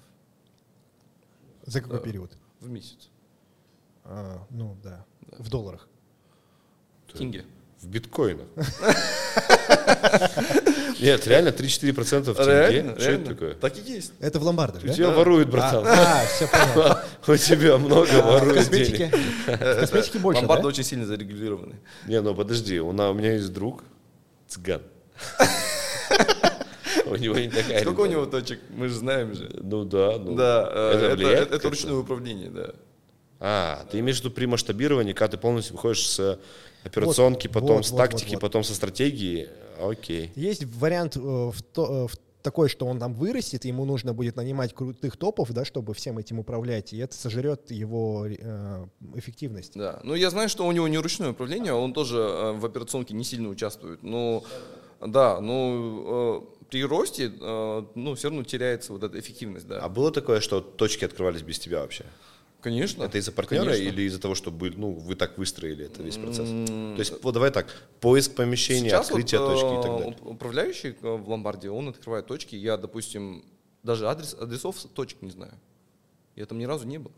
[1.65, 2.03] За какой Да.
[2.05, 2.38] период?
[2.60, 3.10] в месяц.
[4.05, 5.05] А, ну да.
[5.38, 5.88] В долларах.
[7.14, 7.45] Тенге.
[7.84, 8.45] В биткоинах.
[11.01, 12.69] Нет, реально 3-4% в тенге.
[12.72, 13.53] Реально, Что это такое?
[13.55, 14.14] Так и есть.
[14.22, 14.93] Это в ломбардах, У да?
[14.93, 15.85] тебя воруют, братан.
[15.85, 16.97] А, все понял.
[17.27, 19.14] У тебя много А воруют денег.
[19.45, 20.69] В косметике больше, Ломбарды да?
[20.69, 21.76] очень сильно зарегулированы.
[22.07, 23.84] Не, ну подожди, у у меня есть друг,
[24.47, 24.81] цыган.
[27.05, 28.60] У него не такая Сколько у него точек?
[28.69, 29.49] Мы же знаем же.
[29.61, 30.35] Ну да, ну.
[30.35, 32.69] Да, э, Это ручное управление, да.
[33.45, 36.39] А, ты имеешь в виду при масштабировании, когда ты полностью выходишь с
[36.85, 38.41] операционки, потом вот, с вот, тактики, вот, вот.
[38.41, 39.49] потом со стратегии.
[39.81, 40.31] Окей.
[40.35, 44.37] Есть вариант э, в то- э, в такой, что он там вырастет, ему нужно будет
[44.37, 49.73] нанимать крутых топов, да, чтобы всем этим управлять, и это сожрет его э, эффективность.
[49.75, 49.99] Да.
[50.03, 53.25] Ну, я знаю, что у него не ручное управление, он тоже э, в операционке не
[53.25, 54.03] сильно участвует.
[54.03, 54.45] Но,
[55.05, 59.79] да, ну, э, при росте, э, ну, все равно теряется вот эта эффективность, да.
[59.79, 62.05] А было такое, что точки открывались без тебя вообще?
[62.64, 63.03] Конечно.
[63.03, 63.84] Это из-за партнера Конечно.
[63.84, 66.48] или из-за того, что были, ну, вы так выстроили это весь процесс?
[66.48, 67.68] То есть, вот давай так,
[67.99, 70.15] поиск помещения, Сейчас открытие вот, точки и э, так далее.
[70.18, 72.56] уп- Управляющий э, в ломбарде, он открывает точки.
[72.56, 73.44] Я, допустим,
[73.84, 75.53] даже адрес, адресов точек не знаю.
[76.35, 77.11] Я там ни разу не был.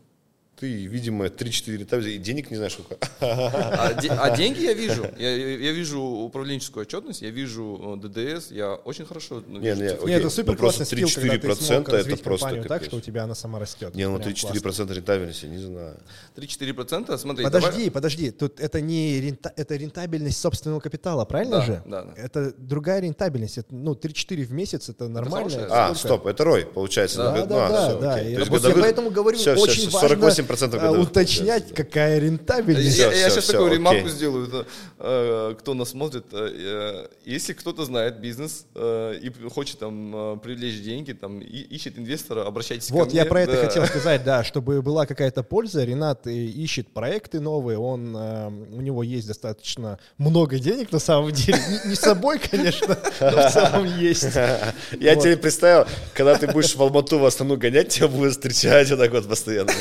[0.58, 2.96] Ты, видимо, 3-4 этапа, и денег не знаешь сколько.
[3.20, 5.04] А, де- а деньги я вижу.
[5.18, 9.82] Я, я- вижу управленческую отчетность, я вижу э, ДДС, я очень хорошо ну, Не, вижу
[9.82, 10.06] не, окей.
[10.06, 12.84] Нет, это ну супер просто классный скилл, когда ты 3-4% смог это просто компанию так,
[12.84, 13.94] что у тебя она сама растет.
[13.94, 14.58] Не, ну Прям классно.
[14.58, 15.96] 3-4% рентабельности, не знаю.
[16.36, 21.66] 3-4%, смотри, Подожди, давай- подожди, тут это не рента- это рентабельность собственного капитала, правильно Да,
[21.66, 21.82] же?
[21.84, 22.12] да, да.
[22.16, 23.58] Это другая рентабельность.
[23.58, 25.66] Это, ну, 3-4 в месяц это нормально.
[25.70, 27.18] А, стоп, это Рой, получается.
[27.18, 28.14] Да, Ну, да, да, да.
[28.14, 32.98] То есть я поэтому говорю, очень важно 48% а, годовых уточнять, какая Я, рентабельность.
[32.98, 34.10] Я всё, сейчас такую ремарку окей.
[34.10, 34.66] сделаю,
[34.98, 36.24] э, кто нас смотрит.
[36.32, 41.98] э, э, если кто-то знает бизнес э, и хочет там привлечь деньги, там и- ищет
[41.98, 43.16] инвестора, обращайтесь ко Вот, мне.
[43.20, 45.84] я про это хотел сказать, да, чтобы была какая-то польза.
[45.84, 51.58] Ренат ищет проекты новые, он, у него есть достаточно много денег на самом деле.
[51.84, 54.24] Не, собой, конечно, но в целом есть.
[55.00, 55.22] Я Вот.
[55.22, 59.10] тебе представил, когда ты будешь в Алмату в Астану гонять, тебя будут встречать вот так
[59.12, 59.72] вот постоянно.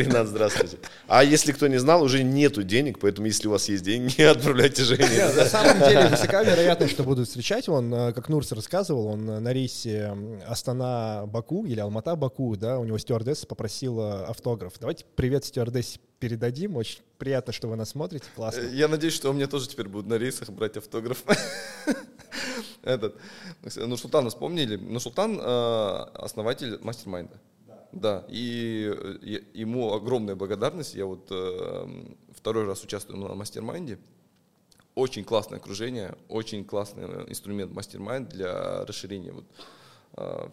[0.00, 0.78] Ренат, здравствуйте.
[1.06, 4.82] А если кто не знал, уже нету денег, поэтому если у вас есть деньги, отправляйте
[4.82, 5.06] Жене.
[5.08, 7.68] Нет, на самом деле высока вероятность, что будут встречать.
[7.68, 10.16] Он, э, как Нурс рассказывал, он э, на рейсе
[10.46, 14.74] Астана-Баку или Алмата-Баку, да, у него стюардесса попросила автограф.
[14.80, 16.76] Давайте привет стюардессе передадим.
[16.76, 18.26] Очень приятно, что вы нас смотрите.
[18.34, 18.60] Классно.
[18.60, 21.24] Э, Я надеюсь, что у меня тоже теперь будут на рейсах брать автограф.
[22.82, 23.16] Этот.
[23.76, 24.76] Ну, Султана вспомнили.
[24.76, 27.38] Ну, Султан э, основатель mastermind -а.
[27.92, 30.94] Да, и э, ему огромная благодарность.
[30.94, 33.98] Я вот э, второй раз участвую на mastermind -е.
[34.94, 39.62] Очень классное окружение, очень классный инструмент mastermind для расширения вот, э,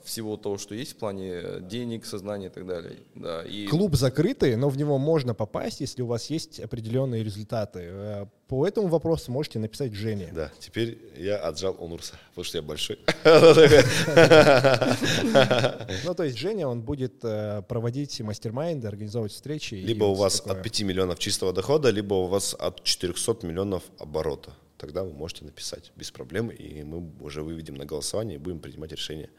[0.04, 2.98] всего того, что есть в плане денег, сознания и так далее.
[3.16, 7.80] Да, и Клуб закрытый, но в него можно попасть, если у вас есть определенные результаты.
[7.84, 10.30] Э, По этому вопросу можете написать Жене.
[10.32, 13.00] Да, теперь я отжал у Нурса, потому что я большой.
[16.06, 19.76] Ну, то есть Женя, он будет э, проводить мастер-майнды, организовывать встречи.
[19.76, 24.54] Либо у вас от 5 миллионов чистого дохода, либо у вас от 400 миллионов оборота.
[24.78, 28.92] Тогда вы можете написать без проблем, и мы уже выведем на голосование и будем принимать
[28.92, 29.30] решение.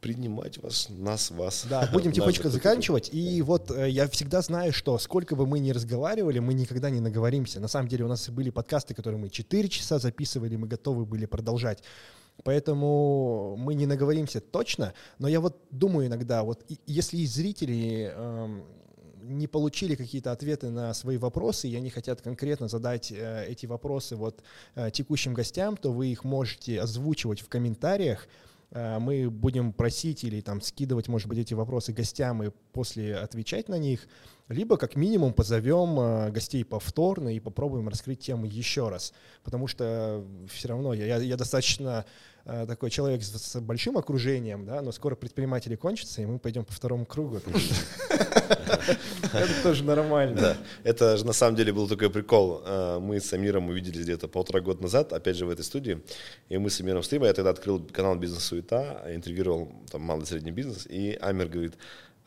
[0.00, 1.66] Принимать вас, нас, вас.
[1.68, 3.12] Да, будем тихонечко заканчивать.
[3.12, 7.00] И вот э, я всегда знаю, что сколько бы мы ни разговаривали, мы никогда не
[7.00, 7.58] наговоримся.
[7.58, 11.26] На самом деле у нас были подкасты, которые мы 4 часа записывали, мы готовы были
[11.26, 11.82] продолжать.
[12.44, 18.12] Поэтому мы не наговоримся точно, но я вот думаю иногда, вот и- если и зрители
[18.14, 18.62] эм,
[19.28, 24.16] не получили какие-то ответы на свои вопросы, и они хотят конкретно задать э, эти вопросы
[24.16, 24.42] вот
[24.74, 28.28] э, текущим гостям, то вы их можете озвучивать в комментариях.
[28.70, 33.68] Э, Мы будем просить или там скидывать, может быть, эти вопросы гостям и после отвечать
[33.68, 34.08] на них,
[34.48, 39.12] либо как минимум позовем гостей повторно и попробуем раскрыть тему еще раз,
[39.42, 42.04] потому что все равно я, я- достаточно
[42.68, 47.04] такой человек с, большим окружением, да, но скоро предприниматели кончатся, и мы пойдем по второму
[47.04, 47.40] кругу.
[49.32, 50.56] Это тоже нормально.
[50.84, 52.62] Это же на самом деле был такой прикол.
[52.64, 56.00] Э, Мы с Амиром увиделись где-то полтора года назад, опять же в этой студии.
[56.48, 60.52] И мы с Амиром стоим, а я тогда открыл канал «Бизнес-суета», интервьюировал там малый средний
[60.52, 61.74] бизнес, и Амир говорит,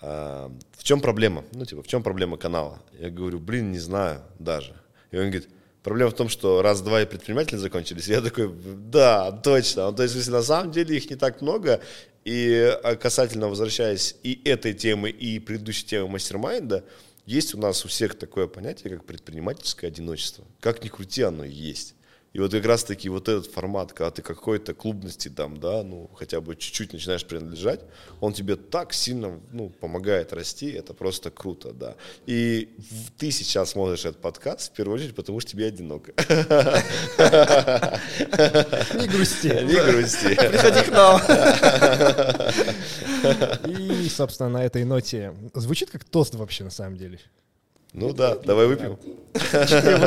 [0.02, 1.44] «А, в чем проблема?
[1.54, 2.82] Ну, типа, в чем проблема канала?
[3.00, 4.76] Я говорю, блин, не знаю даже.
[5.12, 5.50] И он говорит,
[5.90, 8.08] проблема в том, что раз-два и предприниматели закончились.
[8.08, 9.90] Я такой, да, точно.
[9.90, 11.82] Ну, то есть, если на самом деле их не так много,
[12.26, 16.86] и а, касательно, возвращаясь и этой темы, и предыдущей темы мастер-майнда,
[17.26, 20.46] есть у нас у всех такое понятие, как предпринимательское одиночество.
[20.60, 21.96] Как ни крути, оно есть.
[22.34, 26.42] И вот как раз-таки вот этот формат, когда ты какой-то клубности там, да, ну, хотя
[26.42, 27.82] бы чуть-чуть начинаешь принадлежать,
[28.20, 31.96] он тебе так сильно, ну, помогает расти, это просто круто, да.
[32.28, 32.70] И
[33.18, 36.14] ты сейчас смотришь этот подкаст, в первую очередь, потому что тебе одиноко.
[38.94, 39.48] Не грусти.
[39.48, 40.36] Не грусти.
[40.36, 41.20] Приходи к нам.
[44.04, 47.20] И, собственно, на этой ноте звучит как тост вообще на самом деле.
[47.94, 48.98] Ну да, давай выпьем.
[49.34, 49.98] Я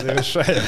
[0.00, 0.62] завершаем.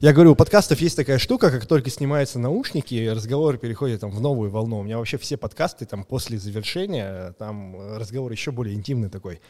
[0.00, 4.20] Я говорю, у подкастов есть такая штука, как только снимаются наушники, разговор переходит там в
[4.20, 4.78] новую волну.
[4.78, 9.40] У меня вообще все подкасты там после завершения, там разговор еще более интимный такой.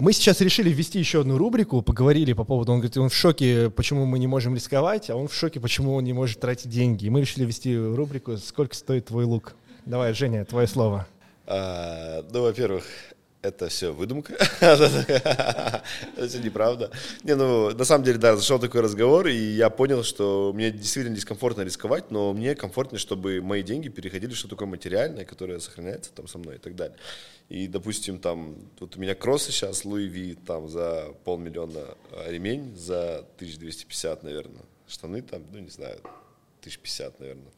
[0.00, 3.68] Мы сейчас решили ввести еще одну рубрику, поговорили по поводу, он говорит, он в шоке,
[3.68, 7.04] почему мы не можем рисковать, а он в шоке, почему он не может тратить деньги.
[7.04, 9.52] И мы решили ввести рубрику «Сколько стоит твой лук?».
[9.84, 11.06] Давай, Женя, твое слово.
[11.46, 12.84] А, ну, во-первых,
[13.42, 14.34] это все выдумка.
[14.60, 15.82] Это
[16.28, 16.90] все неправда.
[17.24, 21.16] Не, ну, на самом деле, да, зашел такой разговор, и я понял, что мне действительно
[21.16, 26.28] дискомфортно рисковать, но мне комфортнее, чтобы мои деньги переходили что-то такое материальное, которое сохраняется там
[26.28, 26.96] со мной и так далее.
[27.48, 32.76] И, допустим, там, вот у меня кроссы сейчас, Луи Ви, там, за полмиллиона а, ремень,
[32.76, 34.62] за 1250, наверное.
[34.86, 35.98] Штаны там, ну, не знаю,
[36.60, 37.52] 1050, наверное.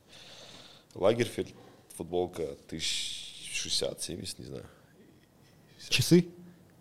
[0.94, 1.54] Лагерфельд,
[1.96, 4.64] футболка 1060, 70, не знаю.
[5.88, 6.26] Часы?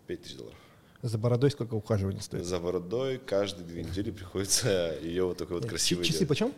[0.06, 0.58] 5000 долларов.
[1.02, 2.44] За бородой сколько ухаживаний стоит?
[2.44, 6.28] За бородой каждые две недели приходится ее вот такой вот красивой Часы делать.
[6.28, 6.54] почем?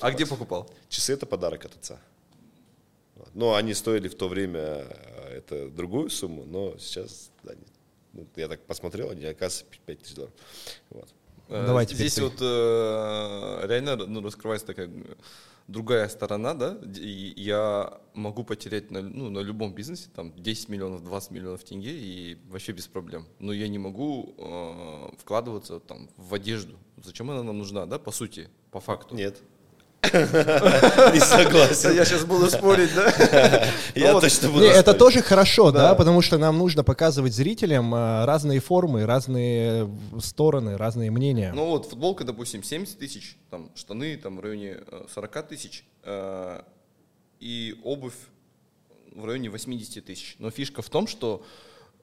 [0.00, 0.68] А где покупал?
[0.88, 2.00] Часы это подарок от отца.
[3.34, 7.60] Но они стоили в то время э, это другую сумму, но сейчас, да, не-
[8.12, 10.34] ну, я так посмотрел, они оказывается 5000 долларов.
[10.90, 11.08] Вот.
[11.48, 12.22] Э, Давай теперь Здесь ты.
[12.24, 15.14] вот э, реально ну, раскрывается такая э,
[15.68, 21.30] другая сторона, да, я могу потерять на, ну, на любом бизнесе там 10 миллионов, 20
[21.30, 23.26] миллионов тенге и вообще без проблем.
[23.38, 26.76] Но я не могу э, вкладываться там в одежду.
[26.96, 29.14] Зачем она нам нужна, да, по сути, по факту?
[29.14, 29.42] Нет.
[31.14, 31.94] Не согласен.
[31.94, 33.64] Я сейчас буду спорить, да?
[33.94, 35.94] Я вот, точно буду Не, это тоже хорошо, да.
[35.94, 41.52] Потому что нам нужно показывать зрителям э, разные формы, разные э, стороны, разные мнения.
[41.54, 46.62] Ну вот, футболка, допустим, 70 тысяч, там, штаны там в районе э, 40 тысяч, э,
[47.40, 48.14] и обувь
[49.14, 50.36] в районе 80 тысяч.
[50.38, 51.44] Но фишка в том, что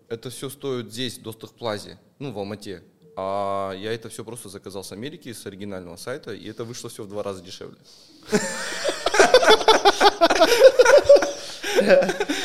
[0.07, 2.84] это все стоит здесь, в Достахплазе, ну, в Алмате.
[3.18, 7.04] А я это все просто заказал с Америки, с оригинального сайта, и это вышло все
[7.04, 7.78] в два раза дешевле.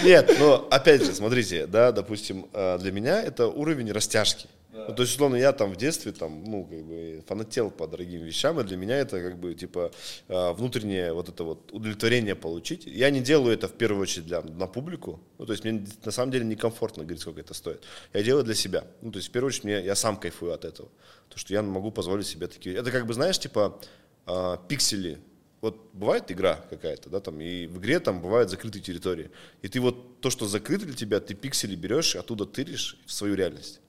[0.02, 4.48] Нет, но опять же, смотрите, да, допустим, э, для меня это уровень растяжки.
[4.72, 8.22] Ну, то есть, условно, я там в детстве там, ну, как бы фанател по дорогим
[8.22, 9.90] вещам, и для меня это как бы типа
[10.28, 12.86] э, внутреннее вот это вот удовлетворение получить.
[12.86, 16.12] Я не делаю это в первую очередь для, на публику, ну, то есть мне на
[16.12, 17.82] самом деле некомфортно говорить, сколько это стоит.
[18.12, 18.84] Я делаю для себя.
[19.02, 20.88] Ну, то есть в первую очередь мне, я сам кайфую от этого.
[21.28, 22.76] То, что я могу позволить себе такие...
[22.76, 23.80] Это как бы, знаешь, типа
[24.26, 25.18] э, пиксели
[25.60, 29.30] вот бывает игра какая-то, да, там, и в игре там бывают закрытые территории.
[29.60, 33.34] И ты вот то, что закрыто для тебя, ты пиксели берешь, оттуда тыришь в свою
[33.34, 33.80] реальность.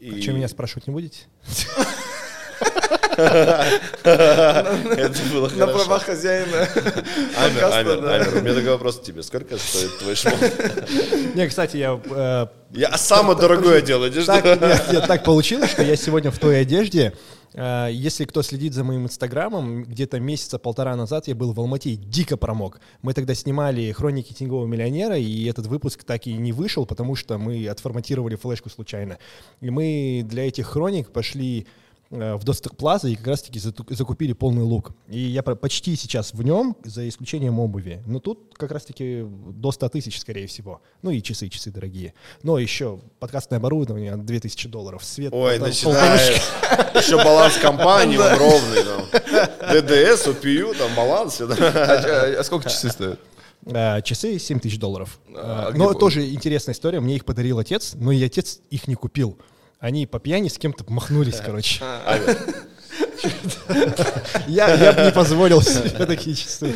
[0.00, 1.20] И что, меня спрашивать не будете?
[4.04, 5.78] это было На хорошо.
[5.84, 6.68] правах хозяина.
[7.36, 8.14] Амер, Амер, да.
[8.14, 9.22] Амер, у меня такой вопрос к тебе.
[9.22, 10.36] Сколько стоит твой шмот?
[11.34, 14.08] Не, кстати, я э, Я самое дорогое делаю.
[14.10, 14.32] одежду.
[14.32, 17.12] Нет, так получилось, что я сегодня в той одежде.
[17.54, 21.90] Э, Если кто следит за моим инстаграмом, где-то месяца полтора назад я был в Алмате
[21.90, 22.80] и дико промок.
[23.02, 27.38] Мы тогда снимали «Хроники теневого миллионера», и этот выпуск так и не вышел, потому что
[27.38, 29.18] мы отформатировали флешку случайно.
[29.60, 31.66] И мы для этих хроник пошли
[32.10, 33.60] в Досток Плаза и как раз-таки
[33.90, 34.92] закупили полный лук.
[35.08, 38.02] И я почти сейчас в нем, за исключением обуви.
[38.06, 40.80] Но тут как раз-таки до 100 тысяч, скорее всего.
[41.02, 42.14] Ну и часы, часы дорогие.
[42.42, 45.04] Но еще подкастное оборудование 2000 долларов.
[45.04, 45.34] Свет.
[45.34, 46.42] Ой, там начинаешь.
[46.94, 48.84] Еще баланс компании он ровный.
[48.84, 49.82] там.
[49.82, 51.40] ДДС, ОПЮ, там баланс.
[51.40, 51.46] А,
[52.38, 53.20] а- сколько часы стоят?
[53.66, 55.18] Э, часы 7 тысяч долларов.
[55.34, 57.00] А Э, но тоже интересная история.
[57.00, 59.38] Мне их подарил отец, но и отец их не купил.
[59.78, 61.82] Они по пьяни с кем-то махнулись, короче.
[64.46, 66.74] Я, я бы не позволил себе такие часы.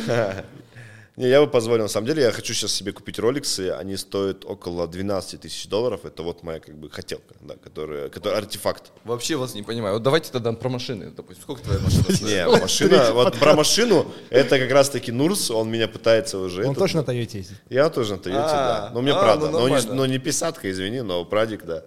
[1.15, 1.83] Не, я бы позволил.
[1.83, 3.69] На самом деле, я хочу сейчас себе купить роликсы.
[3.69, 6.05] Они стоят около 12 тысяч долларов.
[6.05, 8.91] Это вот моя как бы хотелка, да, которая, который артефакт.
[9.03, 9.95] Вообще вас не понимаю.
[9.95, 11.43] Вот давайте тогда про машины, допустим.
[11.43, 12.21] Сколько твоя машина стоит?
[12.21, 16.65] Не, машина, вот про машину, это как раз таки Нурс, он меня пытается уже...
[16.65, 17.57] Он тоже на Тойоте ездит.
[17.69, 18.91] Я тоже на Тойоте, А, да.
[18.93, 19.49] Но у меня а, Прада.
[19.51, 19.93] ну но, не, нормально.
[19.93, 21.83] но не писатка, извини, но Прадик, да.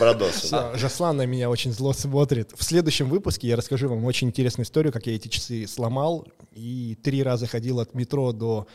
[0.00, 0.52] Прадос.
[0.74, 2.50] Жаслан на меня очень зло смотрит.
[2.56, 6.96] В следующем выпуске я расскажу вам очень интересную историю, как я эти часы сломал и
[7.02, 8.66] три раза ходил от метро до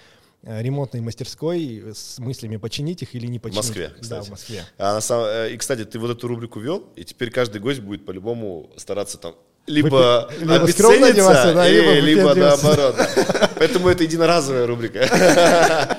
[0.43, 3.65] э, ремонтной мастерской с мыслями починить их или не починить.
[3.65, 4.27] Москве, Да, кстати.
[4.27, 4.63] в Москве.
[4.77, 7.79] А на самом- э, и, кстати, ты вот эту рубрику вел, и теперь каждый гость
[7.81, 9.33] будет по-любому стараться там
[9.67, 10.29] либо
[10.69, 11.93] скромно обесцениться, да, и- либо
[12.31, 12.95] либо наоборот.
[12.95, 13.49] да.
[13.57, 14.99] Поэтому это единоразовая рубрика.